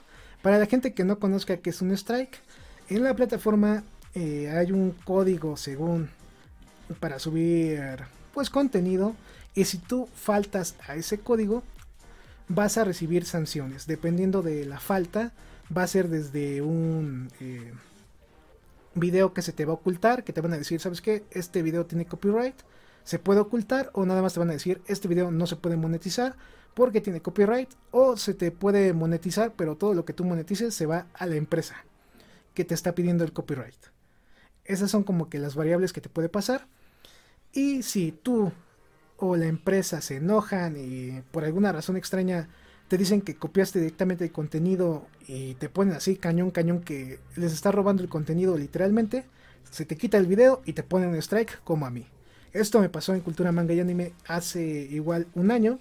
Para 0.42 0.58
la 0.58 0.66
gente 0.66 0.92
que 0.92 1.04
no 1.04 1.20
conozca 1.20 1.58
qué 1.58 1.70
es 1.70 1.80
un 1.82 1.92
strike, 1.92 2.40
en 2.88 3.04
la 3.04 3.14
plataforma 3.14 3.84
eh, 4.14 4.50
hay 4.50 4.72
un 4.72 4.90
código 4.90 5.56
según 5.56 6.10
para 6.98 7.20
subir 7.20 7.80
pues 8.32 8.50
contenido 8.50 9.14
y 9.54 9.66
si 9.66 9.78
tú 9.78 10.08
faltas 10.14 10.74
a 10.86 10.96
ese 10.96 11.18
código, 11.18 11.62
vas 12.48 12.76
a 12.76 12.84
recibir 12.84 13.24
sanciones. 13.24 13.86
Dependiendo 13.86 14.42
de 14.42 14.66
la 14.66 14.80
falta, 14.80 15.32
va 15.74 15.84
a 15.84 15.86
ser 15.86 16.08
desde 16.08 16.60
un 16.60 17.30
eh, 17.40 17.72
video 18.94 19.32
que 19.32 19.42
se 19.42 19.52
te 19.52 19.64
va 19.64 19.72
a 19.72 19.76
ocultar, 19.76 20.24
que 20.24 20.32
te 20.32 20.40
van 20.40 20.52
a 20.52 20.58
decir, 20.58 20.80
¿sabes 20.80 21.00
qué? 21.00 21.24
Este 21.30 21.62
video 21.62 21.86
tiene 21.86 22.06
copyright, 22.06 22.56
se 23.02 23.18
puede 23.18 23.40
ocultar, 23.40 23.90
o 23.92 24.06
nada 24.06 24.22
más 24.22 24.34
te 24.34 24.40
van 24.40 24.50
a 24.50 24.54
decir, 24.54 24.80
este 24.86 25.08
video 25.08 25.30
no 25.30 25.46
se 25.46 25.56
puede 25.56 25.76
monetizar 25.76 26.36
porque 26.74 27.00
tiene 27.00 27.20
copyright, 27.20 27.70
o 27.90 28.16
se 28.16 28.34
te 28.34 28.50
puede 28.50 28.92
monetizar, 28.92 29.52
pero 29.56 29.76
todo 29.76 29.94
lo 29.94 30.04
que 30.04 30.12
tú 30.12 30.24
monetices 30.24 30.74
se 30.74 30.86
va 30.86 31.06
a 31.14 31.26
la 31.26 31.36
empresa 31.36 31.84
que 32.54 32.64
te 32.64 32.74
está 32.74 32.94
pidiendo 32.94 33.24
el 33.24 33.32
copyright. 33.32 33.76
Esas 34.64 34.90
son 34.90 35.04
como 35.04 35.28
que 35.28 35.38
las 35.38 35.54
variables 35.54 35.92
que 35.92 36.00
te 36.00 36.08
puede 36.08 36.28
pasar. 36.28 36.66
Y 37.52 37.82
si 37.82 38.12
tú 38.12 38.52
o 39.18 39.36
la 39.36 39.46
empresa 39.46 40.00
se 40.00 40.16
enojan 40.16 40.76
y 40.76 41.22
por 41.30 41.44
alguna 41.44 41.72
razón 41.72 41.96
extraña 41.96 42.48
te 42.88 42.98
dicen 42.98 43.20
que 43.22 43.36
copiaste 43.36 43.78
directamente 43.78 44.24
el 44.24 44.32
contenido 44.32 45.06
y 45.26 45.54
te 45.54 45.68
ponen 45.68 45.94
así 45.94 46.16
cañón 46.16 46.50
cañón 46.50 46.80
que 46.80 47.18
les 47.36 47.52
está 47.52 47.72
robando 47.72 48.02
el 48.02 48.08
contenido 48.08 48.56
literalmente, 48.58 49.24
se 49.70 49.84
te 49.84 49.96
quita 49.96 50.18
el 50.18 50.26
video 50.26 50.62
y 50.64 50.74
te 50.74 50.82
ponen 50.82 51.08
un 51.10 51.16
strike 51.16 51.62
como 51.64 51.86
a 51.86 51.90
mí. 51.90 52.06
Esto 52.52 52.80
me 52.80 52.88
pasó 52.88 53.14
en 53.14 53.20
Cultura 53.20 53.50
Manga 53.50 53.74
y 53.74 53.80
Anime 53.80 54.12
hace 54.28 54.62
igual 54.62 55.26
un 55.34 55.50
año 55.50 55.78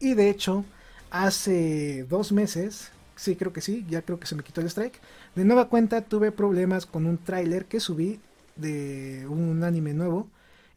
y 0.00 0.14
de 0.14 0.30
hecho 0.30 0.64
hace 1.10 2.04
dos 2.08 2.32
meses, 2.32 2.90
sí 3.16 3.36
creo 3.36 3.52
que 3.52 3.60
sí, 3.60 3.86
ya 3.88 4.02
creo 4.02 4.18
que 4.18 4.26
se 4.26 4.34
me 4.34 4.42
quitó 4.42 4.60
el 4.60 4.66
strike, 4.66 5.00
de 5.34 5.44
nueva 5.44 5.68
cuenta 5.68 6.02
tuve 6.02 6.32
problemas 6.32 6.86
con 6.86 7.06
un 7.06 7.18
tráiler 7.18 7.66
que 7.66 7.80
subí 7.80 8.20
de 8.56 9.26
un 9.28 9.62
anime 9.62 9.94
nuevo 9.94 10.28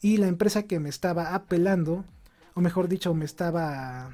y 0.01 0.17
la 0.17 0.27
empresa 0.27 0.63
que 0.63 0.79
me 0.79 0.89
estaba 0.89 1.33
apelando, 1.35 2.05
o 2.53 2.61
mejor 2.61 2.87
dicho, 2.87 3.13
me 3.13 3.25
estaba 3.25 4.11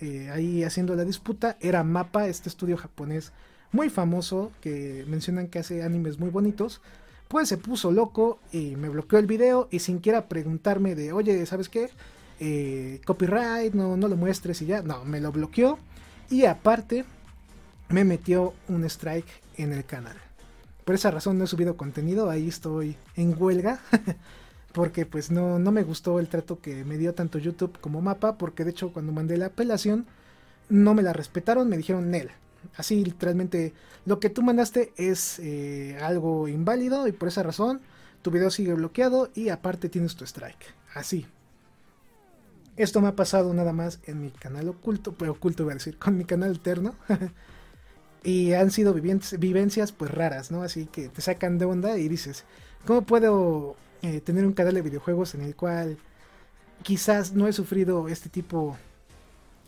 eh, 0.00 0.30
ahí 0.30 0.64
haciendo 0.64 0.94
la 0.94 1.04
disputa, 1.04 1.56
era 1.60 1.84
Mapa, 1.84 2.26
este 2.26 2.48
estudio 2.48 2.76
japonés 2.76 3.32
muy 3.72 3.90
famoso 3.90 4.52
que 4.60 5.04
mencionan 5.08 5.48
que 5.48 5.58
hace 5.58 5.82
animes 5.82 6.18
muy 6.18 6.30
bonitos. 6.30 6.80
Pues 7.26 7.48
se 7.48 7.56
puso 7.56 7.90
loco 7.90 8.38
y 8.52 8.76
me 8.76 8.88
bloqueó 8.88 9.18
el 9.18 9.26
video 9.26 9.68
y 9.70 9.80
sin 9.80 9.98
quiera 9.98 10.28
preguntarme 10.28 10.94
de, 10.94 11.12
oye, 11.12 11.44
¿sabes 11.46 11.68
qué? 11.68 11.90
Eh, 12.38 13.00
copyright, 13.04 13.74
no, 13.74 13.96
no 13.96 14.06
lo 14.06 14.16
muestres 14.16 14.62
y 14.62 14.66
ya. 14.66 14.82
No, 14.82 15.04
me 15.04 15.20
lo 15.20 15.32
bloqueó 15.32 15.78
y 16.30 16.44
aparte 16.44 17.04
me 17.88 18.04
metió 18.04 18.54
un 18.68 18.84
strike 18.84 19.26
en 19.56 19.72
el 19.72 19.84
canal. 19.84 20.16
Por 20.84 20.94
esa 20.94 21.10
razón 21.10 21.38
no 21.38 21.44
he 21.44 21.48
subido 21.48 21.76
contenido, 21.76 22.30
ahí 22.30 22.48
estoy 22.48 22.96
en 23.16 23.34
huelga. 23.36 23.80
porque 24.74 25.06
pues 25.06 25.30
no, 25.30 25.60
no 25.60 25.70
me 25.70 25.84
gustó 25.84 26.18
el 26.18 26.28
trato 26.28 26.60
que 26.60 26.84
me 26.84 26.98
dio 26.98 27.14
tanto 27.14 27.38
YouTube 27.38 27.78
como 27.80 28.02
Mapa, 28.02 28.36
porque 28.36 28.64
de 28.64 28.72
hecho 28.72 28.92
cuando 28.92 29.12
mandé 29.12 29.36
la 29.36 29.46
apelación 29.46 30.04
no 30.68 30.94
me 30.94 31.02
la 31.02 31.12
respetaron, 31.12 31.68
me 31.68 31.76
dijeron 31.76 32.10
Nel. 32.10 32.32
Así 32.76 33.04
literalmente 33.04 33.72
lo 34.04 34.18
que 34.18 34.30
tú 34.30 34.42
mandaste 34.42 34.92
es 34.96 35.38
eh, 35.38 35.96
algo 36.02 36.48
inválido 36.48 37.06
y 37.06 37.12
por 37.12 37.28
esa 37.28 37.44
razón 37.44 37.82
tu 38.20 38.32
video 38.32 38.50
sigue 38.50 38.74
bloqueado 38.74 39.30
y 39.32 39.50
aparte 39.50 39.88
tienes 39.88 40.16
tu 40.16 40.24
strike. 40.24 40.74
Así. 40.92 41.24
Esto 42.76 43.00
me 43.00 43.06
ha 43.06 43.14
pasado 43.14 43.54
nada 43.54 43.72
más 43.72 44.00
en 44.06 44.20
mi 44.20 44.32
canal 44.32 44.68
oculto, 44.68 45.12
pues 45.12 45.30
oculto 45.30 45.62
voy 45.62 45.70
a 45.70 45.74
decir, 45.74 45.96
con 45.98 46.18
mi 46.18 46.24
canal 46.24 46.50
alterno. 46.50 46.96
y 48.24 48.54
han 48.54 48.72
sido 48.72 48.92
vivencias 48.92 49.92
pues 49.92 50.10
raras, 50.10 50.50
¿no? 50.50 50.64
Así 50.64 50.86
que 50.86 51.08
te 51.10 51.22
sacan 51.22 51.58
de 51.58 51.64
onda 51.64 51.96
y 51.96 52.08
dices, 52.08 52.44
¿cómo 52.84 53.02
puedo 53.02 53.76
eh, 54.04 54.20
tener 54.20 54.44
un 54.44 54.52
canal 54.52 54.74
de 54.74 54.82
videojuegos 54.82 55.34
en 55.34 55.40
el 55.40 55.56
cual 55.56 55.96
quizás 56.82 57.32
no 57.32 57.48
he 57.48 57.54
sufrido 57.54 58.06
este 58.08 58.28
tipo 58.28 58.76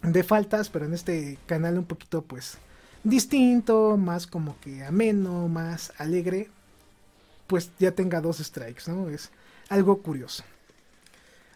de 0.03 0.23
faltas, 0.23 0.69
pero 0.69 0.85
en 0.85 0.93
este 0.93 1.39
canal 1.47 1.79
un 1.79 1.87
poquito 1.87 2.21
pues 2.21 2.59
distinto, 3.03 3.97
más 3.97 4.27
como 4.27 4.61
que 4.61 4.85
ameno, 4.85 5.49
más 5.49 5.95
alegre, 5.97 6.51
pues 7.47 7.71
ya 7.79 7.93
tenga 7.93 8.21
dos 8.21 8.37
strikes, 8.37 8.83
¿no? 8.89 9.09
Es 9.09 9.31
algo 9.71 10.03
curioso. 10.03 10.45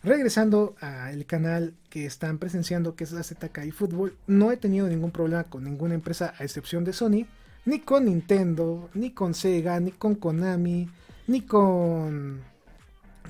Regresando 0.03 0.75
al 0.81 1.27
canal 1.27 1.75
que 1.91 2.07
están 2.07 2.39
presenciando, 2.39 2.97
que 2.97 3.05
es 3.05 3.13
la 3.13 3.23
ZK 3.23 3.71
Fútbol, 3.75 4.17
no 4.27 4.53
he 4.53 4.57
tenido 4.57 4.89
ningún 4.89 5.11
problema 5.11 5.45
con 5.45 5.65
ninguna 5.65 5.93
empresa 5.93 6.33
a 6.39 6.45
excepción 6.45 6.85
de 6.85 6.95
Sony, 6.95 7.27
ni 7.67 7.81
con 7.81 8.07
Nintendo, 8.07 8.89
ni 8.95 9.11
con 9.11 9.35
Sega, 9.35 9.79
ni 9.81 9.93
con 9.93 10.15
Konami, 10.15 10.89
ni 11.27 11.43
con 11.43 12.49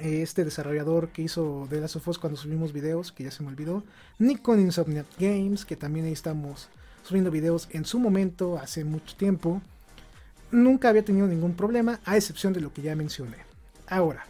este 0.01 0.45
desarrollador 0.45 1.09
que 1.09 1.23
hizo 1.23 1.67
de 1.71 1.81
Last 1.81 1.97
of 1.97 2.09
Us 2.09 2.19
cuando 2.19 2.39
subimos 2.39 2.73
videos, 2.73 3.13
que 3.13 3.25
ya 3.25 3.31
se 3.31 3.43
me 3.43 3.49
olvidó, 3.49 3.85
ni 4.19 4.37
con 4.37 4.61
Insomniac 4.61 5.07
Games, 5.19 5.65
que 5.65 5.77
también 5.77 6.07
ahí 6.07 6.13
estamos 6.13 6.69
subiendo 7.03 7.31
videos 7.31 7.69
en 7.71 7.85
su 7.85 7.99
momento, 7.99 8.59
hace 8.59 8.85
mucho 8.85 9.17
tiempo. 9.17 9.63
Nunca 10.51 10.89
había 10.89 11.05
tenido 11.05 11.27
ningún 11.27 11.55
problema, 11.55 12.01
a 12.05 12.17
excepción 12.17 12.53
de 12.53 12.61
lo 12.61 12.73
que 12.73 12.83
ya 12.83 12.97
mencioné. 12.97 13.37
Ahora, 13.87 14.25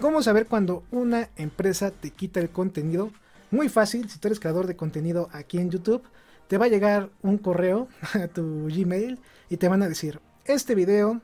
¿cómo 0.00 0.22
saber 0.22 0.46
cuando 0.46 0.84
una 0.90 1.28
empresa 1.36 1.90
te 1.90 2.10
quita 2.10 2.40
el 2.40 2.50
contenido? 2.50 3.10
Muy 3.50 3.68
fácil, 3.68 4.10
si 4.10 4.18
tú 4.18 4.28
eres 4.28 4.40
creador 4.40 4.66
de 4.66 4.76
contenido 4.76 5.28
aquí 5.32 5.58
en 5.58 5.70
YouTube, 5.70 6.02
te 6.48 6.58
va 6.58 6.66
a 6.66 6.68
llegar 6.68 7.10
un 7.22 7.38
correo 7.38 7.88
a 8.14 8.28
tu 8.28 8.68
Gmail 8.68 9.18
y 9.50 9.56
te 9.56 9.68
van 9.68 9.82
a 9.82 9.88
decir, 9.88 10.20
este 10.44 10.74
video 10.74 11.20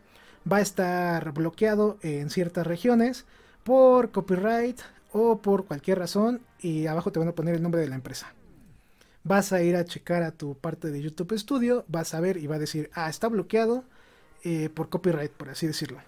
va 0.50 0.58
a 0.58 0.62
estar 0.62 1.32
bloqueado 1.32 1.98
en 2.02 2.30
ciertas 2.30 2.66
regiones 2.66 3.24
por 3.62 4.10
copyright 4.10 4.80
o 5.12 5.38
por 5.40 5.64
cualquier 5.64 5.98
razón 5.98 6.40
y 6.60 6.86
abajo 6.86 7.12
te 7.12 7.18
van 7.18 7.28
a 7.28 7.34
poner 7.34 7.54
el 7.54 7.62
nombre 7.62 7.80
de 7.80 7.88
la 7.88 7.94
empresa. 7.94 8.32
Vas 9.22 9.52
a 9.52 9.62
ir 9.62 9.76
a 9.76 9.84
checar 9.84 10.22
a 10.22 10.32
tu 10.32 10.54
parte 10.54 10.90
de 10.90 11.00
YouTube 11.00 11.38
Studio, 11.38 11.84
vas 11.88 12.12
a 12.12 12.20
ver 12.20 12.36
y 12.36 12.46
va 12.46 12.56
a 12.56 12.58
decir, 12.58 12.90
ah, 12.92 13.08
está 13.08 13.28
bloqueado 13.28 13.84
eh, 14.42 14.68
por 14.68 14.90
copyright, 14.90 15.32
por 15.32 15.48
así 15.48 15.66
decirlo. 15.66 15.98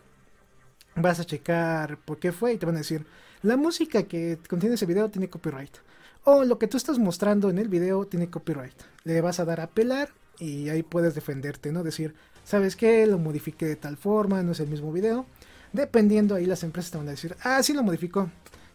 Vas 0.96 1.20
a 1.20 1.24
checar 1.24 1.98
por 1.98 2.18
qué 2.18 2.32
fue 2.32 2.52
y 2.52 2.58
te 2.58 2.66
van 2.66 2.74
a 2.74 2.78
decir, 2.78 3.06
la 3.42 3.56
música 3.56 4.02
que 4.02 4.38
contiene 4.48 4.74
ese 4.74 4.86
video 4.86 5.10
tiene 5.10 5.30
copyright. 5.30 5.76
O 6.24 6.44
lo 6.44 6.58
que 6.58 6.66
tú 6.66 6.76
estás 6.76 6.98
mostrando 6.98 7.48
en 7.48 7.58
el 7.58 7.68
video 7.68 8.06
tiene 8.06 8.28
copyright. 8.28 8.74
Le 9.04 9.20
vas 9.20 9.40
a 9.40 9.44
dar 9.44 9.60
a 9.60 9.64
apelar 9.64 10.10
y 10.38 10.68
ahí 10.68 10.82
puedes 10.82 11.14
defenderte, 11.14 11.70
¿no? 11.70 11.82
Decir, 11.82 12.14
¿sabes 12.46 12.76
qué? 12.76 13.06
Lo 13.06 13.18
modifiqué 13.18 13.66
de 13.66 13.76
tal 13.76 13.98
forma, 13.98 14.42
no 14.42 14.52
es 14.52 14.60
el 14.60 14.68
mismo 14.68 14.92
video. 14.92 15.26
Dependiendo, 15.72 16.36
ahí 16.36 16.46
las 16.46 16.62
empresas 16.62 16.92
te 16.92 16.96
van 16.96 17.08
a 17.08 17.10
decir, 17.10 17.36
ah, 17.42 17.62
sí 17.62 17.74
lo 17.74 17.82
modificó. 17.82 18.30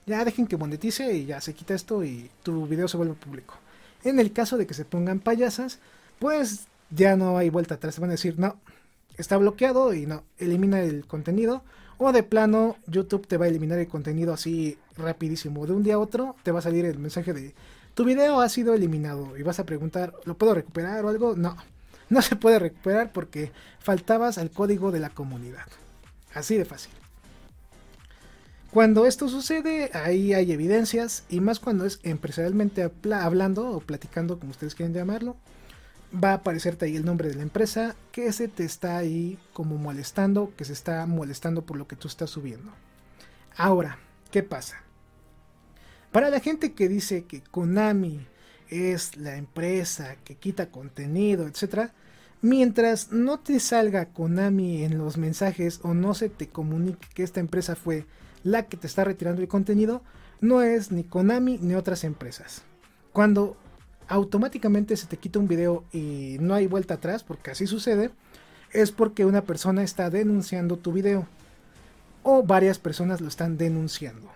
Ya 0.05 0.23
dejen 0.25 0.45
que 0.45 0.57
monetice 0.57 1.13
y 1.13 1.25
ya 1.25 1.41
se 1.41 1.53
quita 1.53 1.73
esto 1.73 2.03
y 2.03 2.29
tu 2.43 2.67
video 2.67 2.87
se 2.87 2.97
vuelve 2.97 3.15
público. 3.15 3.55
En 4.03 4.19
el 4.19 4.33
caso 4.33 4.57
de 4.57 4.67
que 4.67 4.73
se 4.73 4.85
pongan 4.85 5.19
payasas, 5.19 5.79
pues 6.19 6.67
ya 6.89 7.15
no 7.15 7.37
hay 7.37 7.49
vuelta 7.49 7.75
atrás. 7.75 7.95
Te 7.95 8.01
van 8.01 8.09
a 8.09 8.13
decir, 8.13 8.37
no, 8.37 8.57
está 9.17 9.37
bloqueado 9.37 9.93
y 9.93 10.05
no, 10.05 10.23
elimina 10.37 10.81
el 10.81 11.07
contenido. 11.07 11.63
O 11.97 12.11
de 12.11 12.23
plano, 12.23 12.77
YouTube 12.87 13.27
te 13.27 13.37
va 13.37 13.45
a 13.45 13.49
eliminar 13.49 13.79
el 13.79 13.87
contenido 13.87 14.33
así 14.33 14.77
rapidísimo. 14.97 15.65
De 15.65 15.73
un 15.73 15.83
día 15.83 15.95
a 15.95 15.99
otro 15.99 16.35
te 16.43 16.51
va 16.51 16.59
a 16.59 16.63
salir 16.63 16.83
el 16.85 16.99
mensaje 16.99 17.31
de 17.31 17.55
tu 17.93 18.05
video 18.05 18.41
ha 18.41 18.49
sido 18.49 18.73
eliminado. 18.73 19.37
Y 19.37 19.43
vas 19.43 19.59
a 19.59 19.65
preguntar, 19.65 20.13
¿lo 20.25 20.37
puedo 20.37 20.53
recuperar 20.53 21.05
o 21.05 21.09
algo? 21.09 21.35
No, 21.35 21.55
no 22.11 22.21
se 22.21 22.35
puede 22.35 22.59
recuperar 22.59 23.11
porque 23.13 23.51
faltabas 23.79 24.37
al 24.37 24.51
código 24.51 24.91
de 24.91 24.99
la 24.99 25.09
comunidad. 25.09 25.65
Así 26.33 26.57
de 26.57 26.65
fácil. 26.65 26.91
Cuando 28.69 29.05
esto 29.05 29.29
sucede, 29.29 29.89
ahí 29.93 30.33
hay 30.33 30.51
evidencias, 30.51 31.23
y 31.29 31.39
más 31.39 31.59
cuando 31.59 31.85
es 31.85 31.99
empresarialmente 32.03 32.89
hablando 33.13 33.69
o 33.69 33.79
platicando, 33.79 34.39
como 34.39 34.51
ustedes 34.51 34.75
quieren 34.75 34.93
llamarlo, 34.93 35.37
va 36.13 36.31
a 36.31 36.35
aparecerte 36.35 36.85
ahí 36.85 36.97
el 36.97 37.05
nombre 37.05 37.29
de 37.29 37.35
la 37.35 37.43
empresa 37.43 37.95
que 38.11 38.31
se 38.33 38.49
te 38.49 38.65
está 38.65 38.97
ahí 38.97 39.39
como 39.53 39.77
molestando, 39.77 40.51
que 40.57 40.65
se 40.65 40.73
está 40.73 41.05
molestando 41.05 41.63
por 41.63 41.77
lo 41.77 41.87
que 41.87 41.95
tú 41.95 42.09
estás 42.09 42.29
subiendo. 42.29 42.71
Ahora, 43.55 43.99
¿qué 44.31 44.43
pasa? 44.43 44.83
Para 46.11 46.29
la 46.29 46.41
gente 46.41 46.73
que 46.73 46.89
dice 46.89 47.23
que 47.23 47.41
Konami 47.41 48.25
es 48.71 49.17
la 49.17 49.35
empresa 49.35 50.15
que 50.23 50.35
quita 50.35 50.71
contenido, 50.71 51.45
etc., 51.45 51.91
mientras 52.41 53.11
no 53.11 53.39
te 53.39 53.59
salga 53.59 54.05
Konami 54.05 54.83
en 54.83 54.97
los 54.97 55.17
mensajes 55.17 55.79
o 55.83 55.93
no 55.93 56.15
se 56.15 56.29
te 56.29 56.47
comunique 56.47 57.07
que 57.13 57.21
esta 57.21 57.39
empresa 57.39 57.75
fue 57.75 58.05
la 58.43 58.65
que 58.65 58.77
te 58.77 58.87
está 58.87 59.03
retirando 59.03 59.43
el 59.43 59.47
contenido, 59.47 60.01
no 60.39 60.63
es 60.63 60.91
ni 60.91 61.03
Konami 61.03 61.59
ni 61.59 61.75
otras 61.75 62.03
empresas. 62.03 62.63
Cuando 63.13 63.57
automáticamente 64.07 64.97
se 64.97 65.05
te 65.05 65.17
quita 65.17 65.37
un 65.37 65.47
video 65.47 65.83
y 65.91 66.37
no 66.39 66.55
hay 66.55 66.65
vuelta 66.65 66.95
atrás, 66.95 67.23
porque 67.23 67.51
así 67.51 67.67
sucede, 67.67 68.09
es 68.71 68.91
porque 68.91 69.25
una 69.25 69.43
persona 69.43 69.83
está 69.83 70.09
denunciando 70.09 70.77
tu 70.77 70.91
video. 70.91 71.27
O 72.23 72.43
varias 72.43 72.79
personas 72.79 73.21
lo 73.21 73.27
están 73.27 73.57
denunciando. 73.57 74.29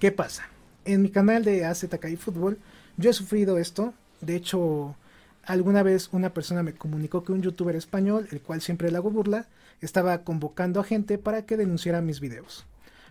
¿Qué 0.00 0.10
pasa? 0.10 0.48
En 0.84 1.02
mi 1.02 1.10
canal 1.10 1.44
de 1.44 1.64
AZKI 1.64 2.16
Fútbol, 2.16 2.58
yo 2.96 3.10
he 3.10 3.14
sufrido 3.14 3.58
esto. 3.58 3.94
De 4.20 4.36
hecho, 4.36 4.96
alguna 5.44 5.82
vez 5.82 6.08
una 6.12 6.32
persona 6.32 6.62
me 6.62 6.74
comunicó 6.74 7.24
que 7.24 7.32
un 7.32 7.42
youtuber 7.42 7.76
español, 7.76 8.28
el 8.30 8.40
cual 8.40 8.60
siempre 8.60 8.90
le 8.90 8.96
hago 8.96 9.10
burla, 9.10 9.48
estaba 9.80 10.22
convocando 10.24 10.80
a 10.80 10.84
gente 10.84 11.18
para 11.18 11.44
que 11.44 11.56
denunciara 11.56 12.00
mis 12.00 12.20
videos. 12.20 12.66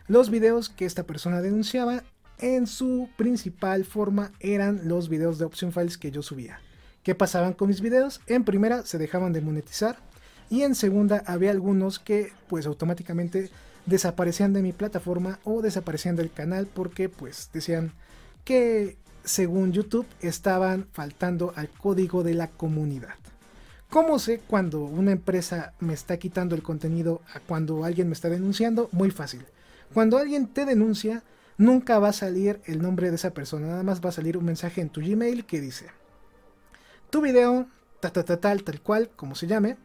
Los 0.07 0.29
videos 0.29 0.69
que 0.69 0.85
esta 0.85 1.03
persona 1.03 1.41
denunciaba 1.41 2.03
en 2.39 2.65
su 2.67 3.09
principal 3.17 3.85
forma 3.85 4.31
eran 4.39 4.81
los 4.85 5.09
videos 5.09 5.37
de 5.37 5.45
option 5.45 5.71
files 5.71 5.97
que 5.97 6.11
yo 6.11 6.21
subía. 6.21 6.59
¿Qué 7.03 7.15
pasaban 7.15 7.53
con 7.53 7.67
mis 7.67 7.81
videos? 7.81 8.21
En 8.27 8.43
primera 8.43 8.85
se 8.85 8.97
dejaban 8.97 9.33
de 9.33 9.41
monetizar 9.41 9.97
y 10.49 10.63
en 10.63 10.75
segunda 10.75 11.23
había 11.25 11.51
algunos 11.51 11.99
que 11.99 12.33
pues 12.47 12.65
automáticamente 12.65 13.49
desaparecían 13.85 14.53
de 14.53 14.61
mi 14.61 14.73
plataforma 14.73 15.39
o 15.43 15.61
desaparecían 15.61 16.15
del 16.15 16.31
canal 16.31 16.67
porque 16.67 17.09
pues 17.09 17.49
decían 17.53 17.93
que 18.43 18.97
según 19.23 19.71
YouTube 19.71 20.07
estaban 20.21 20.87
faltando 20.91 21.53
al 21.55 21.69
código 21.69 22.23
de 22.23 22.33
la 22.33 22.47
comunidad. 22.47 23.15
¿Cómo 23.89 24.19
sé 24.19 24.39
cuando 24.39 24.81
una 24.81 25.11
empresa 25.11 25.73
me 25.79 25.93
está 25.93 26.17
quitando 26.17 26.55
el 26.55 26.63
contenido 26.63 27.21
a 27.33 27.39
cuando 27.39 27.83
alguien 27.83 28.07
me 28.07 28.13
está 28.13 28.29
denunciando? 28.29 28.87
Muy 28.93 29.11
fácil. 29.11 29.45
Cuando 29.93 30.17
alguien 30.17 30.47
te 30.47 30.65
denuncia, 30.65 31.23
nunca 31.57 31.99
va 31.99 32.09
a 32.09 32.13
salir 32.13 32.61
el 32.65 32.81
nombre 32.81 33.09
de 33.09 33.15
esa 33.15 33.33
persona, 33.33 33.67
nada 33.67 33.83
más 33.83 34.03
va 34.03 34.09
a 34.09 34.13
salir 34.13 34.37
un 34.37 34.45
mensaje 34.45 34.79
en 34.79 34.89
tu 34.89 35.01
Gmail 35.01 35.45
que 35.45 35.59
dice, 35.59 35.87
tu 37.09 37.21
video, 37.21 37.67
tal, 37.99 38.11
tal, 38.13 38.63
tal 38.63 38.81
cual, 38.81 39.09
como 39.15 39.35
se 39.35 39.47
llame, 39.47 39.77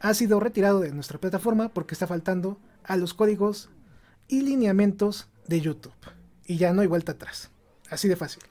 ha 0.00 0.12
sido 0.14 0.40
retirado 0.40 0.80
de 0.80 0.92
nuestra 0.92 1.18
plataforma 1.18 1.68
porque 1.68 1.94
está 1.94 2.08
faltando 2.08 2.58
a 2.82 2.96
los 2.96 3.14
códigos 3.14 3.70
y 4.28 4.42
lineamientos 4.42 5.28
de 5.46 5.60
YouTube. 5.60 5.94
Y 6.44 6.56
ya 6.56 6.72
no 6.72 6.82
hay 6.82 6.88
vuelta 6.88 7.12
atrás. 7.12 7.50
Así 7.88 8.08
de 8.08 8.16
fácil. 8.16 8.42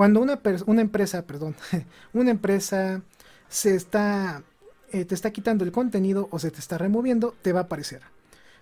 Cuando 0.00 0.22
una, 0.22 0.40
empresa, 0.80 1.26
perdón, 1.26 1.54
una 2.14 2.30
empresa 2.30 3.02
se 3.50 3.74
está, 3.74 4.42
eh, 4.92 5.04
te 5.04 5.14
está 5.14 5.30
quitando 5.30 5.62
el 5.62 5.72
contenido 5.72 6.26
o 6.30 6.38
se 6.38 6.50
te 6.50 6.58
está 6.58 6.78
removiendo, 6.78 7.34
te 7.42 7.52
va 7.52 7.60
a 7.60 7.62
aparecer. 7.64 8.00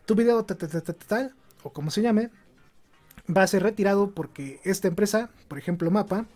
Tu 0.04 0.16
video 0.16 0.44
tal, 0.44 1.32
o 1.62 1.72
como 1.72 1.92
se 1.92 2.02
llame, 2.02 2.30
va 3.30 3.44
a 3.44 3.46
ser 3.46 3.62
retirado 3.62 4.10
porque 4.10 4.58
esta 4.64 4.88
empresa, 4.88 5.30
por 5.46 5.58
ejemplo 5.58 5.88
Mapa, 5.92 6.26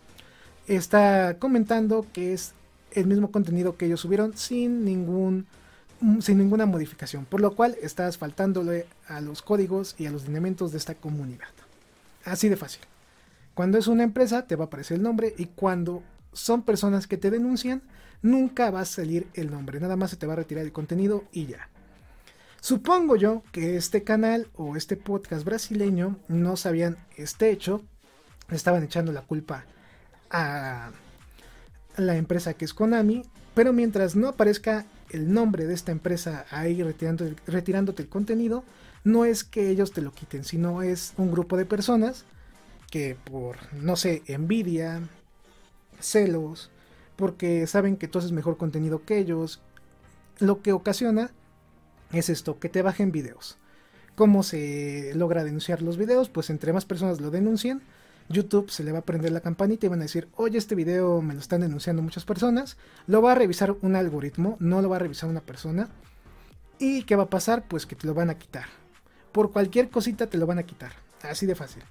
está 0.67 1.35
comentando 1.37 2.07
que 2.13 2.31
es 2.31 2.53
el 2.93 3.05
mismo 3.05 3.29
contenido 3.29 3.75
que 3.75 3.87
ellos 3.87 3.99
subieron 3.99 4.37
sin 4.37 4.85
ningún 4.85 5.47
sin 6.21 6.37
ninguna 6.37 6.65
modificación, 6.65 7.25
por 7.25 7.41
lo 7.41 7.57
cual 7.57 7.75
estás 7.81 8.17
faltándole 8.17 8.85
a 9.09 9.19
los 9.19 9.41
códigos 9.41 9.95
y 9.97 10.05
a 10.05 10.11
los 10.11 10.27
lineamientos 10.27 10.71
de 10.71 10.77
esta 10.77 10.95
comunidad. 10.95 11.49
Así 12.23 12.47
de 12.47 12.55
fácil. 12.55 12.92
Cuando 13.53 13.77
es 13.77 13.87
una 13.87 14.03
empresa 14.03 14.47
te 14.47 14.55
va 14.55 14.65
a 14.65 14.67
aparecer 14.67 14.97
el 14.97 15.03
nombre 15.03 15.33
y 15.37 15.45
cuando 15.45 16.03
son 16.31 16.63
personas 16.63 17.07
que 17.07 17.17
te 17.17 17.29
denuncian 17.29 17.83
nunca 18.21 18.71
va 18.71 18.81
a 18.81 18.85
salir 18.85 19.27
el 19.33 19.51
nombre, 19.51 19.79
nada 19.79 19.95
más 19.95 20.09
se 20.09 20.17
te 20.17 20.25
va 20.25 20.33
a 20.33 20.37
retirar 20.37 20.63
el 20.63 20.71
contenido 20.71 21.25
y 21.31 21.45
ya. 21.45 21.69
Supongo 22.61 23.15
yo 23.15 23.43
que 23.51 23.75
este 23.75 24.03
canal 24.03 24.47
o 24.55 24.77
este 24.77 24.95
podcast 24.95 25.43
brasileño 25.43 26.17
no 26.29 26.55
sabían 26.55 26.97
este 27.17 27.51
hecho, 27.51 27.81
estaban 28.49 28.83
echando 28.83 29.11
la 29.11 29.21
culpa 29.21 29.65
a 30.31 30.91
la 31.97 32.15
empresa 32.15 32.53
que 32.53 32.65
es 32.65 32.73
Konami, 32.73 33.23
pero 33.53 33.73
mientras 33.73 34.15
no 34.15 34.29
aparezca 34.29 34.85
el 35.09 35.31
nombre 35.31 35.67
de 35.67 35.73
esta 35.73 35.91
empresa 35.91 36.45
ahí 36.49 36.81
retirándote 36.81 38.01
el 38.01 38.09
contenido, 38.09 38.63
no 39.03 39.25
es 39.25 39.43
que 39.43 39.69
ellos 39.69 39.91
te 39.91 40.01
lo 40.01 40.11
quiten, 40.11 40.43
sino 40.43 40.81
es 40.81 41.13
un 41.17 41.31
grupo 41.31 41.57
de 41.57 41.65
personas 41.65 42.25
que 42.93 43.15
por, 43.15 43.57
no 43.73 43.95
sé, 43.95 44.21
envidia, 44.27 45.01
celos, 45.99 46.69
porque 47.15 47.65
saben 47.65 47.97
que 47.97 48.07
tú 48.07 48.19
haces 48.19 48.31
mejor 48.31 48.55
contenido 48.55 49.03
que 49.03 49.17
ellos, 49.17 49.61
lo 50.37 50.61
que 50.61 50.73
ocasiona 50.73 51.31
es 52.11 52.29
esto, 52.29 52.59
que 52.59 52.69
te 52.69 52.83
bajen 52.83 53.11
videos. 53.11 53.57
¿Cómo 54.13 54.43
se 54.43 55.11
logra 55.15 55.43
denunciar 55.43 55.81
los 55.81 55.97
videos? 55.97 56.29
Pues 56.29 56.51
entre 56.51 56.71
más 56.71 56.85
personas 56.85 57.19
lo 57.19 57.31
denuncien, 57.31 57.81
YouTube 58.29 58.69
se 58.69 58.83
le 58.83 58.91
va 58.91 58.99
a 58.99 59.05
prender 59.05 59.31
la 59.31 59.41
campanita 59.41 59.87
y 59.87 59.89
van 59.89 60.01
a 60.01 60.03
decir, 60.03 60.27
oye, 60.35 60.59
este 60.59 60.75
video 60.75 61.19
me 61.23 61.33
lo 61.33 61.39
están 61.39 61.61
denunciando 61.61 62.03
muchas 62.03 62.25
personas. 62.25 62.77
Lo 63.07 63.23
va 63.23 63.31
a 63.31 63.35
revisar 63.35 63.75
un 63.81 63.95
algoritmo, 63.95 64.55
no 64.59 64.83
lo 64.83 64.89
va 64.89 64.97
a 64.97 64.99
revisar 64.99 65.31
una 65.31 65.41
persona. 65.41 65.89
¿Y 66.77 67.05
qué 67.05 67.15
va 67.15 67.23
a 67.23 67.29
pasar? 67.31 67.67
Pues 67.67 67.87
que 67.87 67.95
te 67.95 68.05
lo 68.05 68.13
van 68.13 68.29
a 68.29 68.37
quitar. 68.37 68.65
Por 69.31 69.51
cualquier 69.51 69.89
cosita 69.89 70.27
te 70.27 70.37
lo 70.37 70.45
van 70.45 70.59
a 70.59 70.63
quitar. 70.63 70.91
Así 71.23 71.47
de 71.47 71.55
fácil. 71.55 71.81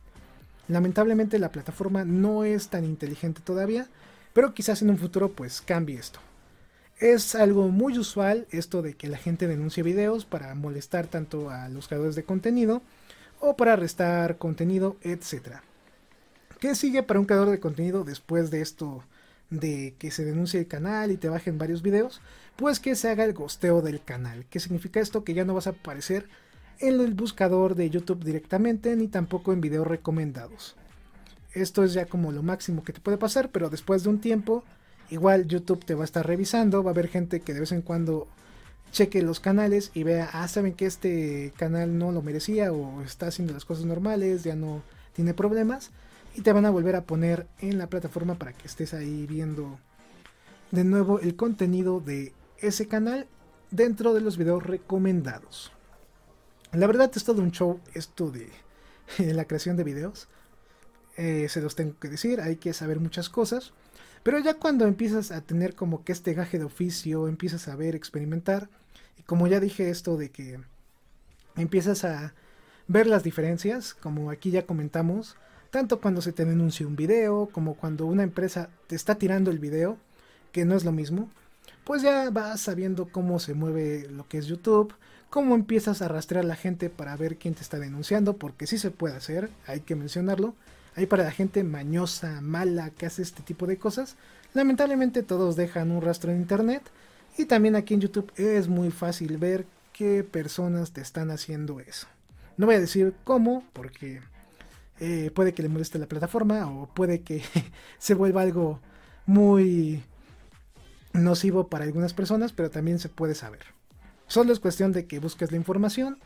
Lamentablemente 0.73 1.39
la 1.39 1.53
plataforma 1.53 2.07
no 2.07 2.45
es 2.45 2.69
tan 2.69 2.87
inteligente 2.87 3.43
todavía, 3.45 3.89
pero 4.33 4.55
quizás 4.55 4.81
en 4.81 4.89
un 4.89 4.97
futuro 4.97 5.31
pues 5.31 5.61
cambie 5.61 5.99
esto. 5.99 6.19
Es 6.99 7.35
algo 7.35 7.69
muy 7.69 7.99
usual 7.99 8.47
esto 8.51 8.81
de 8.81 8.95
que 8.95 9.07
la 9.07 9.19
gente 9.19 9.49
denuncie 9.49 9.83
videos 9.83 10.25
para 10.25 10.55
molestar 10.55 11.09
tanto 11.09 11.51
a 11.51 11.69
los 11.69 11.89
creadores 11.89 12.15
de 12.15 12.25
contenido 12.25 12.81
o 13.39 13.55
para 13.55 13.77
restar 13.77 14.39
contenido, 14.39 14.97
etc. 15.03 15.59
¿Qué 16.59 16.75
sigue 16.75 17.03
para 17.03 17.21
un 17.21 17.27
creador 17.27 17.51
de 17.51 17.61
contenido 17.61 18.03
después 18.03 18.51
de 18.51 18.63
esto 18.63 19.05
de 19.51 19.95
que 19.99 20.11
se 20.11 20.25
denuncie 20.25 20.61
el 20.61 20.69
canal 20.69 21.11
y 21.11 21.19
te 21.19 21.29
bajen 21.29 21.59
varios 21.59 21.83
videos? 21.83 22.23
Pues 22.57 22.81
que 22.81 22.95
se 22.95 23.11
haga 23.11 23.25
el 23.25 23.35
gosteo 23.35 23.83
del 23.83 24.03
canal. 24.03 24.47
¿Qué 24.49 24.59
significa 24.59 25.01
esto? 25.01 25.23
Que 25.23 25.35
ya 25.35 25.45
no 25.45 25.53
vas 25.53 25.67
a 25.67 25.71
aparecer 25.71 26.29
en 26.83 27.01
el 27.01 27.15
buscador 27.15 27.75
de 27.75 27.89
YouTube 27.89 28.25
directamente 28.25 28.95
ni 28.97 29.09
tampoco 29.09 29.53
en 29.53 29.61
videos 29.61 29.87
recomendados. 29.87 30.77
Esto 31.53 31.85
es 31.85 31.95
ya 31.95 32.07
como 32.07 32.33
lo 32.33 32.43
máximo 32.43 32.85
que 32.85 32.93
te 32.93 33.01
puede 33.01 33.19
pasar, 33.19 33.51
pero 33.51 33.71
después 33.71 34.03
de 34.03 34.11
un 34.11 34.21
tiempo 34.21 34.65
Igual 35.13 35.47
YouTube 35.47 35.85
te 35.85 35.95
va 35.95 36.05
a 36.05 36.05
estar 36.07 36.27
revisando, 36.27 36.83
va 36.83 36.91
a 36.91 36.95
haber 36.95 37.09
gente 37.09 37.41
que 37.41 37.53
de 37.53 37.61
vez 37.61 37.73
en 37.73 37.83
cuando 37.83 38.29
cheque 38.93 39.21
los 39.21 39.41
canales 39.41 39.91
y 39.93 40.05
vea, 40.05 40.31
ah, 40.33 40.49
saben 40.49 40.73
que 40.73 40.87
este 40.87 41.53
canal 41.59 41.99
no 41.99 42.13
lo 42.13 42.23
merecía 42.23 42.73
o 42.73 43.03
está 43.03 43.27
haciendo 43.27 43.53
las 43.53 43.67
cosas 43.67 43.85
normales, 43.85 44.43
ya 44.43 44.57
no 44.57 44.83
tiene 45.13 45.35
problemas 45.35 45.91
y 46.35 46.41
te 46.41 46.55
van 46.55 46.65
a 46.65 46.71
volver 46.71 46.97
a 46.97 47.05
poner 47.05 47.47
en 47.59 47.77
la 47.77 47.89
plataforma 47.89 48.37
para 48.37 48.55
que 48.55 48.67
estés 48.67 48.95
ahí 48.95 49.27
viendo 49.27 49.79
de 50.71 50.85
nuevo 50.85 51.21
el 51.21 51.37
contenido 51.37 52.01
de 52.01 52.33
ese 52.57 52.89
canal 52.89 53.27
dentro 53.71 54.15
de 54.15 54.23
los 54.23 54.39
videos 54.39 54.63
recomendados. 54.63 55.73
La 56.73 56.87
verdad 56.87 57.11
es 57.15 57.25
todo 57.25 57.43
un 57.43 57.53
show 57.53 57.81
esto 57.95 58.31
de 59.19 59.35
la 59.35 59.45
creación 59.45 59.77
de 59.77 59.85
videos. 59.85 60.29
Eh, 61.17 61.49
se 61.51 61.61
los 61.61 61.75
tengo 61.75 61.99
que 61.99 62.09
decir, 62.09 62.41
hay 62.41 62.57
que 62.57 62.73
saber 62.73 62.99
muchas 62.99 63.29
cosas. 63.29 63.73
Pero 64.23 64.39
ya 64.39 64.55
cuando 64.55 64.87
empiezas 64.87 65.33
a 65.33 65.43
tener 65.43 65.75
como 65.75 66.05
que 66.05 66.13
este 66.13 66.33
gaje 66.33 66.59
de 66.59 66.65
oficio, 66.65 67.29
empiezas 67.29 67.69
a 67.69 67.77
ver, 67.77 67.95
experimentar, 67.95 68.71
y 69.19 69.23
como 69.23 69.49
ya 69.49 69.61
dije 69.61 69.91
esto 69.91 70.17
de 70.17 70.31
que 70.31 70.61
empiezas 71.57 72.05
a 72.05 72.33
ver 72.87 73.07
las 73.07 73.25
diferencias, 73.25 73.95
como 73.95 74.31
aquí 74.31 74.51
ya 74.51 74.65
comentamos, 74.65 75.37
tanto 75.71 76.01
cuando 76.01 76.23
se 76.23 76.33
te 76.33 76.45
denuncia 76.45 76.87
un 76.87 76.97
video, 76.97 77.49
como 77.53 77.75
cuando 77.75 78.07
una 78.07 78.23
empresa 78.23 78.71
te 78.87 78.95
está 78.95 79.17
tirando 79.17 79.51
el 79.51 79.59
video, 79.59 79.99
que 80.53 80.65
no 80.65 80.77
es 80.77 80.85
lo 80.85 80.93
mismo, 80.93 81.29
pues 81.85 82.03
ya 82.03 82.31
vas 82.31 82.61
sabiendo 82.61 83.09
cómo 83.11 83.41
se 83.41 83.55
mueve 83.55 84.07
lo 84.09 84.29
que 84.29 84.39
es 84.39 84.47
YouTube, 84.47 84.95
cómo 85.33 85.55
empiezas 85.55 86.03
a 86.03 86.09
rastrear 86.09 86.45
a 86.45 86.49
la 86.49 86.57
gente 86.57 86.91
para 86.91 87.17
ver 87.17 87.39
quién 87.39 87.55
te 87.55 87.63
está 87.63 87.79
denunciando, 87.79 88.37
porque 88.37 88.67
sí 88.67 88.77
se 88.77 88.91
puede 88.91 89.17
hacer, 89.17 89.49
hay 89.67 89.81
que 89.81 89.97
mencionarlo. 89.97 90.55
Hay 90.95 91.07
para 91.07 91.25
la 91.25 91.31
gente 91.31 91.65
mañosa, 91.65 92.43
mala, 92.43 92.91
que 92.91 93.07
hace 93.07 93.23
este 93.23 93.43
tipo 93.43 93.67
de 93.67 93.79
cosas. 93.79 94.17
Lamentablemente 94.53 95.23
todos 95.23 95.57
dejan 95.57 95.91
un 95.91 96.03
rastro 96.03 96.33
en 96.33 96.43
internet. 96.43 96.83
Y 97.39 97.47
también 97.47 97.77
aquí 97.77 97.95
en 97.95 98.03
YouTube 98.03 98.31
es 98.37 98.69
muy 98.69 98.91
fácil 98.91 99.39
ver 99.39 99.65
qué 99.95 100.23
personas 100.23 100.93
te 100.93 101.01
están 101.01 101.31
haciendo 101.31 101.81
eso. 101.81 102.09
No 102.59 102.67
voy 102.67 102.75
a 102.75 102.81
decir 102.81 103.15
cómo, 103.25 103.65
porque 103.73 104.21
eh, 105.01 105.31
puede 105.35 105.55
que 105.55 105.63
le 105.63 105.71
moleste 105.71 105.99
la 105.99 106.09
plataforma 106.09 106.71
o 106.71 106.93
puede 106.93 107.23
que 107.23 107.43
se 107.99 108.13
vuelva 108.13 108.43
algo 108.43 108.81
muy 109.25 110.05
nocivo 111.15 111.69
para 111.69 111.87
algunas 111.87 112.13
personas, 112.13 112.53
pero 112.53 112.69
también 112.69 112.99
se 112.99 113.09
puede 113.09 113.35
saber. 113.35 113.61
Solo 114.33 114.55
es 114.55 114.61
cuestión 114.61 114.93
de 114.93 115.05
que 115.05 115.19
busques 115.19 115.51
la 115.51 115.59
información 115.59 116.17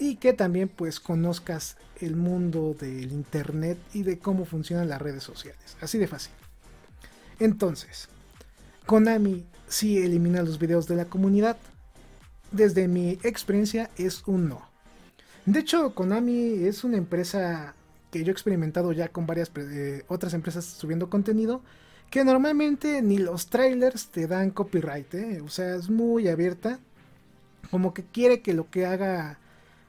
y 0.00 0.16
que 0.16 0.32
también 0.32 0.68
pues 0.68 0.98
conozcas 0.98 1.76
el 2.00 2.16
mundo 2.16 2.74
del 2.76 3.12
internet 3.12 3.78
y 3.94 4.02
de 4.02 4.18
cómo 4.18 4.44
funcionan 4.44 4.88
las 4.88 5.00
redes 5.00 5.22
sociales. 5.22 5.76
Así 5.80 5.96
de 5.96 6.08
fácil. 6.08 6.32
Entonces, 7.38 8.08
Konami 8.84 9.44
sí 9.68 9.98
elimina 9.98 10.42
los 10.42 10.58
videos 10.58 10.88
de 10.88 10.96
la 10.96 11.04
comunidad. 11.04 11.56
Desde 12.50 12.88
mi 12.88 13.20
experiencia 13.22 13.90
es 13.96 14.24
un 14.26 14.48
no. 14.48 14.68
De 15.46 15.60
hecho, 15.60 15.94
Konami 15.94 16.64
es 16.64 16.82
una 16.82 16.96
empresa 16.96 17.76
que 18.10 18.24
yo 18.24 18.30
he 18.30 18.32
experimentado 18.32 18.90
ya 18.90 19.06
con 19.06 19.24
varias 19.24 19.52
eh, 19.54 20.02
otras 20.08 20.34
empresas 20.34 20.64
subiendo 20.64 21.08
contenido, 21.08 21.62
que 22.10 22.24
normalmente 22.24 23.02
ni 23.02 23.18
los 23.18 23.46
trailers 23.46 24.08
te 24.08 24.26
dan 24.26 24.50
copyright, 24.50 25.14
¿eh? 25.14 25.40
o 25.42 25.48
sea, 25.48 25.76
es 25.76 25.88
muy 25.88 26.26
abierta, 26.26 26.80
como 27.70 27.94
que 27.94 28.04
quiere 28.04 28.40
que 28.40 28.54
lo 28.54 28.70
que 28.70 28.86
haga 28.86 29.38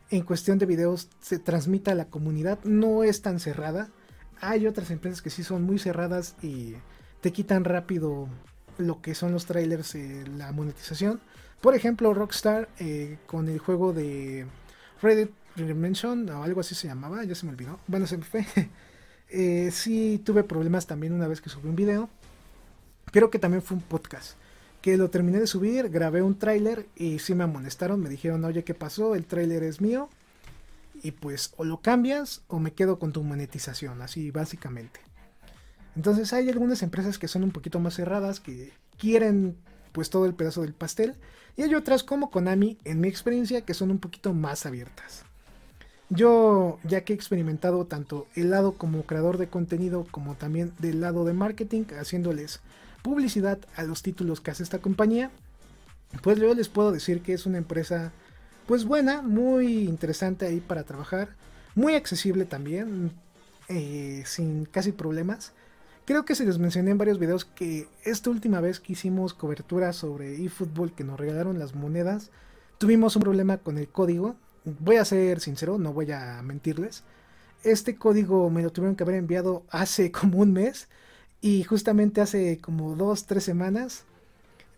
en 0.09 0.24
cuestión 0.24 0.59
de 0.59 0.65
videos 0.65 1.09
se 1.21 1.39
transmita 1.39 1.91
a 1.91 1.95
la 1.95 2.05
comunidad, 2.05 2.59
no 2.63 3.03
es 3.03 3.21
tan 3.21 3.39
cerrada. 3.39 3.89
Hay 4.41 4.67
otras 4.67 4.91
empresas 4.91 5.21
que 5.21 5.30
sí 5.30 5.43
son 5.43 5.63
muy 5.63 5.80
cerradas 5.80 6.36
y 6.41 6.76
te 7.21 7.32
quitan 7.32 7.63
rápido 7.63 8.28
lo 8.78 9.01
que 9.01 9.15
son 9.15 9.32
los 9.32 9.45
trailers, 9.45 9.95
eh, 9.95 10.24
la 10.38 10.51
monetización. 10.51 11.21
Por 11.61 11.76
ejemplo, 11.76 12.13
Rockstar 12.13 12.69
eh, 12.80 13.17
con 13.26 13.47
el 13.47 13.59
juego 13.59 13.93
de 13.93 14.45
Reddit 15.01 15.32
Redemption 15.55 16.30
o 16.30 16.43
algo 16.43 16.61
así 16.61 16.76
se 16.76 16.88
llamaba, 16.88 17.24
ya 17.24 17.36
se 17.36 17.45
me 17.45 17.53
olvidó. 17.53 17.80
Bueno, 17.88 18.05
se 18.05 18.17
me 18.17 18.24
fue. 18.24 18.45
eh, 19.30 19.69
sí 19.71 20.21
tuve 20.24 20.43
problemas 20.43 20.86
también 20.88 21.13
una 21.13 21.28
vez 21.28 21.41
que 21.41 21.49
subí 21.49 21.69
un 21.69 21.76
video. 21.76 22.09
Creo 23.11 23.30
que 23.30 23.39
también 23.39 23.61
fue 23.61 23.78
un 23.78 23.84
podcast. 23.84 24.36
Que 24.84 24.98
lo 24.98 25.10
terminé 25.10 25.40
de 25.40 25.48
subir, 25.48 25.90
grabé 25.90 26.22
un 26.22 26.38
tráiler 26.38 26.88
y 26.96 27.20
sí 27.20 27.34
me 27.34 27.46
amonestaron. 27.46 28.02
Me 28.02 28.10
dijeron, 28.10 28.44
oye, 28.44 28.64
¿qué 28.64 28.76
pasó? 28.76 29.16
El 29.16 29.26
tráiler 29.26 29.64
es 29.64 29.80
mío. 29.80 30.10
Y 31.02 31.12
pues 31.12 31.54
o 31.58 31.64
lo 31.64 31.82
cambias 31.82 32.44
o 32.48 32.60
me 32.60 32.74
quedo 32.74 33.00
con 33.00 33.14
tu 33.14 33.24
monetización, 33.24 34.02
así 34.02 34.30
básicamente. 34.30 35.00
Entonces 35.96 36.34
hay 36.34 36.50
algunas 36.50 36.84
empresas 36.84 37.18
que 37.18 37.28
son 37.28 37.44
un 37.44 37.52
poquito 37.52 37.80
más 37.80 37.96
cerradas, 37.96 38.40
que 38.40 38.74
quieren 39.00 39.56
pues 39.94 40.10
todo 40.10 40.26
el 40.26 40.34
pedazo 40.34 40.64
del 40.64 40.74
pastel. 40.74 41.16
Y 41.56 41.62
hay 41.62 41.74
otras 41.76 42.04
como 42.04 42.30
Konami, 42.30 42.78
en 42.84 43.00
mi 43.00 43.08
experiencia, 43.08 43.62
que 43.62 43.74
son 43.74 43.90
un 43.90 44.00
poquito 44.00 44.34
más 44.34 44.66
abiertas. 44.66 45.24
Yo, 46.10 46.80
ya 46.84 47.06
que 47.06 47.14
he 47.14 47.16
experimentado 47.16 47.86
tanto 47.86 48.28
el 48.36 48.50
lado 48.50 48.74
como 48.74 49.04
creador 49.04 49.38
de 49.38 49.48
contenido 49.48 50.06
como 50.12 50.36
también 50.36 50.74
del 50.80 51.00
lado 51.00 51.24
de 51.24 51.34
marketing, 51.34 51.86
haciéndoles 52.00 52.60
publicidad 53.04 53.60
a 53.76 53.84
los 53.84 54.01
títulos 54.01 54.41
que 54.41 54.49
hace 54.49 54.64
esta 54.64 54.80
compañía, 54.80 55.30
pues 56.24 56.39
yo 56.39 56.54
les 56.56 56.70
puedo 56.70 56.91
decir 56.91 57.22
que 57.22 57.34
es 57.34 57.45
una 57.45 57.60
empresa 57.60 58.12
pues 58.66 58.86
buena, 58.86 59.22
muy 59.22 59.84
interesante 59.84 60.47
ahí 60.47 60.60
para 60.60 60.84
trabajar, 60.84 61.36
muy 61.76 61.93
accesible 61.93 62.45
también, 62.45 63.12
eh, 63.68 64.24
sin 64.26 64.66
casi 64.66 64.91
problemas. 64.91 65.54
Creo 66.06 66.26
que 66.26 66.34
se 66.34 66.45
les 66.45 66.58
mencioné 66.58 66.91
en 66.91 66.97
varios 66.97 67.20
videos 67.20 67.45
que 67.45 67.88
esta 68.04 68.32
última 68.32 68.62
vez 68.62 68.80
que 68.80 68.93
hicimos 68.93 69.36
cobertura 69.36 69.93
sobre 69.93 70.43
eFootball 70.43 70.93
que 70.93 71.04
nos 71.04 71.20
regalaron 71.20 71.60
las 71.60 71.76
monedas, 71.76 72.32
tuvimos 72.80 73.16
un 73.16 73.22
problema 73.22 73.58
con 73.58 73.78
el 73.78 73.88
código 73.88 74.36
voy 74.66 74.97
a 74.97 75.06
ser 75.06 75.39
sincero, 75.39 75.78
no 75.78 75.93
voy 75.93 76.12
a 76.12 76.41
mentirles. 76.43 77.04
Este 77.64 77.95
código 77.95 78.49
me 78.49 78.62
lo 78.62 78.72
tuvieron 78.72 78.95
que 78.95 79.04
haber 79.04 79.16
enviado 79.16 79.64
hace 79.70 80.12
como 80.12 80.39
un 80.39 80.54
mes 80.54 80.88
y 81.44 81.64
justamente 81.64 82.22
hace 82.22 82.58
como 82.60 82.96
dos, 82.96 83.26
tres 83.26 83.44
semanas 83.44 84.06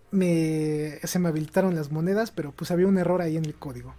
me, 0.09 0.97
se 1.03 1.19
me 1.19 1.29
habilitaron 1.29 1.75
las 1.75 1.91
monedas, 1.91 2.31
pero 2.31 2.51
pues 2.51 2.71
había 2.71 2.87
un 2.87 2.97
error 2.97 3.21
ahí 3.21 3.37
en 3.37 3.45
el 3.45 3.53
código. 3.53 3.93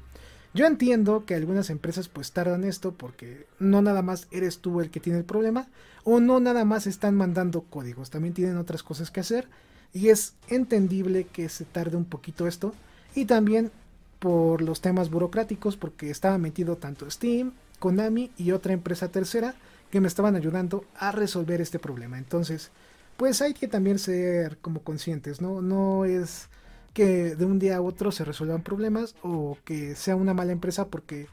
Yo 0.52 0.66
entiendo 0.66 1.24
que 1.24 1.36
algunas 1.36 1.70
empresas 1.70 2.08
pues 2.08 2.32
tardan 2.32 2.64
esto 2.64 2.92
porque 2.92 3.46
no 3.60 3.82
nada 3.82 4.02
más 4.02 4.26
eres 4.32 4.58
tú 4.58 4.80
el 4.80 4.90
que 4.90 4.98
tiene 4.98 5.20
el 5.20 5.24
problema 5.24 5.68
o 6.02 6.18
no 6.18 6.40
nada 6.40 6.64
más 6.64 6.88
están 6.88 7.14
mandando 7.14 7.62
códigos, 7.62 8.10
también 8.10 8.34
tienen 8.34 8.56
otras 8.56 8.82
cosas 8.82 9.12
que 9.12 9.20
hacer 9.20 9.46
y 9.92 10.08
es 10.08 10.34
entendible 10.48 11.24
que 11.24 11.48
se 11.48 11.66
tarde 11.66 11.96
un 11.96 12.04
poquito 12.04 12.48
esto 12.48 12.74
y 13.14 13.26
también 13.26 13.70
por 14.18 14.60
los 14.60 14.80
temas 14.80 15.08
burocráticos, 15.08 15.76
porque 15.76 16.10
estaba 16.10 16.36
metido 16.36 16.76
tanto 16.76 17.08
Steam, 17.08 17.52
Konami 17.78 18.32
y 18.36 18.50
otra 18.50 18.72
empresa 18.72 19.08
tercera 19.08 19.54
que 19.90 20.00
me 20.00 20.08
estaban 20.08 20.36
ayudando 20.36 20.84
a 20.96 21.12
resolver 21.12 21.60
este 21.60 21.78
problema. 21.78 22.18
Entonces, 22.18 22.70
pues 23.16 23.40
hay 23.42 23.54
que 23.54 23.68
también 23.68 23.98
ser 23.98 24.58
como 24.58 24.82
conscientes, 24.82 25.40
¿no? 25.40 25.62
No 25.62 26.04
es 26.04 26.48
que 26.92 27.34
de 27.34 27.44
un 27.44 27.58
día 27.58 27.76
a 27.76 27.82
otro 27.82 28.10
se 28.10 28.24
resuelvan 28.24 28.62
problemas 28.62 29.14
o 29.22 29.58
que 29.64 29.94
sea 29.94 30.16
una 30.16 30.34
mala 30.34 30.52
empresa 30.52 30.88
porque 30.88 31.26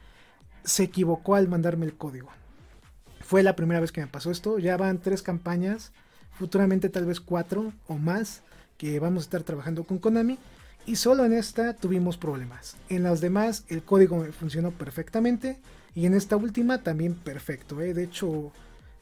se 0.64 0.84
equivocó 0.84 1.34
al 1.34 1.48
mandarme 1.48 1.86
el 1.86 1.94
código. 1.94 2.28
Fue 3.20 3.42
la 3.42 3.56
primera 3.56 3.80
vez 3.80 3.90
que 3.90 4.02
me 4.02 4.06
pasó 4.06 4.30
esto, 4.30 4.58
ya 4.58 4.76
van 4.76 4.98
tres 4.98 5.22
campañas, 5.22 5.92
futuramente 6.32 6.90
tal 6.90 7.06
vez 7.06 7.20
cuatro 7.20 7.72
o 7.86 7.96
más 7.96 8.42
que 8.76 9.00
vamos 9.00 9.22
a 9.22 9.26
estar 9.26 9.42
trabajando 9.42 9.84
con 9.84 9.98
Konami 9.98 10.38
y 10.86 10.96
solo 10.96 11.24
en 11.24 11.32
esta 11.32 11.74
tuvimos 11.74 12.16
problemas. 12.16 12.76
En 12.88 13.02
las 13.02 13.20
demás 13.20 13.64
el 13.68 13.82
código 13.82 14.24
funcionó 14.38 14.70
perfectamente 14.70 15.58
y 15.94 16.06
en 16.06 16.14
esta 16.14 16.36
última 16.36 16.82
también 16.82 17.14
perfecto. 17.14 17.80
¿eh? 17.80 17.94
De 17.94 18.04
hecho, 18.04 18.52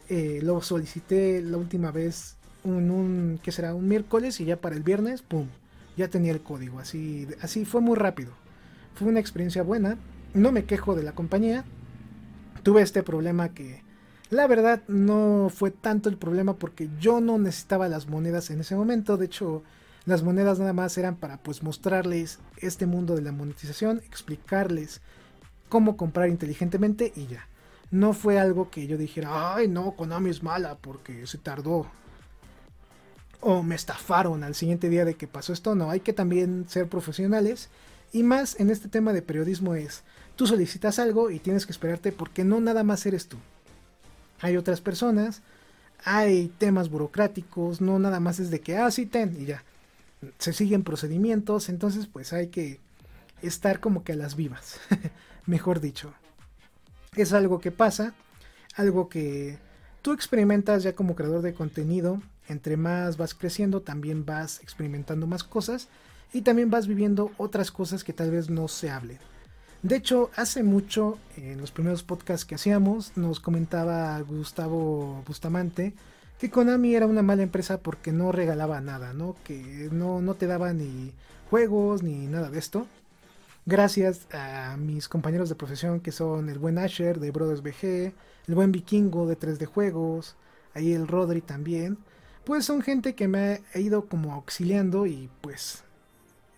eh, 0.08 0.40
lo 0.42 0.60
solicité 0.62 1.42
la 1.42 1.56
última 1.56 1.90
vez 1.90 2.36
un, 2.64 3.40
¿qué 3.42 3.50
será? 3.50 3.74
un 3.74 3.88
miércoles 3.88 4.40
y 4.40 4.44
ya 4.44 4.56
para 4.56 4.76
el 4.76 4.82
viernes, 4.82 5.22
¡pum! 5.22 5.48
Ya 5.96 6.08
tenía 6.08 6.32
el 6.32 6.42
código. 6.42 6.78
Así, 6.78 7.26
así 7.40 7.64
fue 7.64 7.80
muy 7.80 7.96
rápido. 7.96 8.32
Fue 8.94 9.08
una 9.08 9.20
experiencia 9.20 9.62
buena. 9.62 9.98
No 10.34 10.52
me 10.52 10.64
quejo 10.64 10.94
de 10.94 11.02
la 11.02 11.12
compañía. 11.12 11.64
Tuve 12.62 12.82
este 12.82 13.02
problema 13.02 13.50
que 13.50 13.82
la 14.30 14.46
verdad 14.46 14.82
no 14.88 15.50
fue 15.54 15.70
tanto 15.70 16.08
el 16.08 16.16
problema 16.16 16.54
porque 16.54 16.88
yo 16.98 17.20
no 17.20 17.38
necesitaba 17.38 17.88
las 17.88 18.06
monedas 18.06 18.50
en 18.50 18.60
ese 18.60 18.74
momento. 18.74 19.16
De 19.16 19.26
hecho, 19.26 19.62
las 20.04 20.22
monedas 20.24 20.58
nada 20.58 20.72
más 20.72 20.98
eran 20.98 21.16
para 21.16 21.36
pues 21.38 21.62
mostrarles 21.62 22.40
este 22.56 22.86
mundo 22.86 23.14
de 23.14 23.22
la 23.22 23.30
monetización, 23.30 23.98
explicarles 23.98 25.00
cómo 25.68 25.96
comprar 25.96 26.28
inteligentemente 26.28 27.12
y 27.14 27.26
ya. 27.26 27.46
No 27.90 28.12
fue 28.12 28.40
algo 28.40 28.70
que 28.70 28.86
yo 28.86 28.96
dijera, 28.98 29.54
ay 29.54 29.68
no, 29.68 29.92
Konami 29.92 30.30
es 30.30 30.42
mala 30.42 30.76
porque 30.76 31.26
se 31.26 31.38
tardó. 31.38 31.86
O 33.40 33.62
me 33.62 33.74
estafaron 33.74 34.42
al 34.44 34.54
siguiente 34.54 34.88
día 34.88 35.04
de 35.04 35.14
que 35.14 35.28
pasó 35.28 35.52
esto. 35.52 35.74
No, 35.74 35.90
hay 35.90 36.00
que 36.00 36.12
también 36.12 36.64
ser 36.68 36.88
profesionales. 36.88 37.68
Y 38.12 38.22
más 38.22 38.58
en 38.58 38.70
este 38.70 38.88
tema 38.88 39.12
de 39.12 39.22
periodismo 39.22 39.74
es, 39.74 40.02
tú 40.36 40.46
solicitas 40.46 40.98
algo 40.98 41.30
y 41.30 41.38
tienes 41.38 41.66
que 41.66 41.72
esperarte 41.72 42.12
porque 42.12 42.44
no 42.44 42.60
nada 42.60 42.82
más 42.82 43.04
eres 43.06 43.28
tú. 43.28 43.36
Hay 44.40 44.56
otras 44.56 44.80
personas, 44.80 45.42
hay 46.04 46.48
temas 46.58 46.88
burocráticos, 46.88 47.80
no 47.80 47.98
nada 47.98 48.20
más 48.20 48.40
es 48.40 48.50
de 48.50 48.60
que, 48.60 48.76
ah, 48.76 48.88
ten 49.10 49.36
y 49.40 49.46
ya 49.46 49.62
se 50.38 50.52
siguen 50.52 50.84
procedimientos, 50.84 51.68
entonces 51.68 52.06
pues 52.06 52.32
hay 52.32 52.48
que 52.48 52.80
estar 53.42 53.80
como 53.80 54.04
que 54.04 54.12
a 54.12 54.16
las 54.16 54.36
vivas, 54.36 54.80
mejor 55.46 55.80
dicho. 55.80 56.12
Es 57.14 57.32
algo 57.32 57.60
que 57.60 57.70
pasa, 57.70 58.14
algo 58.76 59.08
que 59.08 59.58
tú 60.00 60.12
experimentas 60.12 60.82
ya 60.82 60.94
como 60.94 61.14
creador 61.14 61.42
de 61.42 61.54
contenido, 61.54 62.22
entre 62.48 62.76
más 62.76 63.16
vas 63.16 63.34
creciendo 63.34 63.82
también 63.82 64.24
vas 64.24 64.60
experimentando 64.62 65.26
más 65.26 65.44
cosas 65.44 65.88
y 66.32 66.42
también 66.42 66.70
vas 66.70 66.86
viviendo 66.86 67.30
otras 67.36 67.70
cosas 67.70 68.04
que 68.04 68.12
tal 68.12 68.30
vez 68.30 68.48
no 68.48 68.68
se 68.68 68.90
hablen. 68.90 69.18
De 69.82 69.96
hecho, 69.96 70.30
hace 70.36 70.62
mucho, 70.62 71.18
en 71.36 71.60
los 71.60 71.72
primeros 71.72 72.04
podcasts 72.04 72.44
que 72.46 72.54
hacíamos, 72.54 73.16
nos 73.16 73.40
comentaba 73.40 74.20
Gustavo 74.20 75.24
Bustamante 75.26 75.94
que 76.42 76.50
Konami 76.50 76.96
era 76.96 77.06
una 77.06 77.22
mala 77.22 77.44
empresa 77.44 77.78
porque 77.78 78.10
no 78.10 78.32
regalaba 78.32 78.80
nada, 78.80 79.12
¿no? 79.12 79.36
Que 79.44 79.88
no, 79.92 80.20
no 80.20 80.34
te 80.34 80.48
daba 80.48 80.72
ni 80.72 81.12
juegos 81.48 82.02
ni 82.02 82.26
nada 82.26 82.50
de 82.50 82.58
esto. 82.58 82.88
Gracias 83.64 84.26
a 84.32 84.76
mis 84.76 85.08
compañeros 85.08 85.48
de 85.48 85.54
profesión 85.54 86.00
que 86.00 86.10
son 86.10 86.48
el 86.48 86.58
buen 86.58 86.78
Asher 86.78 87.20
de 87.20 87.30
Brothers 87.30 87.62
BG, 87.62 88.12
el 88.48 88.54
buen 88.56 88.72
Vikingo 88.72 89.28
de 89.28 89.38
3D 89.38 89.66
Juegos, 89.66 90.34
ahí 90.74 90.92
el 90.92 91.06
Rodri 91.06 91.42
también. 91.42 91.96
Pues 92.42 92.64
son 92.64 92.82
gente 92.82 93.14
que 93.14 93.28
me 93.28 93.62
ha 93.72 93.78
ido 93.78 94.06
como 94.06 94.32
auxiliando 94.32 95.06
y 95.06 95.30
pues 95.42 95.84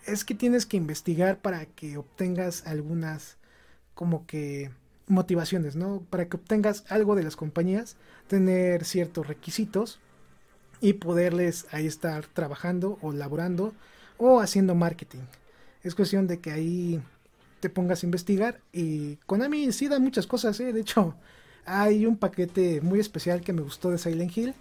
es 0.07 0.25
que 0.25 0.35
tienes 0.35 0.65
que 0.65 0.79
investigar 0.79 1.41
para 1.41 1.67
que 1.67 1.99
obtengas 1.99 2.67
algunas 2.67 3.37
como 3.93 4.25
que 4.25 4.71
motivaciones, 5.07 5.77
¿no? 5.77 6.03
Para 6.11 6.29
que 6.29 6.37
obtengas 6.37 6.85
algo 6.89 7.15
de 7.15 7.23
las 7.23 7.37
compañías, 7.37 7.97
tener 8.29 8.85
ciertos 8.85 9.27
requisitos 9.27 10.01
y 10.81 10.95
poderles 10.95 11.67
ahí 11.71 11.87
estar 11.87 12.27
trabajando 12.27 12.99
o 13.03 13.13
laborando 13.13 13.75
o 14.19 14.41
haciendo 14.41 14.75
marketing. 14.75 15.23
Es 15.83 15.95
cuestión 15.95 16.27
de 16.27 16.41
que 16.41 16.51
ahí 16.53 17.03
te 17.61 17.71
pongas 17.71 18.03
a 18.03 18.07
investigar 18.07 18.61
y 18.73 19.17
Konami 19.27 19.73
sí 19.73 19.89
da 19.89 19.99
muchas 19.99 20.27
cosas, 20.27 20.59
¿eh? 20.61 20.73
De 20.73 20.81
hecho, 20.81 21.15
hay 21.67 22.07
un 22.07 22.17
paquete 22.17 22.81
muy 22.81 23.01
especial 23.01 23.41
que 23.41 23.53
me 23.53 23.63
gustó 23.63 23.91
de 23.91 23.99
Silent 23.99 24.37
Hill, 24.37 24.55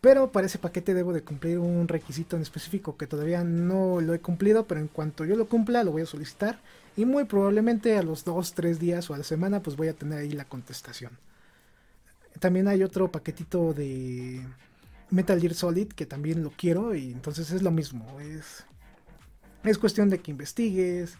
pero 0.00 0.32
para 0.32 0.46
ese 0.46 0.58
paquete 0.58 0.94
debo 0.94 1.12
de 1.12 1.22
cumplir 1.22 1.58
un 1.58 1.88
requisito 1.88 2.36
en 2.36 2.42
específico 2.42 2.96
que 2.96 3.06
todavía 3.06 3.44
no 3.44 4.00
lo 4.00 4.14
he 4.14 4.20
cumplido, 4.20 4.66
pero 4.66 4.80
en 4.80 4.88
cuanto 4.88 5.24
yo 5.24 5.36
lo 5.36 5.48
cumpla 5.48 5.84
lo 5.84 5.92
voy 5.92 6.02
a 6.02 6.06
solicitar 6.06 6.60
y 6.96 7.04
muy 7.04 7.24
probablemente 7.24 7.96
a 7.96 8.02
los 8.02 8.24
2, 8.24 8.54
3 8.54 8.78
días 8.78 9.10
o 9.10 9.14
a 9.14 9.18
la 9.18 9.24
semana 9.24 9.62
pues 9.62 9.76
voy 9.76 9.88
a 9.88 9.92
tener 9.92 10.18
ahí 10.18 10.30
la 10.30 10.46
contestación. 10.46 11.12
También 12.40 12.68
hay 12.68 12.82
otro 12.82 13.10
paquetito 13.10 13.72
de 13.72 14.42
Metal 15.10 15.40
Gear 15.40 15.54
Solid 15.54 15.88
que 15.88 16.06
también 16.06 16.42
lo 16.42 16.50
quiero 16.50 16.94
y 16.94 17.12
entonces 17.12 17.50
es 17.50 17.62
lo 17.62 17.70
mismo. 17.70 18.20
Es, 18.20 18.64
es 19.64 19.78
cuestión 19.78 20.10
de 20.10 20.20
que 20.20 20.30
investigues, 20.30 21.16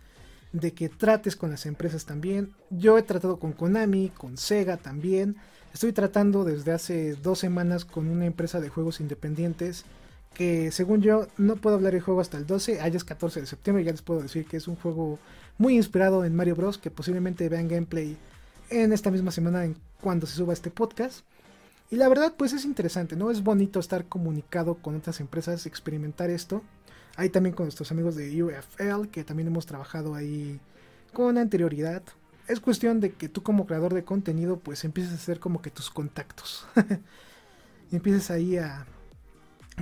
de 0.52 0.72
que 0.72 0.88
trates 0.88 1.36
con 1.36 1.50
las 1.50 1.66
empresas 1.66 2.06
también. 2.06 2.52
Yo 2.70 2.98
he 2.98 3.02
tratado 3.02 3.38
con 3.38 3.52
Konami, 3.52 4.10
con 4.10 4.36
Sega 4.38 4.76
también. 4.78 5.36
Estoy 5.74 5.92
tratando 5.92 6.44
desde 6.44 6.72
hace 6.72 7.14
dos 7.16 7.38
semanas 7.38 7.84
con 7.84 8.08
una 8.08 8.26
empresa 8.26 8.60
de 8.60 8.70
juegos 8.70 9.00
independientes 9.00 9.84
que 10.36 10.70
según 10.70 11.00
yo 11.00 11.28
no 11.38 11.56
puedo 11.56 11.76
hablar 11.76 11.94
de 11.94 12.00
juego 12.00 12.20
hasta 12.20 12.36
el 12.36 12.46
12, 12.46 12.82
allá 12.82 12.96
es 12.96 13.04
14 13.04 13.40
de 13.40 13.46
septiembre, 13.46 13.84
ya 13.84 13.92
les 13.92 14.02
puedo 14.02 14.20
decir 14.20 14.44
que 14.44 14.58
es 14.58 14.68
un 14.68 14.76
juego 14.76 15.18
muy 15.58 15.76
inspirado 15.76 16.24
en 16.24 16.34
Mario 16.34 16.56
Bros, 16.56 16.78
que 16.78 16.90
posiblemente 16.90 17.48
vean 17.48 17.68
gameplay 17.68 18.16
en 18.70 18.92
esta 18.92 19.10
misma 19.10 19.30
semana 19.30 19.64
en 19.64 19.76
cuando 20.00 20.26
se 20.26 20.36
suba 20.36 20.52
este 20.52 20.70
podcast. 20.70 21.24
Y 21.90 21.96
la 21.96 22.08
verdad 22.08 22.34
pues 22.36 22.52
es 22.52 22.64
interesante, 22.64 23.16
¿no? 23.16 23.30
Es 23.30 23.42
bonito 23.42 23.78
estar 23.78 24.06
comunicado 24.06 24.74
con 24.76 24.96
otras 24.96 25.20
empresas, 25.20 25.66
experimentar 25.66 26.30
esto. 26.30 26.62
Ahí 27.16 27.30
también 27.30 27.54
con 27.54 27.66
nuestros 27.66 27.90
amigos 27.92 28.16
de 28.16 28.42
UFL, 28.42 29.08
que 29.10 29.24
también 29.24 29.48
hemos 29.48 29.66
trabajado 29.66 30.14
ahí 30.14 30.60
con 31.12 31.38
anterioridad. 31.38 32.02
Es 32.48 32.60
cuestión 32.60 33.00
de 33.00 33.12
que 33.12 33.28
tú 33.28 33.42
como 33.42 33.66
creador 33.66 33.94
de 33.94 34.04
contenido 34.04 34.58
pues 34.58 34.84
empieces 34.84 35.12
a 35.12 35.16
hacer 35.16 35.40
como 35.40 35.62
que 35.62 35.70
tus 35.70 35.90
contactos. 35.90 36.66
y 37.90 37.96
empieces 37.96 38.30
ahí 38.30 38.58
a 38.58 38.84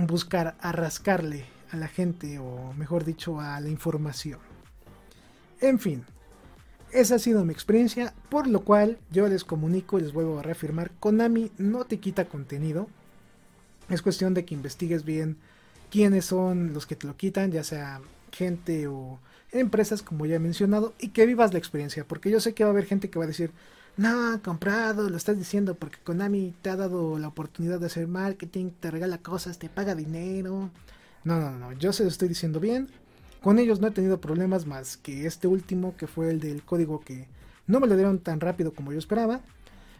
buscar 0.07 0.55
a 0.59 0.71
rascarle 0.71 1.45
a 1.71 1.77
la 1.77 1.87
gente 1.87 2.39
o 2.39 2.73
mejor 2.73 3.03
dicho 3.03 3.39
a 3.41 3.59
la 3.59 3.69
información. 3.69 4.54
En 5.61 5.79
fin, 5.79 6.03
esa 6.91 7.15
ha 7.15 7.19
sido 7.19 7.43
mi 7.43 7.53
experiencia, 7.53 8.13
por 8.29 8.47
lo 8.47 8.61
cual 8.61 8.97
yo 9.11 9.27
les 9.27 9.43
comunico 9.43 9.97
y 9.97 10.01
les 10.01 10.13
vuelvo 10.13 10.39
a 10.39 10.43
reafirmar, 10.43 10.91
Konami 10.99 11.51
no 11.57 11.85
te 11.85 11.99
quita 11.99 12.25
contenido. 12.25 12.87
Es 13.89 14.01
cuestión 14.01 14.33
de 14.33 14.45
que 14.45 14.55
investigues 14.55 15.03
bien 15.03 15.37
quiénes 15.91 16.25
son 16.25 16.73
los 16.73 16.85
que 16.85 16.95
te 16.95 17.07
lo 17.07 17.15
quitan, 17.15 17.51
ya 17.51 17.63
sea 17.63 18.01
gente 18.31 18.87
o 18.87 19.19
empresas 19.51 20.01
como 20.01 20.25
ya 20.25 20.35
he 20.35 20.39
mencionado, 20.39 20.93
y 20.99 21.09
que 21.09 21.25
vivas 21.25 21.53
la 21.53 21.59
experiencia, 21.59 22.05
porque 22.05 22.29
yo 22.29 22.39
sé 22.39 22.53
que 22.53 22.63
va 22.63 22.69
a 22.69 22.73
haber 22.73 22.85
gente 22.85 23.09
que 23.09 23.19
va 23.19 23.25
a 23.25 23.29
decir, 23.29 23.51
no, 23.97 24.41
comprado, 24.43 25.09
lo 25.09 25.15
estás 25.15 25.37
diciendo 25.37 25.75
porque 25.75 25.99
Konami 26.03 26.53
te 26.61 26.69
ha 26.69 26.75
dado 26.75 27.17
la 27.17 27.29
oportunidad 27.29 27.79
de 27.79 27.85
hacer 27.85 28.07
marketing, 28.07 28.71
te 28.79 28.91
regala 28.91 29.19
cosas, 29.19 29.57
te 29.57 29.69
paga 29.69 29.95
dinero. 29.95 30.69
No, 31.23 31.39
no, 31.39 31.51
no, 31.51 31.71
yo 31.73 31.93
se 31.93 32.03
lo 32.03 32.09
estoy 32.09 32.27
diciendo 32.27 32.59
bien. 32.59 32.89
Con 33.45 33.59
ellos 33.59 33.79
no 33.79 33.85
he 33.85 33.91
tenido 33.91 34.19
problemas 34.19 34.65
más 34.65 34.97
que 34.97 35.27
este 35.27 35.47
último, 35.47 35.95
que 35.97 36.07
fue 36.07 36.31
el 36.31 36.39
del 36.39 36.63
código 36.63 37.01
que 37.01 37.27
no 37.67 37.79
me 37.79 37.85
lo 37.85 37.95
dieron 37.95 38.17
tan 38.17 38.39
rápido 38.39 38.73
como 38.73 38.91
yo 38.91 38.97
esperaba. 38.97 39.41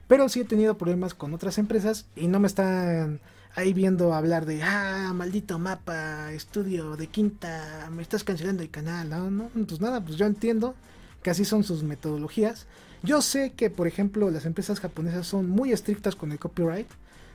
Pero 0.07 0.29
sí 0.29 0.39
he 0.39 0.45
tenido 0.45 0.79
problemas 0.79 1.13
con 1.13 1.31
otras 1.31 1.59
empresas 1.59 2.07
y 2.15 2.25
no 2.25 2.39
me 2.39 2.47
están 2.47 3.19
ahí 3.53 3.71
viendo 3.71 4.15
hablar 4.15 4.47
de, 4.47 4.63
ah, 4.63 5.13
maldito 5.13 5.59
mapa, 5.59 6.33
estudio 6.33 6.97
de 6.97 7.05
quinta, 7.05 7.87
me 7.91 8.01
estás 8.01 8.23
cancelando 8.23 8.63
el 8.63 8.71
canal. 8.71 9.11
No, 9.11 9.29
no, 9.29 9.49
pues 9.67 9.79
nada, 9.79 10.03
pues 10.03 10.17
yo 10.17 10.25
entiendo 10.25 10.73
que 11.21 11.29
así 11.29 11.45
son 11.45 11.63
sus 11.63 11.83
metodologías. 11.83 12.65
Yo 13.03 13.21
sé 13.21 13.53
que, 13.55 13.69
por 13.69 13.85
ejemplo, 13.85 14.31
las 14.31 14.47
empresas 14.47 14.79
japonesas 14.79 15.27
son 15.27 15.51
muy 15.51 15.71
estrictas 15.71 16.15
con 16.15 16.31
el 16.31 16.39
copyright, 16.39 16.87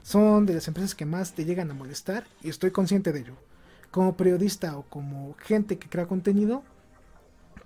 son 0.02 0.44
de 0.44 0.54
las 0.54 0.66
empresas 0.66 0.96
que 0.96 1.06
más 1.06 1.34
te 1.34 1.44
llegan 1.44 1.70
a 1.70 1.74
molestar 1.74 2.26
y 2.42 2.48
estoy 2.48 2.72
consciente 2.72 3.12
de 3.12 3.20
ello. 3.20 3.49
Como 3.90 4.16
periodista 4.16 4.76
o 4.78 4.82
como 4.82 5.34
gente 5.38 5.78
que 5.78 5.88
crea 5.88 6.06
contenido, 6.06 6.62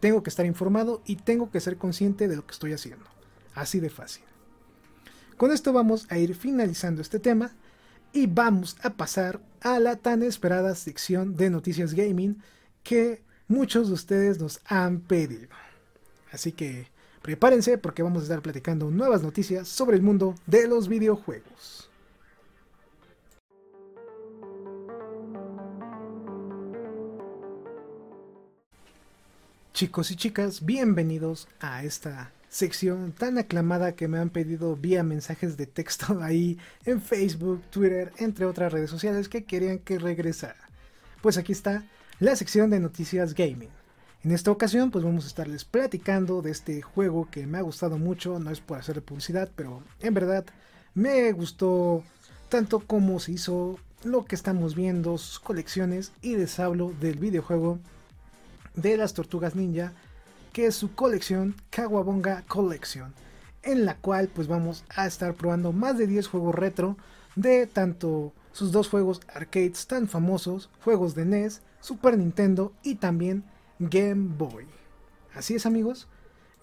tengo 0.01 0.23
que 0.23 0.31
estar 0.31 0.47
informado 0.47 1.03
y 1.05 1.17
tengo 1.17 1.51
que 1.51 1.61
ser 1.61 1.77
consciente 1.77 2.29
de 2.29 2.37
lo 2.37 2.47
que 2.47 2.53
estoy 2.53 2.73
haciendo. 2.73 3.05
Así 3.55 3.81
de 3.81 3.91
fácil. 3.91 4.25
Con 5.37 5.53
esto 5.53 5.73
vamos 5.73 6.07
a 6.11 6.19
ir 6.19 6.35
finalizando 6.35 7.03
este 7.03 7.19
tema 7.19 7.53
y 8.13 8.27
vamos 8.27 8.77
a 8.83 8.91
pasar 8.91 9.41
a 9.61 9.79
la 9.81 9.97
tan 9.97 10.23
esperada 10.23 10.75
sección 10.75 11.37
de 11.37 11.51
noticias 11.51 11.95
gaming 11.95 12.43
que 12.83 13.23
muchos 13.49 13.89
de 13.89 13.95
ustedes 13.95 14.39
nos 14.39 14.61
han 14.67 15.01
pedido. 15.01 15.49
Así 16.31 16.53
que 16.53 16.95
Prepárense 17.25 17.79
porque 17.79 18.03
vamos 18.03 18.21
a 18.21 18.25
estar 18.25 18.43
platicando 18.43 18.91
nuevas 18.91 19.23
noticias 19.23 19.67
sobre 19.67 19.97
el 19.97 20.03
mundo 20.03 20.35
de 20.45 20.69
los 20.69 20.89
videojuegos. 20.89 21.89
Chicos 29.85 30.11
y 30.11 30.17
chicas, 30.17 30.65
bienvenidos 30.65 31.47
a 31.61 31.85
esta 31.85 32.33
sección 32.49 33.13
tan 33.13 33.37
aclamada 33.37 33.95
que 33.95 34.09
me 34.09 34.17
han 34.17 34.31
pedido 34.31 34.77
vía 34.77 35.03
mensajes 35.03 35.59
de 35.59 35.67
texto 35.67 36.19
ahí 36.23 36.57
en 36.87 37.03
Facebook, 37.03 37.61
Twitter, 37.69 38.11
entre 38.17 38.47
otras 38.47 38.73
redes 38.73 38.89
sociales 38.89 39.29
que 39.29 39.45
querían 39.45 39.79
que 39.79 39.99
regresara. 39.99 40.71
Pues 41.21 41.37
aquí 41.37 41.53
está 41.53 41.85
la 42.19 42.35
sección 42.35 42.71
de 42.71 42.81
noticias 42.81 43.35
gaming. 43.35 43.69
En 44.25 44.31
esta 44.31 44.51
ocasión 44.51 44.91
pues 44.91 45.05
vamos 45.05 45.25
a 45.25 45.29
estarles 45.29 45.67
platicando 45.67 46.41
de 46.41 46.53
este 46.53 46.81
juego 46.81 47.29
que 47.31 47.47
me 47.47 47.59
ha 47.59 47.61
gustado 47.61 47.99
mucho, 47.99 48.39
no 48.39 48.51
es 48.51 48.63
por 48.63 48.79
hacer 48.79 49.03
publicidad, 49.03 49.51
pero 49.55 49.83
en 50.01 50.15
verdad 50.15 50.47
me 50.95 51.31
gustó 51.33 52.03
tanto 52.49 52.81
como 52.81 53.21
se 53.21 53.33
hizo 53.33 53.79
lo 54.03 54.25
que 54.25 54.35
estamos 54.35 54.75
viendo, 54.75 55.19
sus 55.19 55.41
colecciones 55.41 56.13
y 56.23 56.37
les 56.37 56.59
hablo 56.59 56.95
del 57.03 57.19
videojuego 57.19 57.81
de 58.75 58.97
las 58.97 59.15
tortugas 59.15 59.55
ninja, 59.55 59.93
que 60.53 60.67
es 60.67 60.75
su 60.75 60.95
colección 60.95 61.57
Kawabonga 61.71 62.45
Collection, 62.47 63.13
en 63.63 63.85
la 63.85 63.97
cual 63.97 64.29
pues 64.29 64.47
vamos 64.49 64.85
a 64.89 65.07
estar 65.07 65.35
probando 65.35 65.73
más 65.73 65.99
de 65.99 66.07
10 66.07 66.29
juegos 66.29 66.55
retro 66.55 66.97
de 67.37 67.67
tanto 67.67 68.33
sus 68.53 68.71
dos 68.71 68.89
juegos 68.89 69.21
arcades 69.35 69.87
tan 69.87 70.09
famosos, 70.09 70.71
juegos 70.85 71.15
de 71.15 71.25
NES, 71.25 71.63
Super 71.81 72.17
Nintendo 72.17 72.73
y 72.83 72.97
también 72.97 73.45
Game 73.79 74.29
Boy. 74.37 74.67
Así 75.35 75.57
es 75.57 75.67
amigos, 75.67 76.07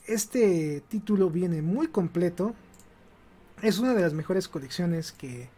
este 0.07 0.82
título 0.88 1.30
viene 1.30 1.62
muy 1.62 1.88
completo. 1.88 2.55
Es 3.62 3.78
una 3.78 3.93
de 3.93 4.01
las 4.01 4.14
mejores 4.14 4.47
colecciones 4.47 5.12
que 5.12 5.49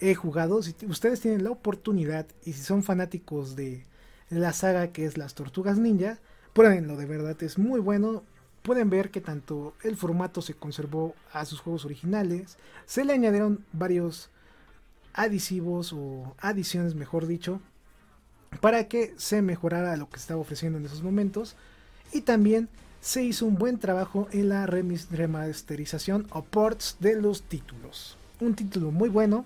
he 0.00 0.14
jugado. 0.14 0.62
Si 0.62 0.74
ustedes 0.86 1.20
tienen 1.20 1.44
la 1.44 1.50
oportunidad 1.50 2.26
y 2.44 2.52
si 2.52 2.62
son 2.62 2.82
fanáticos 2.82 3.56
de 3.56 3.86
la 4.30 4.52
saga 4.52 4.88
que 4.88 5.04
es 5.04 5.16
las 5.16 5.34
Tortugas 5.34 5.78
Ninja, 5.78 6.18
pruébenlo, 6.52 6.96
de 6.96 7.06
verdad 7.06 7.40
es 7.42 7.58
muy 7.58 7.80
bueno. 7.80 8.22
Pueden 8.62 8.90
ver 8.90 9.10
que 9.10 9.20
tanto 9.20 9.74
el 9.82 9.96
formato 9.96 10.42
se 10.42 10.54
conservó 10.54 11.14
a 11.32 11.44
sus 11.44 11.60
juegos 11.60 11.84
originales, 11.84 12.58
se 12.86 13.04
le 13.04 13.14
añadieron 13.14 13.64
varios 13.72 14.30
adhesivos 15.14 15.92
o 15.92 16.34
adiciones, 16.38 16.94
mejor 16.94 17.26
dicho, 17.26 17.60
para 18.60 18.88
que 18.88 19.14
se 19.16 19.42
mejorara 19.42 19.96
lo 19.96 20.08
que 20.10 20.16
estaba 20.16 20.40
ofreciendo 20.40 20.78
en 20.78 20.86
esos 20.86 21.02
momentos 21.02 21.56
y 22.12 22.22
también 22.22 22.68
se 23.00 23.22
hizo 23.22 23.46
un 23.46 23.54
buen 23.54 23.78
trabajo 23.78 24.28
en 24.32 24.48
la 24.48 24.66
remasterización 24.66 26.26
o 26.30 26.42
ports 26.42 26.96
de 27.00 27.20
los 27.20 27.42
títulos. 27.42 28.16
Un 28.40 28.54
título 28.54 28.90
muy 28.90 29.08
bueno. 29.08 29.44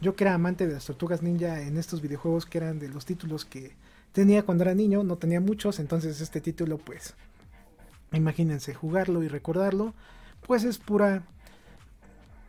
Yo 0.00 0.14
que 0.14 0.24
era 0.24 0.34
amante 0.34 0.66
de 0.66 0.74
las 0.74 0.84
tortugas 0.84 1.22
ninja 1.22 1.62
en 1.62 1.78
estos 1.78 2.02
videojuegos 2.02 2.46
que 2.46 2.58
eran 2.58 2.78
de 2.78 2.88
los 2.88 3.06
títulos 3.06 3.44
que 3.44 3.72
tenía 4.12 4.44
cuando 4.44 4.64
era 4.64 4.74
niño, 4.74 5.02
no 5.04 5.16
tenía 5.16 5.40
muchos, 5.40 5.78
entonces 5.78 6.20
este 6.20 6.40
título 6.40 6.78
pues 6.78 7.14
imagínense 8.12 8.74
jugarlo 8.74 9.22
y 9.22 9.28
recordarlo, 9.28 9.94
pues 10.46 10.64
es 10.64 10.78
pura 10.78 11.24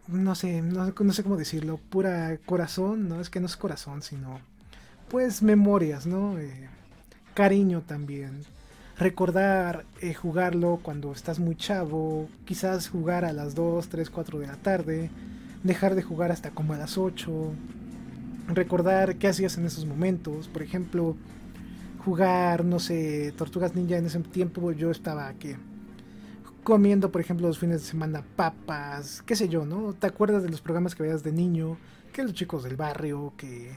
no 0.08 0.36
sé, 0.36 0.62
no, 0.62 0.86
sé 1.14 1.24
cómo 1.24 1.38
decirlo, 1.38 1.78
pura 1.90 2.38
corazón, 2.46 3.10
no 3.10 3.20
es 3.20 3.30
que 3.30 3.40
no 3.40 3.46
es 3.46 3.58
corazón, 3.58 4.02
sino 4.02 4.40
pues 5.10 5.42
memorias, 5.42 6.06
¿no? 6.06 6.38
Eh, 6.40 6.70
cariño 7.34 7.82
también. 7.82 8.44
Recordar 8.98 9.86
eh, 10.02 10.14
jugarlo 10.14 10.80
cuando 10.82 11.12
estás 11.12 11.40
muy 11.40 11.56
chavo, 11.56 12.30
quizás 12.46 12.90
jugar 12.90 13.26
a 13.26 13.34
las 13.34 13.54
2, 13.54 13.90
3, 13.90 14.10
4 14.10 14.40
de 14.40 14.48
la 14.48 14.56
tarde, 14.56 15.10
dejar 15.64 15.94
de 15.96 16.04
jugar 16.04 16.32
hasta 16.32 16.52
como 16.52 16.74
a 16.74 16.78
las 16.78 16.98
8, 16.98 17.54
recordar 18.48 19.18
qué 19.18 19.28
hacías 19.28 19.58
en 19.58 19.66
esos 19.66 19.86
momentos, 19.86 20.48
por 20.48 20.64
ejemplo, 20.64 21.16
jugar, 22.08 22.64
no 22.64 22.80
sé, 22.80 23.34
Tortugas 23.36 23.76
Ninja 23.76 23.98
en 23.98 24.06
ese 24.06 24.18
tiempo 24.22 24.72
yo 24.72 24.92
estaba 24.92 25.28
aquí 25.28 25.58
comiendo, 26.64 27.12
por 27.12 27.20
ejemplo, 27.20 27.50
los 27.50 27.60
fines 27.60 27.82
de 27.82 27.88
semana 27.88 28.24
papas, 28.38 29.22
qué 29.26 29.36
sé 29.36 29.50
yo, 29.50 29.66
¿no? 29.66 29.92
¿Te 29.92 30.08
acuerdas 30.08 30.42
de 30.42 30.48
los 30.48 30.62
programas 30.62 30.96
que 30.96 31.04
veías 31.04 31.22
de 31.22 31.34
niño? 31.34 31.78
Que 32.14 32.24
los 32.24 32.34
chicos 32.34 32.64
del 32.64 32.78
barrio, 32.78 33.34
que 33.36 33.74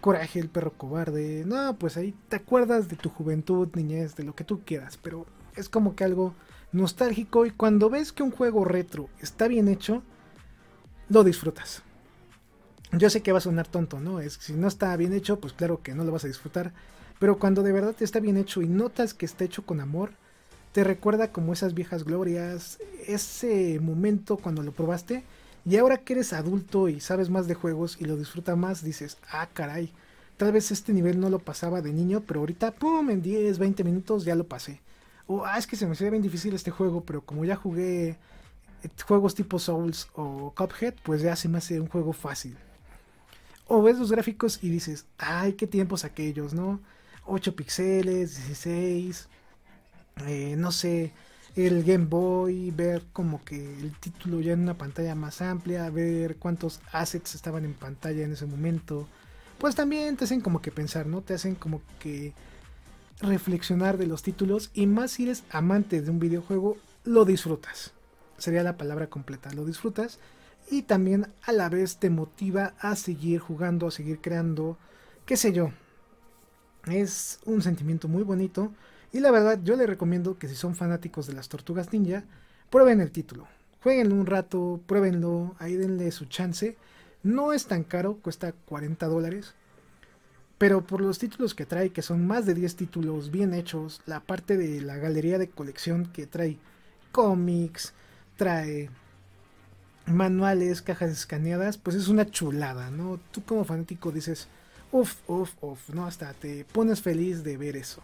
Coraje, 0.00 0.38
el 0.38 0.48
perro 0.48 0.74
cobarde. 0.74 1.42
No, 1.44 1.76
pues 1.76 1.96
ahí 1.96 2.14
te 2.28 2.36
acuerdas 2.36 2.88
de 2.88 2.94
tu 2.94 3.08
juventud, 3.08 3.68
niñez, 3.74 4.14
de 4.14 4.22
lo 4.22 4.36
que 4.36 4.44
tú 4.44 4.60
quieras, 4.64 4.96
pero 5.02 5.26
es 5.56 5.68
como 5.68 5.96
que 5.96 6.04
algo 6.04 6.34
nostálgico 6.70 7.46
y 7.46 7.50
cuando 7.50 7.90
ves 7.90 8.12
que 8.12 8.22
un 8.22 8.30
juego 8.30 8.64
retro 8.64 9.08
está 9.20 9.48
bien 9.48 9.66
hecho, 9.66 10.04
lo 11.08 11.24
disfrutas. 11.24 11.82
Yo 12.92 13.10
sé 13.10 13.22
que 13.22 13.32
va 13.32 13.38
a 13.38 13.40
sonar 13.40 13.66
tonto, 13.66 13.98
¿no? 13.98 14.20
Es 14.20 14.34
si 14.34 14.52
no 14.52 14.68
está 14.68 14.96
bien 14.96 15.12
hecho, 15.12 15.40
pues 15.40 15.52
claro 15.52 15.82
que 15.82 15.96
no 15.96 16.04
lo 16.04 16.12
vas 16.12 16.24
a 16.24 16.28
disfrutar, 16.28 16.72
pero 17.18 17.38
cuando 17.38 17.62
de 17.62 17.72
verdad 17.72 17.94
está 18.00 18.20
bien 18.20 18.36
hecho 18.36 18.62
y 18.62 18.68
notas 18.68 19.14
que 19.14 19.26
está 19.26 19.44
hecho 19.44 19.64
con 19.64 19.80
amor, 19.80 20.12
te 20.72 20.84
recuerda 20.84 21.32
como 21.32 21.52
esas 21.52 21.74
viejas 21.74 22.04
glorias, 22.04 22.78
ese 23.06 23.80
momento 23.80 24.36
cuando 24.36 24.62
lo 24.62 24.72
probaste 24.72 25.24
y 25.64 25.76
ahora 25.78 25.98
que 25.98 26.12
eres 26.12 26.32
adulto 26.32 26.88
y 26.88 27.00
sabes 27.00 27.28
más 27.28 27.48
de 27.48 27.54
juegos 27.54 27.96
y 27.98 28.04
lo 28.04 28.16
disfrutas 28.16 28.56
más, 28.56 28.84
dices, 28.84 29.18
ah, 29.32 29.48
caray, 29.52 29.92
tal 30.36 30.52
vez 30.52 30.70
este 30.70 30.92
nivel 30.92 31.18
no 31.18 31.28
lo 31.28 31.40
pasaba 31.40 31.82
de 31.82 31.92
niño, 31.92 32.22
pero 32.26 32.40
ahorita, 32.40 32.70
pum, 32.70 33.10
en 33.10 33.20
10, 33.20 33.58
20 33.58 33.82
minutos 33.82 34.24
ya 34.24 34.36
lo 34.36 34.44
pasé. 34.44 34.80
O, 35.26 35.44
ah, 35.44 35.58
es 35.58 35.66
que 35.66 35.74
se 35.74 35.86
me 35.86 35.92
hacía 35.92 36.10
bien 36.10 36.22
difícil 36.22 36.54
este 36.54 36.70
juego, 36.70 37.02
pero 37.02 37.20
como 37.22 37.44
ya 37.44 37.56
jugué 37.56 38.10
eh, 38.10 38.90
juegos 39.06 39.34
tipo 39.34 39.58
Souls 39.58 40.08
o 40.14 40.52
Cuphead, 40.56 40.94
pues 41.02 41.22
ya 41.22 41.34
se 41.34 41.48
me 41.48 41.58
hace 41.58 41.80
un 41.80 41.88
juego 41.88 42.12
fácil. 42.12 42.56
O 43.66 43.82
ves 43.82 43.98
los 43.98 44.12
gráficos 44.12 44.62
y 44.62 44.68
dices, 44.68 45.06
ay, 45.18 45.54
qué 45.54 45.66
tiempos 45.66 46.04
aquellos, 46.04 46.54
¿no? 46.54 46.80
8 47.26 47.56
píxeles, 47.56 48.36
16, 48.36 49.28
eh, 50.26 50.54
no 50.56 50.72
sé, 50.72 51.12
el 51.56 51.84
Game 51.84 52.06
Boy, 52.06 52.70
ver 52.70 53.02
como 53.12 53.44
que 53.44 53.56
el 53.56 53.92
título 53.98 54.40
ya 54.40 54.52
en 54.52 54.60
una 54.60 54.78
pantalla 54.78 55.14
más 55.14 55.40
amplia, 55.40 55.88
ver 55.90 56.36
cuántos 56.36 56.80
assets 56.92 57.34
estaban 57.34 57.64
en 57.64 57.74
pantalla 57.74 58.24
en 58.24 58.32
ese 58.32 58.46
momento, 58.46 59.08
pues 59.58 59.74
también 59.74 60.16
te 60.16 60.24
hacen 60.24 60.40
como 60.40 60.60
que 60.60 60.70
pensar, 60.70 61.06
¿no? 61.06 61.22
Te 61.22 61.34
hacen 61.34 61.54
como 61.54 61.80
que 61.98 62.34
reflexionar 63.20 63.96
de 63.96 64.06
los 64.06 64.22
títulos 64.22 64.70
y 64.74 64.86
más 64.86 65.12
si 65.12 65.24
eres 65.24 65.44
amante 65.50 66.02
de 66.02 66.10
un 66.10 66.18
videojuego, 66.18 66.76
lo 67.04 67.24
disfrutas. 67.24 67.92
Sería 68.36 68.62
la 68.62 68.76
palabra 68.76 69.08
completa, 69.08 69.52
lo 69.54 69.64
disfrutas 69.64 70.18
y 70.70 70.82
también 70.82 71.32
a 71.42 71.52
la 71.52 71.70
vez 71.70 71.96
te 71.96 72.10
motiva 72.10 72.74
a 72.80 72.96
seguir 72.96 73.40
jugando, 73.40 73.86
a 73.86 73.90
seguir 73.90 74.20
creando, 74.20 74.76
qué 75.24 75.38
sé 75.38 75.52
yo. 75.52 75.70
Es 76.86 77.40
un 77.44 77.62
sentimiento 77.62 78.08
muy 78.08 78.22
bonito 78.22 78.72
y 79.12 79.20
la 79.20 79.30
verdad, 79.30 79.58
yo 79.62 79.76
les 79.76 79.88
recomiendo 79.88 80.38
que 80.38 80.48
si 80.48 80.54
son 80.54 80.74
fanáticos 80.74 81.26
de 81.26 81.32
las 81.32 81.48
tortugas 81.48 81.92
ninja, 81.92 82.24
prueben 82.70 83.00
el 83.00 83.10
título. 83.10 83.48
Jueguenlo 83.82 84.14
un 84.14 84.26
rato, 84.26 84.80
pruébenlo, 84.86 85.54
ahí 85.58 85.74
denle 85.76 86.10
su 86.12 86.26
chance. 86.26 86.76
No 87.22 87.52
es 87.52 87.66
tan 87.66 87.82
caro, 87.82 88.18
cuesta 88.22 88.52
40 88.52 89.06
dólares. 89.06 89.54
Pero 90.58 90.86
por 90.86 91.00
los 91.00 91.18
títulos 91.18 91.54
que 91.54 91.66
trae, 91.66 91.90
que 91.90 92.02
son 92.02 92.26
más 92.26 92.46
de 92.46 92.54
10 92.54 92.76
títulos 92.76 93.30
bien 93.30 93.52
hechos, 93.52 94.00
la 94.06 94.20
parte 94.20 94.56
de 94.56 94.80
la 94.80 94.96
galería 94.96 95.38
de 95.38 95.50
colección 95.50 96.06
que 96.06 96.26
trae 96.26 96.58
cómics, 97.12 97.94
trae 98.36 98.90
manuales, 100.06 100.82
cajas 100.82 101.10
escaneadas, 101.10 101.78
pues 101.78 101.96
es 101.96 102.08
una 102.08 102.30
chulada, 102.30 102.90
¿no? 102.90 103.18
Tú 103.32 103.42
como 103.44 103.64
fanático 103.64 104.12
dices, 104.12 104.48
uff, 104.96 105.16
uff, 105.28 105.54
uff, 105.60 105.90
¿no? 105.90 106.06
Hasta 106.06 106.32
te 106.32 106.64
pones 106.64 107.02
feliz 107.02 107.44
de 107.44 107.56
ver 107.56 107.76
eso. 107.76 108.02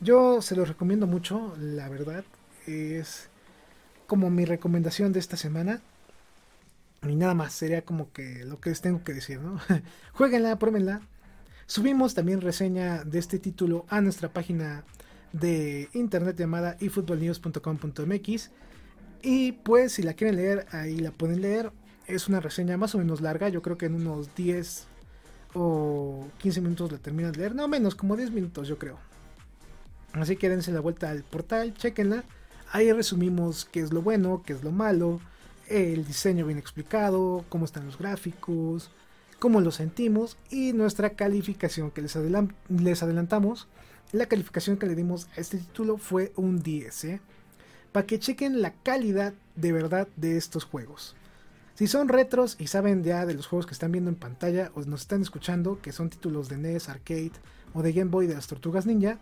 Yo 0.00 0.42
se 0.42 0.56
los 0.56 0.68
recomiendo 0.68 1.06
mucho, 1.06 1.54
la 1.58 1.88
verdad. 1.88 2.24
Es 2.66 3.28
como 4.06 4.28
mi 4.28 4.44
recomendación 4.44 5.12
de 5.12 5.20
esta 5.20 5.36
semana. 5.36 5.80
Y 7.02 7.14
nada 7.14 7.34
más, 7.34 7.52
sería 7.52 7.82
como 7.82 8.12
que 8.12 8.44
lo 8.44 8.60
que 8.60 8.70
les 8.70 8.80
tengo 8.80 9.04
que 9.04 9.14
decir, 9.14 9.38
¿no? 9.40 9.60
Jueguenla, 10.14 10.58
pruébenla. 10.58 11.00
Subimos 11.66 12.14
también 12.14 12.40
reseña 12.40 13.04
de 13.04 13.18
este 13.18 13.38
título 13.38 13.86
a 13.88 14.00
nuestra 14.00 14.28
página 14.28 14.84
de 15.32 15.88
internet 15.92 16.36
llamada 16.36 16.76
efootballnews.com.mx. 16.80 18.50
Y 19.22 19.52
pues 19.52 19.92
si 19.92 20.02
la 20.02 20.14
quieren 20.14 20.36
leer, 20.36 20.66
ahí 20.72 20.98
la 20.98 21.12
pueden 21.12 21.40
leer. 21.40 21.72
Es 22.06 22.28
una 22.28 22.40
reseña 22.40 22.76
más 22.76 22.94
o 22.94 22.98
menos 22.98 23.20
larga, 23.20 23.48
yo 23.48 23.62
creo 23.62 23.78
que 23.78 23.86
en 23.86 23.94
unos 23.94 24.34
10 24.34 24.88
o 25.54 26.26
15 26.38 26.60
minutos 26.60 26.92
la 26.92 26.98
terminan 26.98 27.32
de 27.32 27.38
leer. 27.38 27.54
No 27.54 27.68
menos, 27.68 27.94
como 27.94 28.16
10 28.16 28.30
minutos 28.30 28.68
yo 28.68 28.78
creo. 28.78 28.98
Así 30.12 30.36
que 30.36 30.48
dense 30.48 30.72
la 30.72 30.80
vuelta 30.80 31.10
al 31.10 31.24
portal, 31.24 31.74
chequenla. 31.74 32.24
Ahí 32.70 32.92
resumimos 32.92 33.64
qué 33.64 33.80
es 33.80 33.92
lo 33.92 34.02
bueno, 34.02 34.42
qué 34.44 34.52
es 34.52 34.64
lo 34.64 34.72
malo, 34.72 35.20
el 35.68 36.04
diseño 36.04 36.46
bien 36.46 36.58
explicado, 36.58 37.44
cómo 37.48 37.64
están 37.64 37.86
los 37.86 37.98
gráficos, 37.98 38.90
cómo 39.38 39.60
lo 39.60 39.70
sentimos 39.70 40.36
y 40.50 40.72
nuestra 40.72 41.10
calificación 41.10 41.90
que 41.90 42.02
les, 42.02 42.16
les 42.68 43.02
adelantamos. 43.02 43.68
La 44.12 44.26
calificación 44.26 44.76
que 44.76 44.86
le 44.86 44.94
dimos 44.94 45.28
a 45.36 45.40
este 45.40 45.58
título 45.58 45.98
fue 45.98 46.32
un 46.36 46.62
10, 46.62 47.04
¿eh? 47.04 47.20
para 47.92 48.06
que 48.06 48.18
chequen 48.18 48.60
la 48.60 48.72
calidad 48.72 49.34
de 49.54 49.72
verdad 49.72 50.08
de 50.16 50.36
estos 50.36 50.64
juegos. 50.64 51.14
Si 51.74 51.88
son 51.88 52.08
retros 52.08 52.56
y 52.60 52.68
saben 52.68 53.02
ya 53.02 53.26
de 53.26 53.34
los 53.34 53.46
juegos 53.46 53.66
que 53.66 53.72
están 53.72 53.90
viendo 53.90 54.08
en 54.08 54.16
pantalla 54.16 54.70
o 54.74 54.82
nos 54.82 55.02
están 55.02 55.22
escuchando, 55.22 55.80
que 55.82 55.90
son 55.90 56.08
títulos 56.08 56.48
de 56.48 56.56
NES, 56.56 56.88
Arcade 56.88 57.32
o 57.72 57.82
de 57.82 57.92
Game 57.92 58.10
Boy 58.10 58.28
de 58.28 58.34
las 58.34 58.46
Tortugas 58.46 58.86
Ninja, 58.86 59.18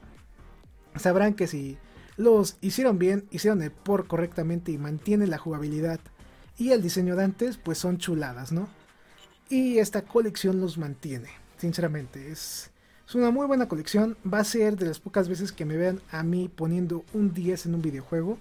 sabrán 0.97 1.33
que 1.33 1.47
si 1.47 1.79
los 2.19 2.59
hicieron 2.61 2.99
bien, 2.99 3.27
hicieron 3.31 3.63
el 3.63 3.71
por 3.71 4.07
correctamente 4.07 4.71
y 4.71 4.77
mantienen 4.77 5.31
la 5.31 5.39
jugabilidad 5.39 6.01
y 6.59 6.73
el 6.73 6.83
diseño 6.83 7.17
de 7.17 7.25
antes, 7.25 7.57
pues 7.57 7.79
son 7.79 7.97
chuladas, 7.97 8.53
¿no? 8.53 8.69
Y 9.49 9.79
esta 9.79 10.03
colección 10.03 10.61
los 10.61 10.77
mantiene, 10.77 11.31
sinceramente. 11.57 12.31
Es, 12.31 12.71
es 13.09 13.15
una 13.15 13.31
muy 13.31 13.47
buena 13.47 13.67
colección. 13.67 14.17
Va 14.31 14.41
a 14.41 14.45
ser 14.45 14.77
de 14.77 14.87
las 14.87 15.01
pocas 15.01 15.29
veces 15.29 15.53
que 15.53 15.65
me 15.65 15.77
vean 15.77 16.01
a 16.11 16.23
mí 16.23 16.51
poniendo 16.55 17.05
un 17.15 17.33
10 17.33 17.67
en 17.67 17.75
un 17.75 17.83
videojuego. 17.83 18.39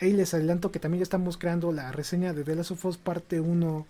Ahí 0.00 0.12
les 0.12 0.34
adelanto 0.34 0.72
que 0.72 0.80
también 0.80 1.00
ya 1.00 1.04
estamos 1.04 1.36
creando 1.36 1.72
la 1.72 1.92
reseña 1.92 2.32
de 2.32 2.44
The 2.44 2.56
Last 2.56 2.72
of 2.72 2.84
Us 2.84 2.96
parte 2.98 3.40
1 3.40 3.86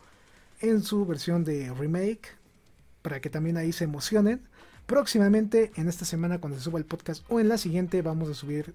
en 0.60 0.82
su 0.82 1.06
versión 1.06 1.44
de 1.44 1.72
remake. 1.72 2.36
Para 3.02 3.20
que 3.20 3.30
también 3.30 3.56
ahí 3.56 3.72
se 3.72 3.84
emocionen. 3.84 4.42
Próximamente, 4.86 5.72
en 5.76 5.88
esta 5.88 6.04
semana 6.04 6.38
cuando 6.38 6.58
se 6.58 6.64
suba 6.64 6.78
el 6.78 6.84
podcast 6.84 7.24
o 7.30 7.40
en 7.40 7.48
la 7.48 7.58
siguiente, 7.58 8.02
vamos 8.02 8.28
a 8.28 8.34
subir 8.34 8.74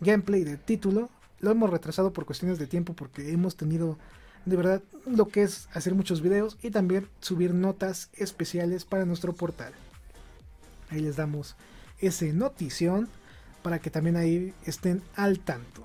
gameplay 0.00 0.44
del 0.44 0.58
título. 0.58 1.10
Lo 1.40 1.50
hemos 1.50 1.70
retrasado 1.70 2.12
por 2.12 2.24
cuestiones 2.24 2.58
de 2.58 2.66
tiempo 2.66 2.94
porque 2.94 3.32
hemos 3.32 3.56
tenido 3.56 3.98
de 4.44 4.56
verdad 4.56 4.82
lo 5.06 5.28
que 5.28 5.42
es 5.42 5.68
hacer 5.72 5.94
muchos 5.94 6.22
videos 6.22 6.56
y 6.62 6.70
también 6.70 7.08
subir 7.20 7.52
notas 7.52 8.10
especiales 8.14 8.84
para 8.84 9.04
nuestro 9.04 9.32
portal. 9.32 9.72
Ahí 10.90 11.00
les 11.00 11.16
damos 11.16 11.56
ese 11.98 12.32
notición 12.32 13.08
para 13.62 13.80
que 13.80 13.90
también 13.90 14.16
ahí 14.16 14.54
estén 14.64 15.02
al 15.16 15.40
tanto. 15.40 15.82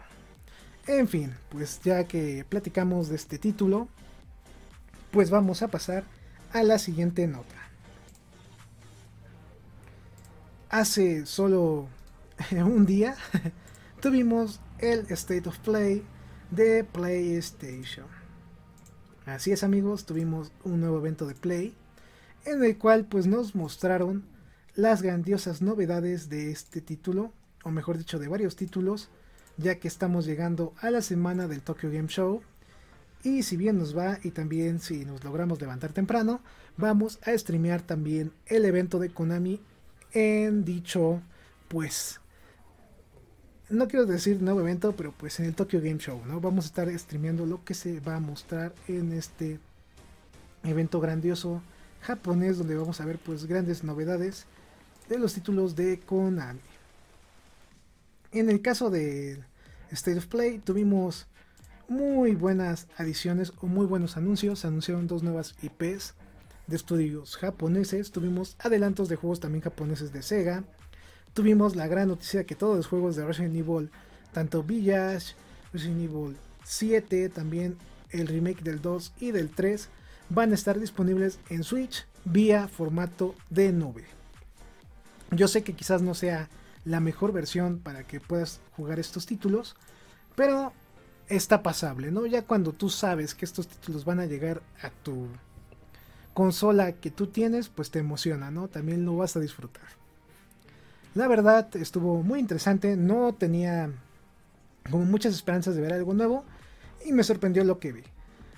En 0.87 1.07
fin, 1.07 1.33
pues 1.49 1.81
ya 1.83 2.03
que 2.03 2.45
platicamos 2.47 3.09
de 3.09 3.15
este 3.15 3.39
título, 3.39 3.87
pues 5.11 5.29
vamos 5.29 5.61
a 5.61 5.67
pasar 5.67 6.03
a 6.53 6.63
la 6.63 6.77
siguiente 6.77 7.27
nota. 7.27 7.65
hace 10.75 11.25
solo 11.25 11.87
un 12.51 12.85
día 12.85 13.15
tuvimos 14.01 14.59
el 14.79 15.05
State 15.09 15.47
of 15.47 15.57
Play 15.59 16.03
de 16.51 16.83
PlayStation. 16.83 18.07
Así 19.25 19.53
es 19.53 19.63
amigos, 19.63 20.05
tuvimos 20.05 20.51
un 20.65 20.81
nuevo 20.81 20.97
evento 20.97 21.27
de 21.27 21.33
Play 21.33 21.73
en 22.43 22.61
el 22.63 22.77
cual 22.77 23.05
pues 23.05 23.25
nos 23.25 23.55
mostraron 23.55 24.25
las 24.75 25.01
grandiosas 25.01 25.61
novedades 25.61 26.27
de 26.27 26.51
este 26.51 26.81
título, 26.81 27.31
o 27.63 27.71
mejor 27.71 27.97
dicho 27.97 28.19
de 28.19 28.27
varios 28.27 28.57
títulos, 28.57 29.09
ya 29.57 29.79
que 29.79 29.87
estamos 29.87 30.25
llegando 30.25 30.73
a 30.81 30.91
la 30.91 31.01
semana 31.01 31.47
del 31.47 31.61
Tokyo 31.61 31.91
Game 31.91 32.07
Show. 32.07 32.41
Y 33.23 33.43
si 33.43 33.57
bien 33.57 33.77
nos 33.77 33.97
va 33.97 34.19
y 34.23 34.31
también 34.31 34.79
si 34.79 35.05
nos 35.05 35.23
logramos 35.23 35.59
levantar 35.59 35.93
temprano, 35.93 36.41
vamos 36.77 37.19
a 37.23 37.37
streamear 37.37 37.81
también 37.81 38.31
el 38.45 38.65
evento 38.65 38.99
de 38.99 39.09
Konami 39.09 39.61
en 40.13 40.63
dicho, 40.63 41.21
pues, 41.67 42.19
no 43.69 43.87
quiero 43.87 44.05
decir 44.05 44.41
nuevo 44.41 44.59
evento, 44.59 44.95
pero 44.95 45.11
pues 45.11 45.39
en 45.39 45.47
el 45.47 45.55
Tokyo 45.55 45.81
Game 45.81 45.97
Show, 45.97 46.21
¿no? 46.25 46.39
Vamos 46.39 46.65
a 46.65 46.67
estar 46.67 46.99
streameando 46.99 47.45
lo 47.45 47.63
que 47.63 47.73
se 47.73 47.99
va 47.99 48.15
a 48.15 48.19
mostrar 48.19 48.73
en 48.87 49.11
este 49.11 49.59
evento 50.63 50.99
grandioso 50.99 51.61
japonés 52.01 52.59
donde 52.59 52.75
vamos 52.75 53.01
a 53.01 53.05
ver 53.05 53.17
pues 53.17 53.45
grandes 53.45 53.83
novedades 53.83 54.45
de 55.09 55.17
los 55.17 55.33
títulos 55.33 55.75
de 55.75 55.99
Konami. 55.99 56.59
En 58.35 58.49
el 58.49 58.61
caso 58.61 58.89
de 58.89 59.41
State 59.91 60.17
of 60.17 60.27
Play 60.27 60.59
tuvimos 60.59 61.25
muy 61.87 62.35
buenas 62.35 62.89
adiciones 62.97 63.53
o 63.61 63.67
muy 63.67 63.85
buenos 63.85 64.17
anuncios. 64.17 64.59
Se 64.59 64.67
anunciaron 64.67 65.07
dos 65.07 65.23
nuevas 65.23 65.55
IPs 65.61 66.15
de 66.67 66.75
estudios 66.75 67.37
japoneses. 67.37 68.11
Tuvimos 68.11 68.57
adelantos 68.59 69.07
de 69.07 69.15
juegos 69.15 69.39
también 69.39 69.61
japoneses 69.61 70.11
de 70.11 70.21
Sega. 70.21 70.65
Tuvimos 71.33 71.77
la 71.77 71.87
gran 71.87 72.09
noticia 72.09 72.45
que 72.45 72.55
todos 72.55 72.75
los 72.75 72.87
juegos 72.87 73.15
de 73.15 73.25
Resident 73.25 73.55
Evil, 73.55 73.89
tanto 74.33 74.63
Village, 74.63 75.33
Resident 75.71 76.01
Evil 76.01 76.35
7, 76.65 77.29
también 77.29 77.77
el 78.09 78.27
remake 78.27 78.63
del 78.63 78.81
2 78.81 79.13
y 79.21 79.31
del 79.31 79.49
3, 79.49 79.87
van 80.27 80.51
a 80.51 80.55
estar 80.55 80.77
disponibles 80.77 81.39
en 81.49 81.63
Switch 81.63 82.05
vía 82.25 82.67
formato 82.67 83.33
de 83.49 83.71
nube. 83.71 84.03
Yo 85.31 85.47
sé 85.47 85.63
que 85.63 85.71
quizás 85.71 86.01
no 86.01 86.13
sea 86.13 86.49
la 86.85 86.99
mejor 86.99 87.33
versión 87.33 87.79
para 87.79 88.05
que 88.05 88.19
puedas 88.19 88.61
jugar 88.77 88.99
estos 88.99 89.25
títulos, 89.25 89.75
pero 90.35 90.71
está 91.27 91.63
pasable, 91.63 92.11
¿no? 92.11 92.25
Ya 92.25 92.43
cuando 92.43 92.71
tú 92.71 92.89
sabes 92.89 93.35
que 93.35 93.45
estos 93.45 93.67
títulos 93.67 94.05
van 94.05 94.19
a 94.19 94.25
llegar 94.25 94.61
a 94.81 94.89
tu 94.89 95.27
consola 96.33 96.93
que 96.93 97.11
tú 97.11 97.27
tienes, 97.27 97.69
pues 97.69 97.91
te 97.91 97.99
emociona, 97.99 98.51
¿no? 98.51 98.67
También 98.67 99.05
lo 99.05 99.17
vas 99.17 99.35
a 99.35 99.39
disfrutar. 99.39 99.87
La 101.15 101.27
verdad 101.27 101.73
estuvo 101.77 102.21
muy 102.21 102.39
interesante, 102.39 102.95
no 102.97 103.33
tenía 103.33 103.89
como 104.91 105.05
muchas 105.05 105.33
esperanzas 105.33 105.75
de 105.75 105.81
ver 105.81 105.93
algo 105.93 106.13
nuevo 106.13 106.43
y 107.05 107.13
me 107.13 107.23
sorprendió 107.23 107.63
lo 107.63 107.79
que 107.79 107.93
vi. 107.93 108.03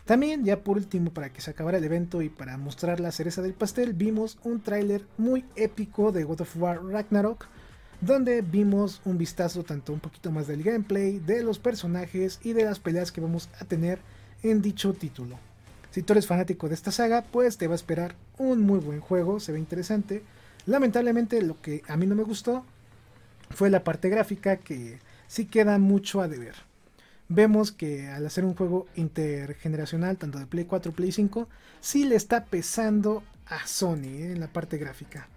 También, 0.05 0.45
ya 0.45 0.63
por 0.63 0.77
último, 0.77 1.11
para 1.11 1.31
que 1.31 1.41
se 1.41 1.51
acabara 1.51 1.77
el 1.77 1.83
evento 1.83 2.21
y 2.21 2.29
para 2.29 2.57
mostrar 2.57 2.99
la 2.99 3.11
cereza 3.11 3.41
del 3.41 3.53
pastel, 3.53 3.93
vimos 3.93 4.39
un 4.43 4.61
tráiler 4.61 5.05
muy 5.17 5.45
épico 5.55 6.11
de 6.11 6.23
God 6.23 6.41
of 6.41 6.57
War 6.57 6.83
Ragnarok, 6.83 7.45
donde 8.01 8.41
vimos 8.41 9.01
un 9.05 9.17
vistazo 9.17 9.63
tanto 9.63 9.93
un 9.93 9.99
poquito 9.99 10.31
más 10.31 10.47
del 10.47 10.63
gameplay, 10.63 11.19
de 11.19 11.43
los 11.43 11.59
personajes 11.59 12.39
y 12.43 12.53
de 12.53 12.65
las 12.65 12.79
peleas 12.79 13.11
que 13.11 13.21
vamos 13.21 13.49
a 13.59 13.65
tener 13.65 13.99
en 14.43 14.61
dicho 14.61 14.93
título. 14.93 15.37
Si 15.91 16.03
tú 16.03 16.13
eres 16.13 16.27
fanático 16.27 16.67
de 16.67 16.75
esta 16.75 16.91
saga, 16.91 17.23
pues 17.23 17.57
te 17.57 17.67
va 17.67 17.73
a 17.73 17.75
esperar 17.75 18.15
un 18.37 18.61
muy 18.61 18.79
buen 18.79 18.99
juego, 18.99 19.39
se 19.39 19.51
ve 19.51 19.59
interesante. 19.59 20.23
Lamentablemente 20.65 21.41
lo 21.41 21.59
que 21.61 21.81
a 21.87 21.97
mí 21.97 22.05
no 22.05 22.15
me 22.15 22.23
gustó 22.23 22.65
fue 23.49 23.69
la 23.69 23.83
parte 23.83 24.09
gráfica 24.09 24.57
que 24.57 24.99
sí 25.27 25.45
queda 25.45 25.79
mucho 25.79 26.21
a 26.21 26.27
deber 26.27 26.67
vemos 27.29 27.71
que 27.71 28.07
al 28.07 28.25
hacer 28.25 28.45
un 28.45 28.55
juego 28.55 28.87
intergeneracional, 28.95 30.17
tanto 30.17 30.39
de 30.39 30.45
Play 30.45 30.65
4 30.65 30.91
Play 30.91 31.11
5, 31.11 31.47
sí 31.79 32.05
le 32.05 32.15
está 32.15 32.45
pesando 32.45 33.23
a 33.45 33.65
Sony 33.67 34.05
¿eh? 34.05 34.31
en 34.31 34.39
la 34.39 34.47
parte 34.47 34.77
gráfica. 34.77 35.27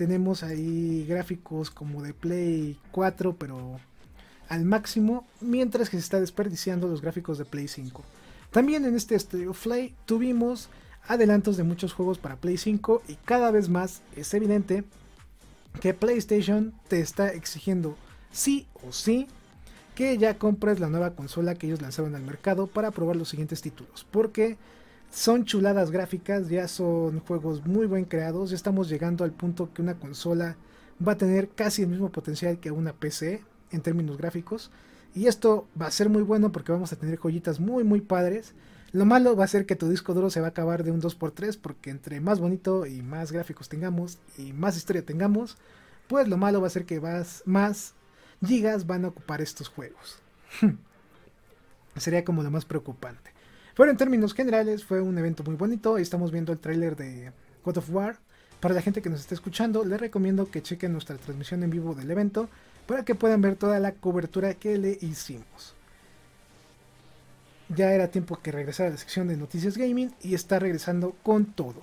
Tenemos 0.00 0.42
ahí 0.42 1.04
gráficos 1.06 1.70
como 1.70 2.02
de 2.02 2.14
Play 2.14 2.78
4, 2.90 3.36
pero 3.36 3.78
al 4.48 4.64
máximo, 4.64 5.26
mientras 5.42 5.90
que 5.90 5.98
se 5.98 6.02
está 6.02 6.18
desperdiciando 6.18 6.88
los 6.88 7.02
gráficos 7.02 7.36
de 7.36 7.44
Play 7.44 7.68
5. 7.68 8.02
También 8.50 8.86
en 8.86 8.96
este 8.96 9.18
Stereo 9.18 9.52
Fly 9.52 9.94
tuvimos 10.06 10.70
adelantos 11.06 11.58
de 11.58 11.64
muchos 11.64 11.92
juegos 11.92 12.16
para 12.16 12.36
Play 12.36 12.56
5 12.56 13.02
y 13.08 13.16
cada 13.16 13.50
vez 13.50 13.68
más 13.68 14.00
es 14.16 14.32
evidente 14.32 14.84
que 15.82 15.92
PlayStation 15.92 16.72
te 16.88 17.00
está 17.00 17.34
exigiendo 17.34 17.94
sí 18.32 18.68
o 18.88 18.92
sí 18.92 19.26
que 19.94 20.16
ya 20.16 20.38
compres 20.38 20.80
la 20.80 20.88
nueva 20.88 21.10
consola 21.10 21.56
que 21.56 21.66
ellos 21.66 21.82
lanzaron 21.82 22.14
al 22.14 22.22
mercado 22.22 22.68
para 22.68 22.90
probar 22.90 23.16
los 23.16 23.28
siguientes 23.28 23.60
títulos. 23.60 24.06
Porque 24.10 24.56
son 25.10 25.44
chuladas 25.44 25.90
gráficas, 25.90 26.48
ya 26.48 26.68
son 26.68 27.20
juegos 27.20 27.66
muy 27.66 27.86
bien 27.86 28.04
creados, 28.04 28.50
ya 28.50 28.56
estamos 28.56 28.88
llegando 28.88 29.24
al 29.24 29.32
punto 29.32 29.72
que 29.72 29.82
una 29.82 29.98
consola 29.98 30.56
va 31.06 31.12
a 31.12 31.16
tener 31.16 31.48
casi 31.48 31.82
el 31.82 31.88
mismo 31.88 32.10
potencial 32.10 32.58
que 32.60 32.70
una 32.70 32.92
PC 32.92 33.42
en 33.72 33.80
términos 33.80 34.18
gráficos. 34.18 34.70
Y 35.14 35.26
esto 35.26 35.66
va 35.80 35.86
a 35.86 35.90
ser 35.90 36.08
muy 36.08 36.22
bueno 36.22 36.52
porque 36.52 36.72
vamos 36.72 36.92
a 36.92 36.96
tener 36.96 37.18
joyitas 37.18 37.58
muy 37.58 37.82
muy 37.82 38.00
padres. 38.00 38.54
Lo 38.92 39.04
malo 39.04 39.36
va 39.36 39.44
a 39.44 39.48
ser 39.48 39.66
que 39.66 39.76
tu 39.76 39.88
disco 39.88 40.14
duro 40.14 40.30
se 40.30 40.40
va 40.40 40.48
a 40.48 40.50
acabar 40.50 40.84
de 40.84 40.92
un 40.92 41.00
2x3 41.00 41.58
porque 41.60 41.90
entre 41.90 42.20
más 42.20 42.38
bonito 42.38 42.86
y 42.86 43.02
más 43.02 43.32
gráficos 43.32 43.68
tengamos 43.68 44.18
y 44.38 44.52
más 44.52 44.76
historia 44.76 45.04
tengamos, 45.04 45.58
pues 46.08 46.28
lo 46.28 46.36
malo 46.36 46.60
va 46.60 46.68
a 46.68 46.70
ser 46.70 46.86
que 46.86 46.98
vas 46.98 47.42
más 47.46 47.94
gigas 48.44 48.86
van 48.86 49.04
a 49.04 49.08
ocupar 49.08 49.40
estos 49.40 49.68
juegos. 49.68 50.18
Sería 51.96 52.24
como 52.24 52.42
lo 52.42 52.50
más 52.50 52.64
preocupante. 52.64 53.32
Pero 53.80 53.92
en 53.92 53.96
términos 53.96 54.34
generales 54.34 54.84
fue 54.84 55.00
un 55.00 55.16
evento 55.16 55.42
muy 55.42 55.54
bonito. 55.54 55.96
Estamos 55.96 56.30
viendo 56.30 56.52
el 56.52 56.58
tráiler 56.58 56.96
de 56.96 57.32
God 57.64 57.78
of 57.78 57.88
War. 57.88 58.18
Para 58.60 58.74
la 58.74 58.82
gente 58.82 59.00
que 59.00 59.08
nos 59.08 59.20
está 59.20 59.34
escuchando, 59.34 59.86
les 59.86 59.98
recomiendo 59.98 60.50
que 60.50 60.60
chequen 60.60 60.92
nuestra 60.92 61.16
transmisión 61.16 61.62
en 61.62 61.70
vivo 61.70 61.94
del 61.94 62.10
evento 62.10 62.50
para 62.86 63.06
que 63.06 63.14
puedan 63.14 63.40
ver 63.40 63.56
toda 63.56 63.80
la 63.80 63.92
cobertura 63.92 64.52
que 64.52 64.76
le 64.76 64.98
hicimos. 65.00 65.74
Ya 67.70 67.94
era 67.94 68.08
tiempo 68.08 68.38
que 68.42 68.52
regresara 68.52 68.90
a 68.90 68.92
la 68.92 68.98
sección 68.98 69.28
de 69.28 69.38
noticias 69.38 69.78
gaming 69.78 70.14
y 70.20 70.34
está 70.34 70.58
regresando 70.58 71.16
con 71.22 71.46
todo. 71.46 71.80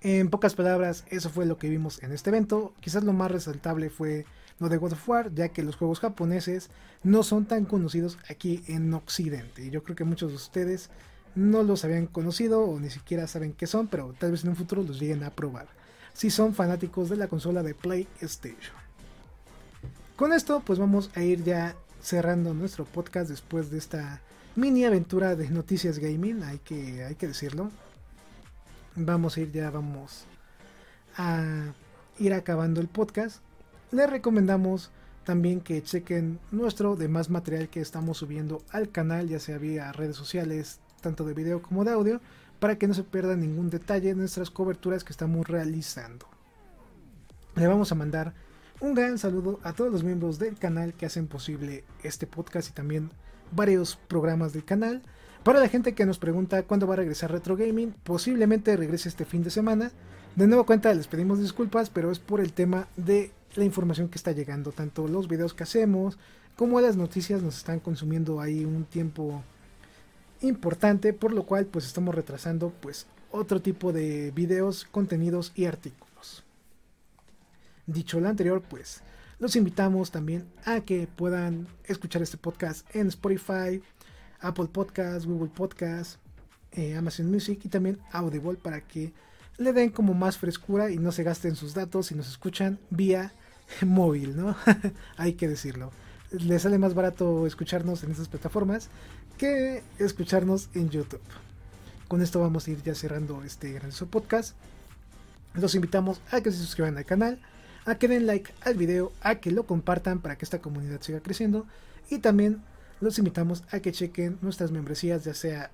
En 0.00 0.30
pocas 0.30 0.54
palabras, 0.54 1.04
eso 1.10 1.28
fue 1.28 1.44
lo 1.44 1.58
que 1.58 1.68
vimos 1.68 2.02
en 2.02 2.10
este 2.10 2.30
evento. 2.30 2.72
Quizás 2.80 3.04
lo 3.04 3.12
más 3.12 3.30
resaltable 3.30 3.90
fue 3.90 4.24
lo 4.58 4.68
de 4.68 4.76
God 4.76 4.92
of 4.92 5.08
War, 5.08 5.34
ya 5.34 5.48
que 5.48 5.62
los 5.62 5.76
juegos 5.76 6.00
japoneses 6.00 6.70
no 7.02 7.22
son 7.22 7.46
tan 7.46 7.64
conocidos 7.64 8.18
aquí 8.28 8.62
en 8.68 8.92
Occidente. 8.94 9.64
Y 9.64 9.70
yo 9.70 9.82
creo 9.82 9.96
que 9.96 10.04
muchos 10.04 10.30
de 10.30 10.36
ustedes 10.36 10.90
no 11.34 11.62
los 11.62 11.84
habían 11.84 12.06
conocido 12.06 12.62
o 12.64 12.78
ni 12.78 12.90
siquiera 12.90 13.26
saben 13.26 13.52
qué 13.52 13.66
son, 13.66 13.88
pero 13.88 14.14
tal 14.18 14.30
vez 14.30 14.44
en 14.44 14.50
un 14.50 14.56
futuro 14.56 14.82
los 14.82 15.00
lleguen 15.00 15.24
a 15.24 15.30
probar. 15.30 15.66
Si 16.12 16.30
son 16.30 16.54
fanáticos 16.54 17.08
de 17.08 17.16
la 17.16 17.28
consola 17.28 17.62
de 17.62 17.74
PlayStation. 17.74 18.76
Con 20.16 20.32
esto, 20.32 20.62
pues 20.64 20.78
vamos 20.78 21.10
a 21.14 21.22
ir 21.22 21.42
ya 21.42 21.74
cerrando 22.00 22.54
nuestro 22.54 22.84
podcast 22.84 23.28
después 23.28 23.70
de 23.70 23.78
esta 23.78 24.20
mini 24.54 24.84
aventura 24.84 25.34
de 25.34 25.50
noticias 25.50 25.98
gaming, 25.98 26.44
hay 26.44 26.58
que, 26.58 27.02
hay 27.02 27.16
que 27.16 27.26
decirlo. 27.26 27.70
Vamos 28.94 29.36
a 29.36 29.40
ir 29.40 29.50
ya, 29.50 29.70
vamos 29.70 30.24
a 31.16 31.72
ir 32.18 32.32
acabando 32.32 32.80
el 32.80 32.86
podcast 32.86 33.40
les 33.94 34.10
recomendamos 34.10 34.90
también 35.24 35.60
que 35.60 35.82
chequen 35.82 36.38
nuestro 36.50 36.96
demás 36.96 37.30
material 37.30 37.68
que 37.68 37.80
estamos 37.80 38.18
subiendo 38.18 38.62
al 38.70 38.90
canal, 38.90 39.28
ya 39.28 39.40
sea 39.40 39.58
vía 39.58 39.92
redes 39.92 40.16
sociales, 40.16 40.80
tanto 41.00 41.24
de 41.24 41.34
video 41.34 41.62
como 41.62 41.84
de 41.84 41.92
audio, 41.92 42.20
para 42.58 42.76
que 42.76 42.86
no 42.86 42.94
se 42.94 43.04
pierda 43.04 43.36
ningún 43.36 43.70
detalle 43.70 44.08
de 44.08 44.14
nuestras 44.14 44.50
coberturas 44.50 45.04
que 45.04 45.12
estamos 45.12 45.46
realizando. 45.46 46.26
Le 47.56 47.66
vamos 47.66 47.92
a 47.92 47.94
mandar 47.94 48.34
un 48.80 48.94
gran 48.94 49.18
saludo 49.18 49.60
a 49.62 49.72
todos 49.72 49.92
los 49.92 50.02
miembros 50.02 50.38
del 50.38 50.58
canal 50.58 50.94
que 50.94 51.06
hacen 51.06 51.26
posible 51.26 51.84
este 52.02 52.26
podcast 52.26 52.70
y 52.70 52.72
también 52.72 53.10
varios 53.52 53.96
programas 53.96 54.52
del 54.52 54.64
canal. 54.64 55.02
Para 55.42 55.60
la 55.60 55.68
gente 55.68 55.94
que 55.94 56.06
nos 56.06 56.18
pregunta 56.18 56.62
cuándo 56.64 56.86
va 56.86 56.94
a 56.94 56.98
regresar 56.98 57.30
Retro 57.30 57.56
Gaming, 57.56 57.94
posiblemente 58.02 58.76
regrese 58.76 59.08
este 59.08 59.24
fin 59.24 59.42
de 59.42 59.50
semana. 59.50 59.92
De 60.36 60.46
nuevo 60.46 60.66
cuenta 60.66 60.92
les 60.92 61.06
pedimos 61.06 61.38
disculpas, 61.38 61.90
pero 61.90 62.10
es 62.10 62.18
por 62.18 62.40
el 62.40 62.52
tema 62.52 62.88
de 62.96 63.30
la 63.56 63.64
información 63.64 64.08
que 64.08 64.18
está 64.18 64.32
llegando, 64.32 64.72
tanto 64.72 65.08
los 65.08 65.28
videos 65.28 65.54
que 65.54 65.62
hacemos 65.62 66.18
como 66.56 66.80
las 66.80 66.96
noticias 66.96 67.42
nos 67.42 67.56
están 67.56 67.80
consumiendo 67.80 68.40
ahí 68.40 68.64
un 68.64 68.84
tiempo 68.84 69.42
importante, 70.40 71.12
por 71.12 71.32
lo 71.32 71.44
cual 71.44 71.66
pues 71.66 71.84
estamos 71.86 72.14
retrasando 72.14 72.70
pues 72.80 73.06
otro 73.30 73.60
tipo 73.60 73.92
de 73.92 74.30
videos, 74.30 74.84
contenidos 74.84 75.52
y 75.54 75.64
artículos. 75.64 76.44
Dicho 77.86 78.20
lo 78.20 78.28
anterior, 78.28 78.62
pues 78.62 79.02
los 79.40 79.56
invitamos 79.56 80.10
también 80.10 80.46
a 80.64 80.80
que 80.80 81.08
puedan 81.08 81.66
escuchar 81.84 82.22
este 82.22 82.36
podcast 82.36 82.86
en 82.94 83.08
Spotify, 83.08 83.82
Apple 84.40 84.68
Podcasts, 84.72 85.26
Google 85.26 85.50
Podcasts, 85.50 86.18
eh, 86.72 86.94
Amazon 86.96 87.30
Music 87.30 87.60
y 87.64 87.68
también 87.68 87.98
Audible 88.12 88.54
para 88.54 88.80
que 88.80 89.12
le 89.58 89.72
den 89.72 89.90
como 89.90 90.14
más 90.14 90.38
frescura 90.38 90.90
y 90.90 90.98
no 90.98 91.12
se 91.12 91.24
gasten 91.24 91.56
sus 91.56 91.74
datos 91.74 92.12
y 92.12 92.14
nos 92.14 92.28
escuchan 92.28 92.78
vía 92.90 93.32
móvil, 93.86 94.36
¿no? 94.36 94.56
Hay 95.16 95.34
que 95.34 95.48
decirlo. 95.48 95.90
Le 96.30 96.58
sale 96.58 96.78
más 96.78 96.94
barato 96.94 97.46
escucharnos 97.46 98.02
en 98.02 98.10
esas 98.10 98.28
plataformas 98.28 98.88
que 99.38 99.82
escucharnos 99.98 100.68
en 100.74 100.90
YouTube. 100.90 101.20
Con 102.08 102.22
esto 102.22 102.40
vamos 102.40 102.66
a 102.66 102.70
ir 102.70 102.82
ya 102.82 102.94
cerrando 102.94 103.42
este 103.44 103.72
grandioso 103.72 104.06
podcast. 104.06 104.56
Los 105.54 105.74
invitamos 105.74 106.20
a 106.30 106.40
que 106.40 106.50
se 106.50 106.58
suscriban 106.58 106.96
al 106.96 107.04
canal, 107.04 107.40
a 107.86 107.96
que 107.96 108.08
den 108.08 108.26
like 108.26 108.52
al 108.62 108.74
video, 108.74 109.12
a 109.20 109.36
que 109.36 109.50
lo 109.50 109.64
compartan 109.66 110.20
para 110.20 110.36
que 110.36 110.44
esta 110.44 110.60
comunidad 110.60 111.00
siga 111.00 111.20
creciendo 111.20 111.66
y 112.10 112.18
también 112.18 112.62
los 113.00 113.18
invitamos 113.18 113.64
a 113.70 113.80
que 113.80 113.92
chequen 113.92 114.38
nuestras 114.42 114.70
membresías 114.70 115.24
ya 115.24 115.34
sea 115.34 115.70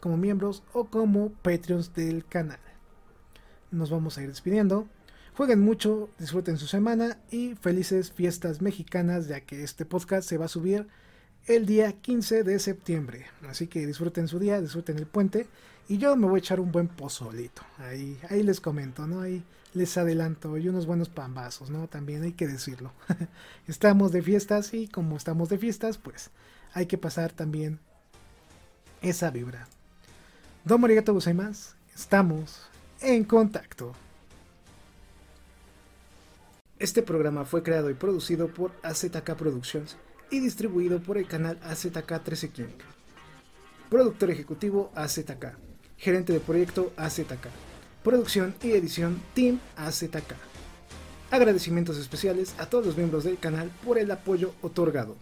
como 0.00 0.16
miembros 0.16 0.62
o 0.72 0.84
como 0.84 1.30
Patreons 1.30 1.94
del 1.94 2.24
canal. 2.26 2.58
Nos 3.70 3.90
vamos 3.90 4.18
a 4.18 4.22
ir 4.22 4.28
despidiendo. 4.28 4.86
Jueguen 5.36 5.60
mucho, 5.60 6.10
disfruten 6.16 6.58
su 6.58 6.68
semana 6.68 7.18
y 7.28 7.56
felices 7.56 8.12
fiestas 8.12 8.62
mexicanas 8.62 9.26
ya 9.26 9.40
que 9.40 9.64
este 9.64 9.84
podcast 9.84 10.28
se 10.28 10.38
va 10.38 10.44
a 10.44 10.48
subir 10.48 10.86
el 11.46 11.66
día 11.66 11.90
15 11.90 12.44
de 12.44 12.60
septiembre. 12.60 13.26
Así 13.48 13.66
que 13.66 13.84
disfruten 13.84 14.28
su 14.28 14.38
día, 14.38 14.60
disfruten 14.60 14.96
el 14.96 15.06
puente 15.06 15.48
y 15.88 15.98
yo 15.98 16.14
me 16.14 16.28
voy 16.28 16.36
a 16.36 16.38
echar 16.38 16.60
un 16.60 16.70
buen 16.70 16.86
pozolito. 16.86 17.62
Ahí, 17.78 18.16
ahí 18.30 18.44
les 18.44 18.60
comento, 18.60 19.08
¿no? 19.08 19.22
Ahí 19.22 19.42
les 19.72 19.96
adelanto 19.98 20.56
y 20.56 20.68
unos 20.68 20.86
buenos 20.86 21.08
pambazos, 21.08 21.68
¿no? 21.68 21.88
También 21.88 22.22
hay 22.22 22.34
que 22.34 22.46
decirlo. 22.46 22.92
estamos 23.66 24.12
de 24.12 24.22
fiestas 24.22 24.72
y 24.72 24.86
como 24.86 25.16
estamos 25.16 25.48
de 25.48 25.58
fiestas, 25.58 25.98
pues 25.98 26.30
hay 26.74 26.86
que 26.86 26.96
pasar 26.96 27.32
también 27.32 27.80
esa 29.02 29.32
vibra. 29.32 29.66
Domo 30.64 30.86
arigato 30.86 31.12
gozaimasu. 31.12 31.74
Estamos 31.92 32.68
en 33.00 33.24
contacto. 33.24 33.96
Este 36.80 37.02
programa 37.02 37.44
fue 37.44 37.62
creado 37.62 37.88
y 37.88 37.94
producido 37.94 38.48
por 38.48 38.72
AZK 38.82 39.36
Productions 39.36 39.96
y 40.30 40.40
distribuido 40.40 41.00
por 41.00 41.18
el 41.18 41.28
canal 41.28 41.56
AZK 41.62 42.22
13 42.24 42.50
King. 42.50 42.64
Productor 43.88 44.32
ejecutivo 44.32 44.90
AZK. 44.96 45.56
Gerente 45.96 46.32
de 46.32 46.40
proyecto 46.40 46.92
AZK. 46.96 47.46
Producción 48.02 48.56
y 48.60 48.72
edición 48.72 49.22
Team 49.34 49.60
AZK. 49.76 50.34
Agradecimientos 51.30 51.96
especiales 51.96 52.56
a 52.58 52.66
todos 52.66 52.84
los 52.84 52.96
miembros 52.96 53.22
del 53.22 53.38
canal 53.38 53.70
por 53.84 53.96
el 53.96 54.10
apoyo 54.10 54.52
otorgado. 54.60 55.14